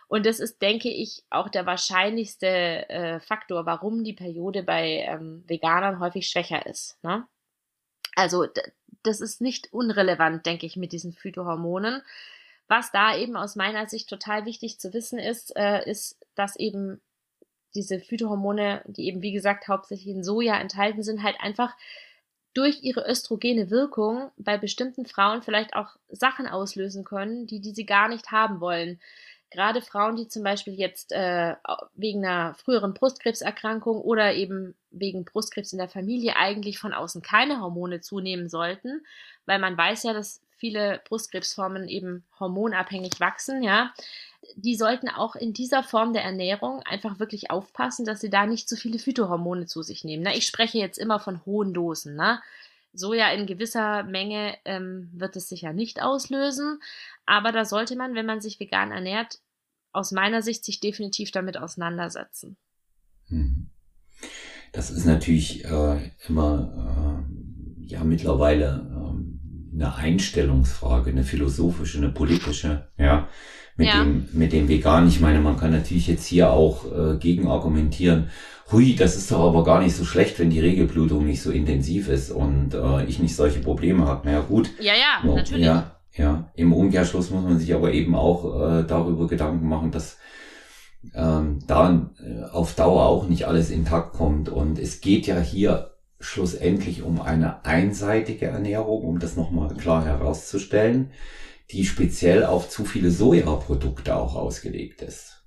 Und 0.09 0.27
das 0.27 0.41
ist, 0.41 0.61
denke 0.61 0.91
ich, 0.91 1.25
auch 1.31 1.49
der 1.49 1.65
wahrscheinlichste 1.65 2.47
äh, 2.91 3.21
Faktor, 3.21 3.65
warum 3.65 4.05
die 4.05 4.13
Periode 4.13 4.63
bei 4.63 5.07
ähm, 5.09 5.43
Veganern 5.47 6.01
häufig 6.01 6.29
schwächer 6.29 6.67
ist. 6.67 7.03
Ne? 7.03 7.27
Also 8.15 8.47
das 9.03 9.21
ist 9.21 9.41
nicht 9.41 9.73
unrelevant, 9.73 10.47
denke 10.47 10.67
ich, 10.67 10.77
mit 10.77 10.93
diesen 10.93 11.13
Phytohormonen. 11.13 12.03
Was 12.69 12.93
da 12.93 13.17
eben 13.17 13.37
aus 13.37 13.57
meiner 13.57 13.89
Sicht 13.89 14.09
total 14.09 14.47
wichtig 14.47 14.79
zu 14.79 14.93
wissen 14.95 15.19
ist, 15.19 15.55
äh, 15.57 15.89
ist, 15.91 16.19
dass 16.35 16.57
eben 16.57 17.01
diese 17.75 18.01
Phytohormone, 18.01 18.83
die 18.87 19.07
eben 19.07 19.23
wie 19.23 19.33
gesagt 19.33 19.69
hauptsächlich 19.69 20.15
in 20.15 20.25
Soja 20.25 20.59
enthalten 20.61 21.03
sind, 21.03 21.23
halt 21.23 21.37
einfach 21.41 21.75
durch 22.55 22.83
ihre 22.83 23.09
östrogene 23.09 23.71
Wirkung 23.71 24.31
bei 24.37 24.59
bestimmten 24.59 25.07
Frauen 25.07 25.43
vielleicht 25.43 25.75
auch 25.75 25.97
Sachen 26.09 26.47
auslösen 26.47 27.05
können, 27.05 27.47
die, 27.47 27.61
die 27.61 27.73
sie 27.73 27.87
gar 27.87 28.09
nicht 28.09 28.31
haben 28.31 28.61
wollen. 28.61 29.01
gerade 29.51 29.83
Frauen, 29.83 30.17
die 30.17 30.29
zum 30.29 30.43
Beispiel 30.43 30.75
jetzt 30.75 31.13
äh, 31.13 31.57
wegen 31.95 32.25
einer 32.25 32.55
früheren 32.55 32.95
Brustkrebserkrankung 32.95 34.01
oder 34.01 34.35
eben 34.35 34.75
wegen 34.93 35.25
Brustkrebs 35.25 35.73
in 35.73 35.79
der 35.79 35.89
Familie 35.89 36.37
eigentlich 36.37 36.79
von 36.79 36.93
außen 36.93 37.23
keine 37.23 37.61
Hormone 37.61 38.01
zunehmen 38.01 38.49
sollten, 38.49 39.05
weil 39.47 39.59
man 39.59 39.77
weiß 39.77 40.05
ja, 40.05 40.13
dass 40.13 40.41
viele 40.57 41.01
Brustkrebsformen 41.09 41.89
eben 41.89 42.25
hormonabhängig 42.39 43.19
wachsen, 43.19 43.63
ja. 43.63 43.93
Die 44.57 44.77
sollten 44.77 45.09
auch 45.09 45.37
in 45.37 45.53
dieser 45.53 45.83
Form 45.83 46.13
der 46.13 46.25
Ernährung 46.25 46.83
einfach 46.83 47.19
wirklich 47.19 47.51
aufpassen, 47.51 48.05
dass 48.05 48.21
sie 48.21 48.31
da 48.31 48.47
nicht 48.47 48.69
zu 48.69 48.77
viele 48.77 48.99
Phytohormone 48.99 49.67
zu 49.67 49.83
sich 49.83 50.05
nehmen. 50.05 50.25
Ne? 50.25 50.37
Ich 50.37 50.47
spreche 50.47 50.79
jetzt 50.79 50.99
immer 50.99 51.21
von 51.21 51.45
hohen 51.47 51.73
Dosen. 51.73 52.17
Ne? 52.17 52.41
Soja 52.93 53.31
in 53.31 53.47
gewisser 53.47 54.03
Menge 54.03 54.57
ähm, 54.65 55.11
wird 55.13 55.37
es 55.37 55.49
sicher 55.49 55.73
nicht 55.73 56.03
auslösen, 56.03 56.81
aber 57.25 57.53
da 57.53 57.65
sollte 57.65 57.95
man, 57.97 58.15
wenn 58.15 58.27
man 58.27 58.41
sich 58.41 58.59
vegan 58.59 58.91
ernährt, 58.91 59.39
aus 59.93 60.11
meiner 60.11 60.43
Sicht 60.43 60.65
sich 60.65 60.81
definitiv 60.81 61.31
damit 61.31 61.57
auseinandersetzen. 61.57 62.57
Das 64.73 64.91
ist 64.91 65.05
natürlich 65.05 65.65
äh, 65.65 65.97
immer 66.29 67.27
äh, 67.29 67.87
ja 67.87 68.05
mittlerweile 68.05 68.87
äh, 68.91 69.75
eine 69.75 69.95
Einstellungsfrage, 69.95 71.11
eine 71.11 71.25
philosophische, 71.25 71.99
eine 71.99 72.09
politische, 72.09 72.89
ja, 72.97 73.29
mit 73.77 73.89
ja. 73.89 74.03
dem 74.03 74.29
mit 74.33 74.53
dem 74.53 74.69
Vegan. 74.69 75.09
Ich 75.09 75.21
meine, 75.21 75.41
man 75.41 75.59
kann 75.59 75.73
natürlich 75.73 76.07
jetzt 76.07 76.27
hier 76.27 76.51
auch 76.51 76.87
äh, 76.87 77.19
gegen 77.19 77.49
argumentieren. 77.49 78.31
Hui, 78.71 78.97
das 78.97 79.17
ist 79.17 79.31
doch 79.31 79.47
aber 79.47 79.65
gar 79.65 79.83
nicht 79.83 79.95
so 79.95 80.05
schlecht, 80.05 80.39
wenn 80.39 80.49
die 80.49 80.61
Regelblutung 80.61 81.27
nicht 81.27 81.43
so 81.43 81.51
intensiv 81.51 82.09
ist 82.09 82.31
und 82.31 82.73
äh, 82.73 83.05
ich 83.05 83.19
nicht 83.19 83.37
solche 83.37 83.61
Probleme 83.61 84.07
habe. 84.07 84.27
Naja, 84.27 84.41
gut. 84.41 84.71
Ja, 84.81 84.95
ja, 84.95 85.35
natürlich. 85.35 85.67
Ja, 85.67 85.97
ja, 86.15 86.51
im 86.55 86.73
Umkehrschluss 86.73 87.31
muss 87.31 87.45
man 87.45 87.59
sich 87.59 87.75
aber 87.75 87.93
eben 87.93 88.15
auch 88.15 88.45
äh, 88.81 88.85
darüber 88.85 89.27
Gedanken 89.27 89.69
machen, 89.69 89.91
dass 89.91 90.19
ähm, 91.15 91.61
da 91.67 92.11
äh, 92.21 92.45
auf 92.51 92.75
Dauer 92.75 93.07
auch 93.07 93.29
nicht 93.29 93.47
alles 93.47 93.71
intakt 93.71 94.13
kommt. 94.13 94.49
Und 94.49 94.79
es 94.79 95.01
geht 95.01 95.27
ja 95.27 95.39
hier 95.39 95.97
schlussendlich 96.21 97.03
um 97.03 97.21
eine 97.21 97.65
einseitige 97.65 98.47
Ernährung, 98.47 99.03
um 99.03 99.19
das 99.19 99.37
nochmal 99.37 99.75
klar 99.75 100.05
herauszustellen, 100.05 101.13
die 101.71 101.85
speziell 101.85 102.45
auf 102.45 102.69
zu 102.69 102.85
viele 102.85 103.11
Sojaprodukte 103.11 104.15
auch 104.15 104.37
ausgelegt 104.37 105.03
ist. 105.03 105.45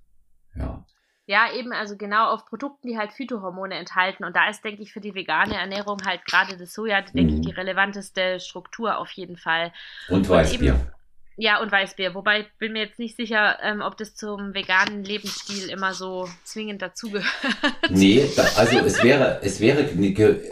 Ja. 0.55 0.85
Ja, 1.27 1.51
eben, 1.51 1.73
also 1.73 1.97
genau 1.97 2.29
auf 2.29 2.45
Produkten, 2.45 2.87
die 2.87 2.99
halt 2.99 3.11
Phytohormone 3.11 3.73
enthalten. 3.75 4.23
Und 4.25 4.35
da 4.35 4.47
ist, 4.47 4.63
denke 4.63 4.83
ich, 4.83 4.93
für 4.93 5.01
die 5.01 5.15
vegane 5.15 5.55
Ernährung 5.55 5.97
halt 6.05 6.23
gerade 6.25 6.55
das 6.55 6.71
Soja, 6.71 7.01
denke 7.01 7.33
mhm. 7.33 7.39
ich, 7.39 7.47
die 7.47 7.51
relevanteste 7.51 8.39
Struktur 8.39 8.99
auf 8.99 9.09
jeden 9.11 9.35
Fall. 9.35 9.73
Und 10.07 10.29
Weißbier. 10.29 10.75
Und 10.75 10.94
ja, 11.37 11.61
und 11.61 11.71
Weißbier. 11.71 12.15
Wobei 12.15 12.45
bin 12.59 12.73
mir 12.73 12.83
jetzt 12.83 12.99
nicht 12.99 13.17
sicher, 13.17 13.57
ähm, 13.61 13.81
ob 13.81 13.97
das 13.97 14.15
zum 14.15 14.53
veganen 14.53 15.03
Lebensstil 15.03 15.69
immer 15.69 15.93
so 15.93 16.29
zwingend 16.43 16.81
dazugehört. 16.81 17.25
Nee, 17.89 18.25
da, 18.35 18.43
also 18.57 18.79
es 18.79 19.03
wäre, 19.03 19.39
es 19.43 19.59
wäre, 19.59 19.89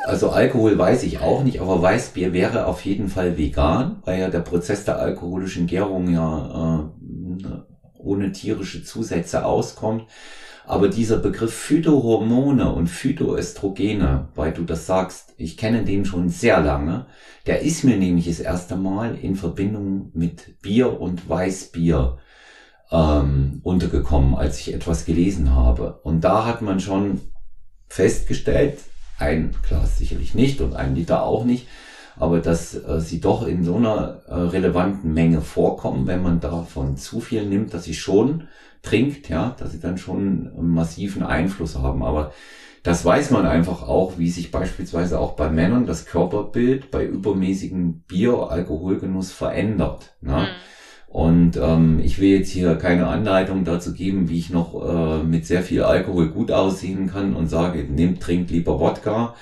also 0.06 0.30
Alkohol 0.30 0.78
weiß 0.78 1.04
ich 1.04 1.20
auch 1.20 1.44
nicht, 1.44 1.62
aber 1.62 1.82
Weißbier 1.82 2.34
wäre 2.34 2.66
auf 2.68 2.84
jeden 2.86 3.08
Fall 3.08 3.38
vegan, 3.38 4.02
weil 4.06 4.20
ja 4.20 4.30
der 4.30 4.40
Prozess 4.40 4.86
der 4.86 5.00
alkoholischen 5.00 5.68
Gärung 5.68 6.12
ja 6.12 6.92
äh, 7.44 7.73
ohne 8.04 8.32
tierische 8.32 8.84
Zusätze 8.84 9.46
auskommt. 9.46 10.06
Aber 10.66 10.88
dieser 10.88 11.18
Begriff 11.18 11.54
Phytohormone 11.54 12.72
und 12.72 12.88
Phytoöstrogene, 12.88 14.30
weil 14.36 14.54
du 14.54 14.64
das 14.64 14.86
sagst, 14.86 15.34
ich 15.38 15.58
kenne 15.58 15.84
den 15.84 16.06
schon 16.06 16.30
sehr 16.30 16.62
lange, 16.62 17.08
der 17.46 17.62
ist 17.62 17.84
mir 17.84 17.98
nämlich 17.98 18.28
das 18.28 18.40
erste 18.40 18.78
Mal 18.78 19.16
in 19.16 19.36
Verbindung 19.36 20.12
mit 20.14 20.62
Bier 20.62 21.02
und 21.02 21.28
Weißbier 21.28 22.18
ähm, 22.92 23.60
untergekommen, 23.64 24.36
als 24.36 24.60
ich 24.60 24.74
etwas 24.74 25.04
gelesen 25.04 25.54
habe. 25.54 26.00
Und 26.04 26.22
da 26.22 26.46
hat 26.46 26.62
man 26.62 26.80
schon 26.80 27.20
festgestellt, 27.90 28.80
ein 29.20 29.54
Glas 29.68 29.98
sicherlich 29.98 30.34
nicht 30.34 30.62
und 30.62 30.76
ein 30.76 30.96
Liter 30.96 31.24
auch 31.24 31.44
nicht, 31.44 31.68
aber 32.18 32.40
dass 32.40 32.76
äh, 32.76 33.00
sie 33.00 33.20
doch 33.20 33.48
in 33.48 33.64
so 33.64 33.76
einer 33.76 34.22
äh, 34.28 34.34
relevanten 34.34 35.14
Menge 35.14 35.42
vorkommen, 35.42 36.08
wenn 36.08 36.22
man 36.22 36.40
davon 36.40 36.98
zu 36.98 37.20
viel 37.20 37.46
nimmt, 37.46 37.74
dass 37.74 37.86
sie 37.86 37.94
schon 37.94 38.48
trinkt, 38.82 39.30
ja, 39.30 39.56
dass 39.58 39.72
sie 39.72 39.80
dann 39.80 39.98
schon 39.98 40.52
einen 40.58 40.70
massiven 40.70 41.24
Einfluss 41.24 41.78
haben. 41.78 42.04
Aber 42.04 42.32
das 42.84 43.06
weiß 43.06 43.32
man 43.32 43.46
einfach 43.46 43.88
auch, 43.88 44.18
wie 44.18 44.30
sich 44.30 44.52
beispielsweise 44.52 45.20
auch 45.20 45.34
bei 45.34 45.50
Männern 45.50 45.86
das 45.86 46.06
Körperbild 46.06 46.92
bei 46.92 47.06
übermäßigem 47.06 48.02
Bier, 48.08 48.50
Alkoholgenuss 48.50 49.32
verändert. 49.32 50.16
Ne? 50.22 50.40
Mhm. 50.40 50.48
Und 51.08 51.58
ähm, 51.58 52.02
ich 52.04 52.20
will 52.20 52.30
jetzt 52.30 52.50
hier 52.50 52.76
keine 52.76 53.08
Anleitung 53.08 53.64
dazu 53.64 53.94
geben, 53.94 54.30
wie 54.30 54.40
ich 54.40 54.50
noch 54.50 54.74
äh, 54.84 55.24
mit 55.24 55.46
sehr 55.46 55.62
viel 55.62 55.84
Alkohol 55.84 56.30
gut 56.30 56.52
aussehen 56.52 57.08
kann 57.08 57.36
und 57.36 57.48
sage, 57.48 57.84
nehmt, 57.84 58.20
trinkt 58.20 58.52
lieber 58.52 58.80
Wodka. 58.80 59.36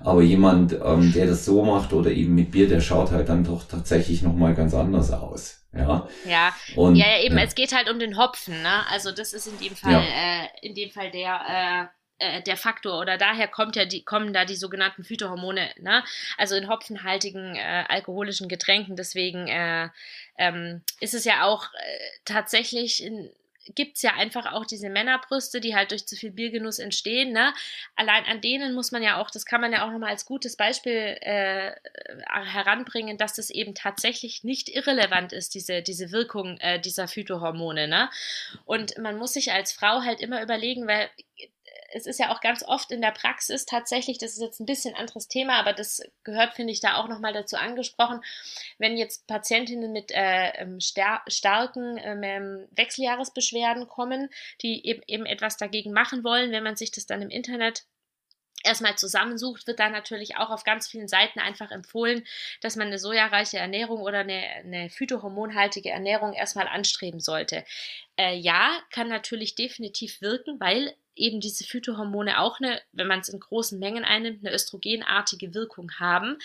Aber 0.00 0.22
jemand, 0.22 0.72
ähm, 0.72 1.12
der 1.12 1.26
das 1.26 1.44
so 1.44 1.64
macht 1.64 1.92
oder 1.92 2.10
eben 2.10 2.34
mit 2.34 2.50
Bier, 2.50 2.68
der 2.68 2.80
schaut 2.80 3.10
halt 3.10 3.28
dann 3.28 3.44
doch 3.44 3.64
tatsächlich 3.66 4.22
nochmal 4.22 4.54
ganz 4.54 4.74
anders 4.74 5.12
aus. 5.12 5.66
Ja, 5.72 6.08
ja, 6.24 6.54
und, 6.76 6.96
ja, 6.96 7.06
ja 7.06 7.22
eben, 7.22 7.36
ja. 7.36 7.44
es 7.44 7.54
geht 7.54 7.74
halt 7.74 7.90
um 7.90 7.98
den 7.98 8.16
Hopfen, 8.16 8.62
ne? 8.62 8.86
Also 8.90 9.12
das 9.12 9.34
ist 9.34 9.46
in 9.46 9.58
dem 9.58 9.76
Fall, 9.76 9.92
ja. 9.92 10.00
äh, 10.00 10.48
in 10.62 10.74
dem 10.74 10.90
Fall 10.90 11.10
der, 11.10 11.90
äh, 12.20 12.38
äh, 12.38 12.42
der 12.42 12.56
Faktor 12.56 12.98
oder 12.98 13.18
daher 13.18 13.48
kommt 13.48 13.76
ja 13.76 13.84
die, 13.84 14.02
kommen 14.02 14.32
da 14.32 14.44
die 14.44 14.56
sogenannten 14.56 15.04
Phytohormone, 15.04 15.70
ne? 15.80 16.02
Also 16.36 16.56
in 16.56 16.68
hopfenhaltigen 16.68 17.54
äh, 17.54 17.84
alkoholischen 17.88 18.48
Getränken. 18.48 18.96
Deswegen 18.96 19.46
äh, 19.46 19.88
ähm, 20.38 20.82
ist 21.00 21.14
es 21.14 21.24
ja 21.24 21.44
auch 21.44 21.64
äh, 21.64 21.98
tatsächlich 22.24 23.04
in, 23.04 23.30
gibt 23.74 23.96
es 23.96 24.02
ja 24.02 24.14
einfach 24.14 24.52
auch 24.52 24.64
diese 24.66 24.88
Männerbrüste, 24.88 25.60
die 25.60 25.74
halt 25.74 25.90
durch 25.90 26.06
zu 26.06 26.16
viel 26.16 26.30
Biergenuss 26.30 26.78
entstehen. 26.78 27.32
Ne? 27.32 27.52
Allein 27.96 28.24
an 28.24 28.40
denen 28.40 28.74
muss 28.74 28.92
man 28.92 29.02
ja 29.02 29.20
auch, 29.20 29.30
das 29.30 29.44
kann 29.44 29.60
man 29.60 29.72
ja 29.72 29.86
auch 29.86 29.92
nochmal 29.92 30.10
als 30.10 30.26
gutes 30.26 30.56
Beispiel 30.56 31.16
äh, 31.20 31.72
heranbringen, 32.26 33.18
dass 33.18 33.34
das 33.34 33.50
eben 33.50 33.74
tatsächlich 33.74 34.44
nicht 34.44 34.68
irrelevant 34.68 35.32
ist, 35.32 35.54
diese, 35.54 35.82
diese 35.82 36.12
Wirkung 36.12 36.58
äh, 36.58 36.80
dieser 36.80 37.08
Phytohormone. 37.08 37.88
Ne? 37.88 38.10
Und 38.64 38.98
man 38.98 39.16
muss 39.16 39.34
sich 39.34 39.52
als 39.52 39.72
Frau 39.72 40.02
halt 40.02 40.20
immer 40.20 40.42
überlegen, 40.42 40.86
weil 40.86 41.08
es 41.88 42.06
ist 42.06 42.18
ja 42.18 42.32
auch 42.32 42.40
ganz 42.40 42.62
oft 42.62 42.90
in 42.92 43.00
der 43.00 43.12
Praxis 43.12 43.66
tatsächlich, 43.66 44.18
das 44.18 44.32
ist 44.32 44.40
jetzt 44.40 44.60
ein 44.60 44.66
bisschen 44.66 44.94
anderes 44.94 45.28
Thema, 45.28 45.58
aber 45.58 45.72
das 45.72 46.02
gehört, 46.24 46.54
finde 46.54 46.72
ich, 46.72 46.80
da 46.80 46.96
auch 46.96 47.08
nochmal 47.08 47.32
dazu 47.32 47.56
angesprochen, 47.56 48.20
wenn 48.78 48.96
jetzt 48.96 49.26
Patientinnen 49.26 49.92
mit 49.92 50.10
äh, 50.10 50.50
ähm, 50.56 50.80
star 50.80 51.22
starken 51.28 51.98
ähm, 51.98 52.22
ähm, 52.22 52.68
Wechseljahresbeschwerden 52.72 53.88
kommen, 53.88 54.28
die 54.62 54.86
eben, 54.86 55.02
eben 55.06 55.26
etwas 55.26 55.56
dagegen 55.56 55.92
machen 55.92 56.24
wollen, 56.24 56.52
wenn 56.52 56.64
man 56.64 56.76
sich 56.76 56.90
das 56.90 57.06
dann 57.06 57.22
im 57.22 57.30
Internet 57.30 57.84
erstmal 58.64 58.96
zusammensucht, 58.96 59.66
wird 59.66 59.78
da 59.80 59.88
natürlich 59.88 60.36
auch 60.36 60.50
auf 60.50 60.64
ganz 60.64 60.88
vielen 60.88 61.08
Seiten 61.08 61.40
einfach 61.40 61.70
empfohlen, 61.70 62.24
dass 62.60 62.76
man 62.76 62.88
eine 62.88 62.98
sojareiche 62.98 63.58
Ernährung 63.58 64.00
oder 64.00 64.20
eine, 64.20 64.42
eine 64.64 64.90
phytohormonhaltige 64.90 65.90
Ernährung 65.90 66.32
erstmal 66.32 66.68
anstreben 66.68 67.20
sollte. 67.20 67.64
Äh, 68.16 68.36
ja, 68.36 68.78
kann 68.90 69.08
natürlich 69.08 69.54
definitiv 69.54 70.20
wirken, 70.20 70.58
weil 70.60 70.94
eben 71.14 71.40
diese 71.40 71.64
Phytohormone 71.64 72.40
auch 72.40 72.60
eine, 72.60 72.80
wenn 72.92 73.06
man 73.06 73.20
es 73.20 73.28
in 73.28 73.40
großen 73.40 73.78
Mengen 73.78 74.04
einnimmt, 74.04 74.44
eine 74.44 74.54
östrogenartige 74.54 75.54
Wirkung 75.54 75.90
haben. 75.98 76.38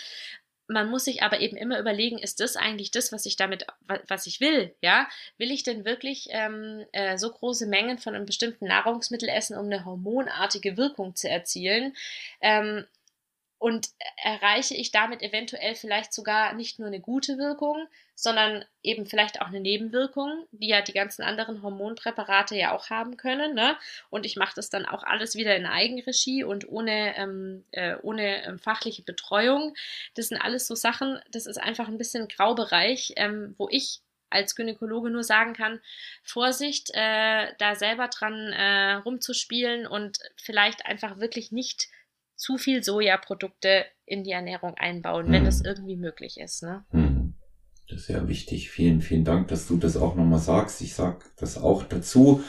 Man 0.66 0.88
muss 0.88 1.04
sich 1.04 1.22
aber 1.22 1.40
eben 1.40 1.56
immer 1.56 1.78
überlegen, 1.78 2.18
ist 2.18 2.40
das 2.40 2.56
eigentlich 2.56 2.90
das, 2.90 3.12
was 3.12 3.26
ich 3.26 3.36
damit, 3.36 3.66
was 4.08 4.26
ich 4.26 4.40
will? 4.40 4.74
Ja, 4.80 5.08
will 5.36 5.50
ich 5.50 5.62
denn 5.62 5.84
wirklich 5.84 6.28
ähm, 6.30 6.84
äh, 6.92 7.18
so 7.18 7.30
große 7.30 7.66
Mengen 7.66 7.98
von 7.98 8.14
einem 8.14 8.24
bestimmten 8.24 8.66
Nahrungsmittel 8.66 9.28
essen, 9.28 9.58
um 9.58 9.66
eine 9.66 9.84
hormonartige 9.84 10.76
Wirkung 10.76 11.14
zu 11.14 11.28
erzielen? 11.28 11.94
Ähm, 12.40 12.86
und 13.64 13.88
erreiche 14.22 14.74
ich 14.74 14.92
damit 14.92 15.22
eventuell 15.22 15.74
vielleicht 15.74 16.12
sogar 16.12 16.52
nicht 16.52 16.78
nur 16.78 16.88
eine 16.88 17.00
gute 17.00 17.38
Wirkung, 17.38 17.88
sondern 18.14 18.62
eben 18.82 19.06
vielleicht 19.06 19.40
auch 19.40 19.46
eine 19.46 19.60
Nebenwirkung, 19.60 20.46
die 20.52 20.68
ja 20.68 20.82
die 20.82 20.92
ganzen 20.92 21.22
anderen 21.22 21.62
Hormonpräparate 21.62 22.56
ja 22.56 22.72
auch 22.72 22.90
haben 22.90 23.16
können. 23.16 23.54
Ne? 23.54 23.74
Und 24.10 24.26
ich 24.26 24.36
mache 24.36 24.52
das 24.54 24.68
dann 24.68 24.84
auch 24.84 25.02
alles 25.02 25.34
wieder 25.34 25.56
in 25.56 25.64
Eigenregie 25.64 26.44
und 26.44 26.68
ohne, 26.68 27.16
ähm, 27.16 27.64
äh, 27.70 27.96
ohne 28.02 28.44
ähm, 28.44 28.58
fachliche 28.58 29.00
Betreuung. 29.00 29.74
Das 30.12 30.28
sind 30.28 30.36
alles 30.36 30.66
so 30.66 30.74
Sachen, 30.74 31.18
das 31.30 31.46
ist 31.46 31.56
einfach 31.56 31.88
ein 31.88 31.96
bisschen 31.96 32.28
Graubereich, 32.28 33.14
ähm, 33.16 33.54
wo 33.56 33.70
ich 33.70 34.02
als 34.28 34.56
Gynäkologe 34.56 35.08
nur 35.08 35.24
sagen 35.24 35.54
kann, 35.54 35.80
Vorsicht, 36.22 36.90
äh, 36.92 37.54
da 37.56 37.76
selber 37.76 38.08
dran 38.08 38.52
äh, 38.52 38.96
rumzuspielen 38.96 39.86
und 39.86 40.18
vielleicht 40.36 40.84
einfach 40.84 41.18
wirklich 41.18 41.50
nicht 41.50 41.88
zu 42.36 42.58
viel 42.58 42.82
Sojaprodukte 42.82 43.84
in 44.06 44.24
die 44.24 44.32
Ernährung 44.32 44.74
einbauen, 44.74 45.30
wenn 45.30 45.46
es 45.46 45.60
mhm. 45.60 45.66
irgendwie 45.66 45.96
möglich 45.96 46.38
ist. 46.38 46.62
Ne? 46.62 46.84
Mhm. 46.92 47.34
Das 47.88 48.02
ist 48.02 48.08
ja 48.08 48.26
wichtig. 48.28 48.70
Vielen, 48.70 49.00
vielen 49.00 49.24
Dank, 49.24 49.48
dass 49.48 49.68
du 49.68 49.76
das 49.76 49.96
auch 49.96 50.14
nochmal 50.14 50.38
sagst. 50.38 50.80
Ich 50.80 50.94
sag 50.94 51.24
das 51.36 51.58
auch 51.58 51.84
dazu. 51.84 52.42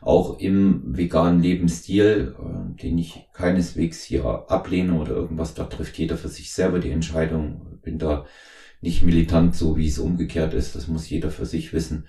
Auch 0.00 0.38
im 0.40 0.96
veganen 0.96 1.40
Lebensstil, 1.40 2.34
äh, 2.38 2.82
den 2.82 2.98
ich 2.98 3.26
keineswegs 3.32 4.02
hier 4.02 4.24
ablehne 4.24 4.98
oder 4.98 5.12
irgendwas, 5.12 5.54
da 5.54 5.64
trifft 5.64 5.96
jeder 5.96 6.16
für 6.16 6.28
sich 6.28 6.52
selber 6.52 6.80
die 6.80 6.90
Entscheidung. 6.90 7.78
Bin 7.82 7.98
da 7.98 8.26
nicht 8.80 9.02
militant, 9.02 9.54
so 9.54 9.76
wie 9.76 9.86
es 9.86 9.98
umgekehrt 9.98 10.54
ist. 10.54 10.74
Das 10.74 10.88
muss 10.88 11.08
jeder 11.08 11.30
für 11.30 11.46
sich 11.46 11.72
wissen. 11.72 12.06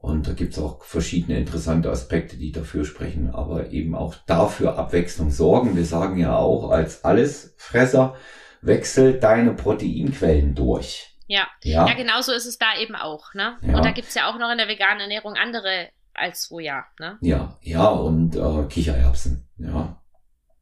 Und 0.00 0.28
da 0.28 0.32
gibt's 0.32 0.58
auch 0.58 0.84
verschiedene 0.84 1.38
interessante 1.38 1.90
Aspekte, 1.90 2.36
die 2.36 2.52
dafür 2.52 2.84
sprechen, 2.84 3.30
aber 3.30 3.70
eben 3.70 3.94
auch 3.94 4.14
dafür 4.26 4.78
Abwechslung 4.78 5.30
sorgen. 5.30 5.76
Wir 5.76 5.84
sagen 5.84 6.18
ja 6.18 6.36
auch, 6.36 6.70
als 6.70 7.04
Allesfresser, 7.04 8.14
wechsel 8.62 9.18
deine 9.18 9.54
Proteinquellen 9.54 10.54
durch. 10.54 11.16
Ja. 11.26 11.46
ja, 11.62 11.86
ja, 11.86 11.94
genau 11.94 12.20
so 12.22 12.32
ist 12.32 12.46
es 12.46 12.58
da 12.58 12.78
eben 12.78 12.94
auch. 12.94 13.34
Ne? 13.34 13.58
Ja. 13.60 13.76
Und 13.76 13.84
da 13.84 13.90
gibt's 13.90 14.14
ja 14.14 14.30
auch 14.30 14.38
noch 14.38 14.50
in 14.50 14.58
der 14.58 14.68
veganen 14.68 15.00
Ernährung 15.00 15.34
andere 15.34 15.88
als 16.14 16.48
Soja. 16.48 16.84
Ne? 16.98 17.18
Ja, 17.20 17.58
ja, 17.62 17.88
und 17.88 18.34
äh, 18.34 18.66
Kichererbsen. 18.68 19.46
Ja. 19.58 20.00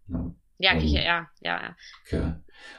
Ja, 0.08 0.34
ja 0.58 0.74
Kicher, 0.74 1.04
ja, 1.04 1.28
ja, 1.40 1.62
ja. 1.62 1.76
Okay. 2.04 2.32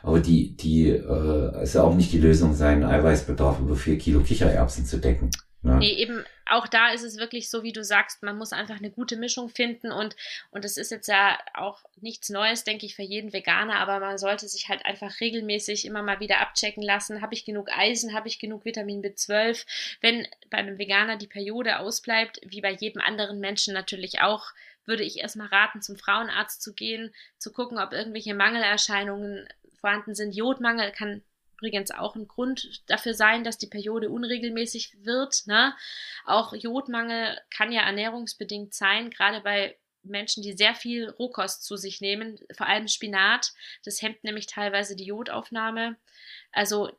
Aber 0.04 0.20
die, 0.20 0.56
die 0.56 0.90
äh, 0.90 1.64
ist 1.64 1.76
ja 1.76 1.84
auch 1.84 1.96
nicht 1.96 2.12
die 2.12 2.20
Lösung, 2.20 2.54
seinen 2.54 2.84
Eiweißbedarf 2.84 3.60
über 3.60 3.76
vier 3.76 3.98
Kilo 3.98 4.22
Kichererbsen 4.22 4.86
zu 4.86 4.98
decken. 4.98 5.30
Ne? 5.68 5.78
Nee, 5.80 5.94
eben 5.94 6.26
auch 6.46 6.68
da 6.68 6.92
ist 6.92 7.04
es 7.04 7.18
wirklich 7.18 7.50
so, 7.50 7.64
wie 7.64 7.74
du 7.74 7.84
sagst, 7.84 8.24
man 8.24 8.38
muss 8.38 8.54
einfach 8.54 8.78
eine 8.78 8.90
gute 8.90 9.18
Mischung 9.18 9.50
finden 9.50 9.92
und 9.92 10.16
und 10.50 10.64
das 10.64 10.78
ist 10.78 10.92
jetzt 10.92 11.08
ja 11.08 11.38
auch 11.54 11.84
nichts 12.00 12.30
Neues, 12.30 12.64
denke 12.64 12.86
ich, 12.86 12.96
für 12.96 13.04
jeden 13.04 13.34
Veganer, 13.34 13.76
aber 13.76 14.00
man 14.00 14.18
sollte 14.18 14.48
sich 14.48 14.70
halt 14.70 14.86
einfach 14.86 15.20
regelmäßig 15.20 15.86
immer 15.86 16.02
mal 16.02 16.20
wieder 16.20 16.40
abchecken 16.40 16.84
lassen, 16.84 17.22
habe 17.22 17.34
ich 17.34 17.46
genug 17.46 17.70
Eisen, 17.72 18.14
habe 18.14 18.28
ich 18.28 18.40
genug 18.40 18.66
Vitamin 18.66 19.02
B12, 19.02 19.66
wenn 20.02 20.28
bei 20.50 20.58
einem 20.58 20.78
Veganer 20.78 21.18
die 21.18 21.28
Periode 21.28 21.80
ausbleibt, 21.80 22.40
wie 22.46 22.62
bei 22.62 22.72
jedem 22.72 23.02
anderen 23.02 23.40
Menschen 23.40 23.74
natürlich 23.74 24.22
auch, 24.22 24.46
würde 24.86 25.04
ich 25.04 25.20
erstmal 25.20 25.48
raten, 25.48 25.82
zum 25.82 25.98
Frauenarzt 25.98 26.62
zu 26.62 26.74
gehen, 26.74 27.14
zu 27.38 27.52
gucken, 27.52 27.78
ob 27.78 27.92
irgendwelche 27.92 28.34
Mangelerscheinungen 28.34 29.48
vorhanden 29.82 30.16
sind. 30.16 30.34
Jodmangel 30.34 30.92
kann 30.92 31.24
übrigens 31.58 31.92
auch 31.92 32.16
ein 32.16 32.28
Grund 32.28 32.82
dafür 32.88 33.14
sein, 33.14 33.44
dass 33.44 33.58
die 33.58 33.68
Periode 33.68 34.10
unregelmäßig 34.10 35.04
wird. 35.04 35.48
Ne? 35.48 35.74
Auch 36.26 36.54
Jodmangel 36.54 37.40
kann 37.50 37.72
ja 37.72 37.82
ernährungsbedingt 37.82 38.74
sein, 38.74 39.10
gerade 39.10 39.42
bei 39.42 39.78
Menschen, 40.04 40.44
die 40.44 40.54
sehr 40.54 40.76
viel 40.76 41.10
Rohkost 41.10 41.66
zu 41.66 41.76
sich 41.76 42.00
nehmen, 42.00 42.40
vor 42.56 42.68
allem 42.68 42.88
Spinat. 42.88 43.54
Das 43.84 44.02
hemmt 44.02 44.24
nämlich 44.24 44.48
teilweise 44.48 44.96
die 44.96 45.06
Jodaufnahme. 45.06 45.98
Also 46.52 46.92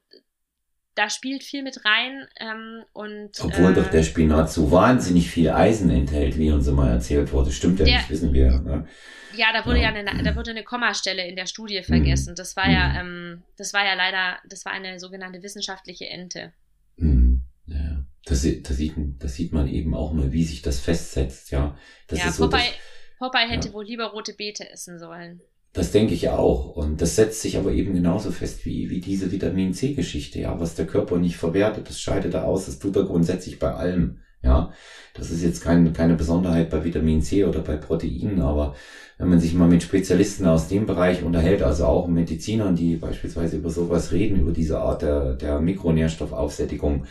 da 0.98 1.08
spielt 1.08 1.44
viel 1.44 1.62
mit 1.62 1.84
rein. 1.84 2.26
Ähm, 2.40 2.82
und, 2.92 3.30
Obwohl 3.40 3.70
äh, 3.70 3.74
doch 3.74 3.88
der 3.88 4.02
Spinat 4.02 4.50
so 4.50 4.72
wahnsinnig 4.72 5.30
viel 5.30 5.50
Eisen 5.50 5.90
enthält, 5.90 6.36
wie 6.36 6.50
uns 6.50 6.66
immer 6.66 6.90
erzählt 6.90 7.32
wurde. 7.32 7.52
Stimmt 7.52 7.78
ja 7.78 7.84
der, 7.84 7.98
nicht, 7.98 8.10
wissen 8.10 8.32
wir. 8.32 8.60
Ne? 8.60 8.88
Ja, 9.36 9.52
da 9.52 9.64
wurde 9.64 9.78
ja, 9.78 9.92
ja 9.92 9.94
eine, 9.94 10.24
da 10.24 10.34
wurde 10.34 10.50
eine 10.50 10.64
Kommastelle 10.64 11.24
in 11.24 11.36
der 11.36 11.46
Studie 11.46 11.82
vergessen. 11.84 12.34
Das 12.34 12.56
war 12.56 12.68
ja, 12.68 12.88
mhm. 12.88 12.96
ähm, 12.98 13.42
das 13.56 13.72
war 13.72 13.86
ja 13.86 13.94
leider, 13.94 14.38
das 14.48 14.64
war 14.64 14.72
eine 14.72 14.98
sogenannte 14.98 15.40
wissenschaftliche 15.40 16.06
Ente. 16.06 16.52
Mhm. 16.96 17.44
Ja, 17.66 18.04
das, 18.24 18.44
das, 18.64 18.76
sieht, 18.76 18.96
das 19.22 19.34
sieht 19.34 19.52
man 19.52 19.68
eben 19.68 19.94
auch 19.94 20.12
mal, 20.12 20.32
wie 20.32 20.44
sich 20.44 20.62
das 20.62 20.80
festsetzt, 20.80 21.52
ja. 21.52 21.78
Das 22.08 22.18
ja, 22.18 22.28
ist 22.28 22.38
so, 22.38 22.48
Popeye, 22.48 22.64
das, 22.64 23.18
Popeye 23.18 23.48
hätte 23.48 23.68
ja. 23.68 23.74
wohl 23.74 23.84
lieber 23.84 24.06
rote 24.06 24.34
Beete 24.34 24.68
essen 24.68 24.98
sollen. 24.98 25.42
Das 25.72 25.92
denke 25.92 26.14
ich 26.14 26.28
auch. 26.30 26.76
Und 26.76 27.00
das 27.00 27.16
setzt 27.16 27.42
sich 27.42 27.56
aber 27.56 27.72
eben 27.72 27.94
genauso 27.94 28.30
fest 28.30 28.64
wie, 28.64 28.90
wie 28.90 29.00
diese 29.00 29.30
Vitamin 29.30 29.74
C-Geschichte, 29.74 30.40
ja, 30.40 30.58
was 30.58 30.74
der 30.74 30.86
Körper 30.86 31.18
nicht 31.18 31.36
verwertet, 31.36 31.88
das 31.88 32.00
scheidet 32.00 32.34
er 32.34 32.46
aus, 32.46 32.66
das 32.66 32.78
tut 32.78 32.96
er 32.96 33.04
grundsätzlich 33.04 33.58
bei 33.58 33.72
allem. 33.74 34.18
Ja, 34.40 34.70
das 35.14 35.32
ist 35.32 35.42
jetzt 35.42 35.62
kein, 35.62 35.92
keine 35.92 36.14
Besonderheit 36.14 36.70
bei 36.70 36.84
Vitamin 36.84 37.22
C 37.22 37.44
oder 37.44 37.60
bei 37.60 37.76
Proteinen, 37.76 38.40
aber 38.40 38.76
wenn 39.18 39.28
man 39.28 39.40
sich 39.40 39.52
mal 39.52 39.68
mit 39.68 39.82
Spezialisten 39.82 40.46
aus 40.46 40.68
dem 40.68 40.86
Bereich 40.86 41.24
unterhält, 41.24 41.60
also 41.62 41.86
auch 41.86 42.06
Medizinern, 42.06 42.76
die 42.76 42.96
beispielsweise 42.96 43.56
über 43.56 43.70
sowas 43.70 44.12
reden, 44.12 44.38
über 44.38 44.52
diese 44.52 44.78
Art 44.78 45.02
der, 45.02 45.34
der 45.34 45.60
Mikronährstoffaufsättigung, 45.60 47.04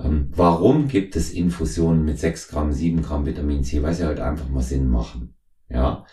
ähm, 0.00 0.30
warum 0.34 0.88
gibt 0.88 1.16
es 1.16 1.30
Infusionen 1.32 2.04
mit 2.04 2.18
6 2.18 2.48
Gramm, 2.48 2.72
7 2.72 3.00
Gramm 3.00 3.26
Vitamin 3.26 3.64
C? 3.64 3.82
Weil 3.82 3.94
sie 3.94 4.04
halt 4.04 4.20
einfach 4.20 4.48
mal 4.48 4.62
Sinn 4.62 4.88
machen. 4.90 5.34
Ja. 5.68 6.04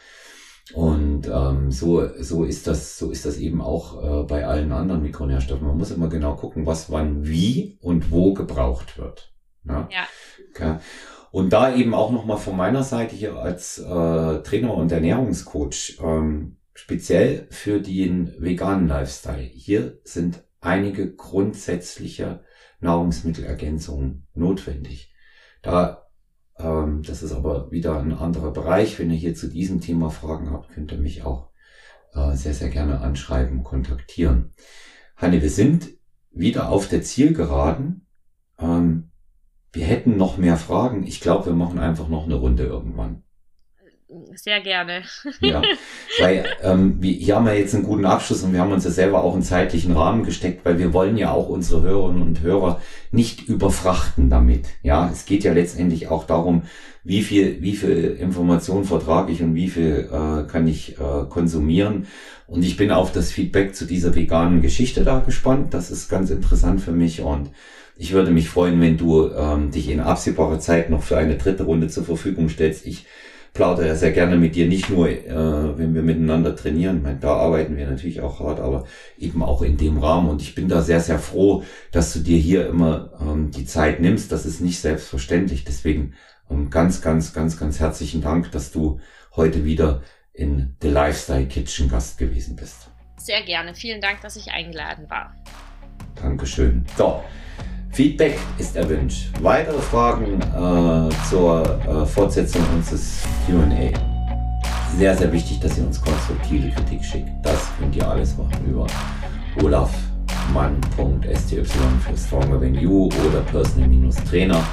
Und 0.71 1.27
ähm, 1.27 1.71
so, 1.71 2.07
so 2.21 2.45
ist 2.45 2.67
das, 2.67 2.97
so 2.97 3.11
ist 3.11 3.25
das 3.25 3.37
eben 3.37 3.61
auch 3.61 4.01
äh, 4.01 4.23
bei 4.23 4.45
allen 4.45 4.71
anderen 4.71 5.01
Mikronährstoffen. 5.01 5.67
Man 5.67 5.77
muss 5.77 5.91
immer 5.91 6.07
genau 6.07 6.35
gucken, 6.35 6.65
was 6.65 6.89
wann 6.89 7.27
wie 7.27 7.77
und 7.81 8.11
wo 8.11 8.33
gebraucht 8.33 8.97
wird. 8.97 9.33
Ja. 9.65 9.89
ja. 9.91 10.07
Okay. 10.51 10.77
Und 11.31 11.51
da 11.51 11.75
eben 11.75 11.93
auch 11.93 12.11
nochmal 12.11 12.37
von 12.37 12.55
meiner 12.55 12.83
Seite 12.83 13.15
hier 13.15 13.35
als 13.35 13.79
äh, 13.79 13.83
Trainer 14.43 14.73
und 14.75 14.91
Ernährungscoach, 14.91 15.99
ähm, 16.01 16.57
speziell 16.73 17.47
für 17.49 17.81
den 17.81 18.33
veganen 18.39 18.87
Lifestyle. 18.87 19.41
Hier 19.41 19.99
sind 20.03 20.43
einige 20.61 21.13
grundsätzliche 21.13 22.43
Nahrungsmittelergänzungen 22.79 24.27
notwendig. 24.33 25.13
Da, 25.61 26.02
ähm, 26.63 27.03
das 27.03 27.21
ist 27.23 27.33
aber 27.33 27.71
wieder 27.71 27.99
ein 27.99 28.13
anderer 28.13 28.51
Bereich. 28.51 28.97
Wenn 28.99 29.11
ihr 29.11 29.17
hier 29.17 29.35
zu 29.35 29.47
diesem 29.47 29.81
Thema 29.81 30.09
Fragen 30.09 30.51
habt, 30.51 30.71
könnt 30.71 30.91
ihr 30.91 30.97
mich 30.97 31.23
auch 31.23 31.49
äh, 32.13 32.35
sehr, 32.35 32.53
sehr 32.53 32.69
gerne 32.69 33.01
anschreiben, 33.01 33.63
kontaktieren. 33.63 34.53
Hanne, 35.15 35.41
wir 35.41 35.49
sind 35.49 35.89
wieder 36.31 36.69
auf 36.69 36.87
der 36.87 37.01
Zielgeraden. 37.01 38.07
Ähm, 38.59 39.11
wir 39.71 39.85
hätten 39.85 40.17
noch 40.17 40.37
mehr 40.37 40.57
Fragen. 40.57 41.03
Ich 41.03 41.19
glaube, 41.19 41.47
wir 41.47 41.53
machen 41.53 41.79
einfach 41.79 42.07
noch 42.07 42.25
eine 42.25 42.35
Runde 42.35 42.63
irgendwann. 42.63 43.22
Sehr 44.35 44.61
gerne. 44.61 45.03
ja, 45.39 45.61
weil 46.19 46.45
ähm, 46.61 46.97
wir, 46.99 47.13
hier 47.13 47.35
haben 47.35 47.45
wir 47.45 47.57
jetzt 47.57 47.73
einen 47.73 47.83
guten 47.83 48.05
Abschluss 48.05 48.43
und 48.43 48.53
wir 48.53 48.59
haben 48.59 48.71
uns 48.71 48.85
ja 48.85 48.91
selber 48.91 49.23
auch 49.23 49.33
einen 49.33 49.43
zeitlichen 49.43 49.93
Rahmen 49.93 50.23
gesteckt, 50.23 50.65
weil 50.65 50.79
wir 50.79 50.93
wollen 50.93 51.17
ja 51.17 51.31
auch 51.31 51.49
unsere 51.49 51.81
Hörerinnen 51.81 52.21
und 52.21 52.41
Hörer 52.41 52.81
nicht 53.11 53.47
überfrachten 53.47 54.29
damit. 54.29 54.67
Ja, 54.81 55.09
es 55.11 55.25
geht 55.25 55.43
ja 55.43 55.53
letztendlich 55.53 56.09
auch 56.09 56.25
darum, 56.25 56.63
wie 57.03 57.21
viel, 57.21 57.61
wie 57.61 57.75
viel 57.75 58.17
Information 58.19 58.85
vertrage 58.85 59.31
ich 59.31 59.41
und 59.41 59.55
wie 59.55 59.69
viel 59.69 60.09
äh, 60.11 60.49
kann 60.49 60.67
ich 60.67 60.97
äh, 60.99 61.25
konsumieren. 61.29 62.07
Und 62.47 62.63
ich 62.63 62.77
bin 62.77 62.91
auf 62.91 63.11
das 63.11 63.31
Feedback 63.31 63.75
zu 63.75 63.85
dieser 63.85 64.15
veganen 64.15 64.61
Geschichte 64.61 65.03
da 65.03 65.19
gespannt. 65.19 65.73
Das 65.73 65.91
ist 65.91 66.09
ganz 66.09 66.29
interessant 66.29 66.81
für 66.81 66.91
mich 66.91 67.21
und 67.21 67.49
ich 67.95 68.13
würde 68.13 68.31
mich 68.31 68.49
freuen, 68.49 68.81
wenn 68.81 68.97
du 68.97 69.29
ähm, 69.31 69.71
dich 69.71 69.89
in 69.89 69.99
absehbarer 69.99 70.59
Zeit 70.59 70.89
noch 70.89 71.03
für 71.03 71.17
eine 71.17 71.37
dritte 71.37 71.63
Runde 71.63 71.87
zur 71.87 72.03
Verfügung 72.03 72.49
stellst. 72.49 72.85
Ich 72.85 73.05
plaudere 73.53 73.87
ja 73.87 73.95
sehr 73.95 74.11
gerne 74.11 74.35
mit 74.35 74.55
dir, 74.55 74.67
nicht 74.67 74.89
nur, 74.89 75.07
äh, 75.09 75.77
wenn 75.77 75.93
wir 75.93 76.01
miteinander 76.01 76.55
trainieren. 76.55 76.97
Ich 76.97 77.03
meine, 77.03 77.19
da 77.19 77.35
arbeiten 77.35 77.77
wir 77.77 77.87
natürlich 77.87 78.21
auch 78.21 78.39
hart, 78.39 78.59
aber 78.59 78.87
eben 79.17 79.43
auch 79.43 79.61
in 79.61 79.77
dem 79.77 79.99
Rahmen. 79.99 80.29
Und 80.29 80.41
ich 80.41 80.55
bin 80.55 80.67
da 80.67 80.81
sehr, 80.81 80.99
sehr 80.99 81.19
froh, 81.19 81.63
dass 81.91 82.13
du 82.13 82.19
dir 82.19 82.37
hier 82.37 82.67
immer 82.67 83.11
ähm, 83.21 83.51
die 83.51 83.65
Zeit 83.65 83.99
nimmst. 83.99 84.31
Das 84.31 84.45
ist 84.45 84.59
nicht 84.59 84.79
selbstverständlich. 84.79 85.63
Deswegen 85.65 86.15
ähm, 86.49 86.71
ganz, 86.71 87.01
ganz, 87.01 87.33
ganz, 87.33 87.57
ganz 87.57 87.79
herzlichen 87.79 88.21
Dank, 88.21 88.51
dass 88.51 88.71
du 88.71 88.99
heute 89.35 89.65
wieder 89.65 90.01
in 90.33 90.75
The 90.81 90.89
Lifestyle 90.89 91.45
Kitchen 91.45 91.89
Gast 91.89 92.17
gewesen 92.17 92.55
bist. 92.55 92.89
Sehr 93.17 93.43
gerne. 93.43 93.75
Vielen 93.75 94.01
Dank, 94.01 94.21
dass 94.21 94.35
ich 94.35 94.51
eingeladen 94.51 95.09
war. 95.09 95.35
Dankeschön. 96.15 96.85
So. 96.97 97.23
Feedback 97.93 98.37
ist 98.57 98.75
erwünscht. 98.75 99.29
Weitere 99.41 99.79
Fragen 99.79 100.41
äh, 100.41 101.09
zur 101.29 101.63
äh, 101.63 102.05
Fortsetzung 102.07 102.63
unseres 102.75 103.21
QA. 103.45 103.91
Sehr, 104.97 105.15
sehr 105.15 105.31
wichtig, 105.31 105.59
dass 105.59 105.77
ihr 105.77 105.85
uns 105.85 106.01
konstruktive 106.01 106.71
Kritik 106.71 107.05
schickt. 107.05 107.29
Das 107.43 107.67
könnt 107.79 107.95
ihr 107.95 108.09
alles 108.09 108.35
machen 108.35 108.65
über 108.67 108.87
olafmann.sty 109.63 111.63
für 111.63 112.17
Stronger 112.17 112.59
Than 112.59 112.73
You 112.73 113.09
oder 113.27 113.41
personal-trainer 113.51 114.63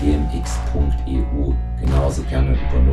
gmx.eu. 0.00 1.52
Genauso 1.80 2.22
gerne 2.24 2.52
über 2.52 2.84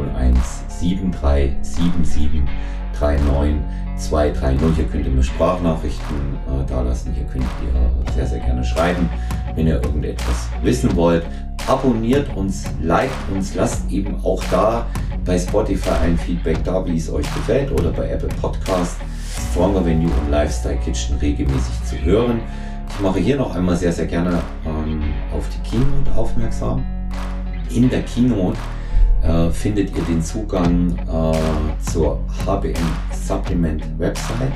01737739 4.02 4.10
230. 4.10 4.76
Hier 4.76 4.86
könnt 4.86 5.06
ihr 5.06 5.12
mir 5.12 5.24
Sprachnachrichten 5.24 6.18
äh, 6.48 6.70
dalassen. 6.70 7.14
Hier 7.14 7.26
könnt 7.26 7.46
ihr 7.64 8.14
sehr, 8.14 8.28
sehr 8.28 8.40
gerne 8.40 8.64
schreiben, 8.64 9.10
wenn 9.56 9.68
ihr 9.68 9.76
irgendetwas 9.76 10.50
wissen 10.62 10.96
wollt. 10.96 11.26
Abonniert 11.68 12.36
uns, 12.36 12.66
liked 12.82 13.12
uns, 13.34 13.56
lasst 13.56 13.90
eben 13.92 14.16
auch 14.24 14.44
da 14.50 14.88
bei 15.26 15.38
Spotify 15.38 15.92
ein 16.04 16.18
Feedback 16.18 16.64
da, 16.64 16.84
wie 16.86 16.98
es 16.98 17.12
euch 17.12 17.32
gefällt 17.36 17.72
oder 17.72 17.92
bei 17.92 18.10
Apple 18.10 18.30
Podcast 18.42 18.98
Stronger 19.52 19.86
Venue 19.86 20.12
und 20.12 20.32
Lifestyle 20.32 20.78
Kitchen 20.78 21.18
regelmäßig 21.18 21.84
zu 21.86 22.02
hören. 22.02 22.40
Ich 22.90 23.00
mache 23.00 23.20
hier 23.20 23.38
noch 23.38 23.56
einmal 23.56 23.78
sehr, 23.78 23.94
sehr 23.94 24.08
gerne 24.08 24.42
ähm, 24.66 25.02
auf 25.34 25.46
die 25.50 25.70
Keynote 25.70 26.12
aufmerksam. 26.16 26.84
In 27.70 27.90
der 27.90 28.02
Keynote 28.02 28.58
äh, 29.24 29.50
findet 29.50 29.96
ihr 29.96 30.04
den 30.04 30.22
Zugang 30.22 30.98
äh, 30.98 31.92
zur 31.92 32.20
HBM 32.46 32.76
Supplement 33.12 33.84
Website, 34.00 34.54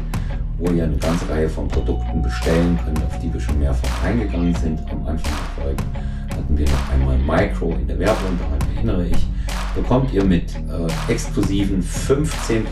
wo 0.57 0.69
ihr 0.71 0.83
eine 0.83 0.97
ganze 0.97 1.29
Reihe 1.29 1.49
von 1.49 1.67
Produkten 1.67 2.21
bestellen 2.21 2.77
könnt, 2.83 3.03
auf 3.03 3.19
die 3.19 3.33
wir 3.33 3.39
schon 3.39 3.59
mehrfach 3.59 4.03
eingegangen 4.03 4.55
sind. 4.55 4.79
Am 4.91 5.05
Anfang 5.07 5.31
der 5.57 5.63
Folge 5.63 5.83
hatten 6.31 6.57
wir 6.57 6.65
noch 6.65 6.91
einmal 6.91 7.17
Micro 7.17 7.71
in 7.73 7.87
der 7.87 7.99
Werbung, 7.99 8.39
daran 8.39 8.75
erinnere 8.75 9.07
ich. 9.07 9.27
Bekommt 9.75 10.13
ihr 10.13 10.23
mit 10.23 10.55
äh, 10.55 11.11
exklusiven 11.11 11.83
15% 11.83 12.63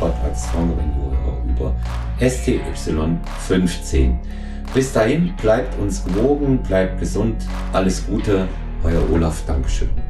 Rabatt 0.00 0.14
als 0.24 0.46
Stronger 0.46 0.74
über 1.56 1.74
STY15. 2.20 4.14
Bis 4.72 4.92
dahin, 4.92 5.34
bleibt 5.40 5.78
uns 5.80 6.04
gewogen, 6.04 6.58
bleibt 6.58 7.00
gesund, 7.00 7.36
alles 7.72 8.06
Gute 8.06 8.46
Euer 8.84 9.02
Olaf, 9.10 9.42
Dankeschön. 9.46 10.05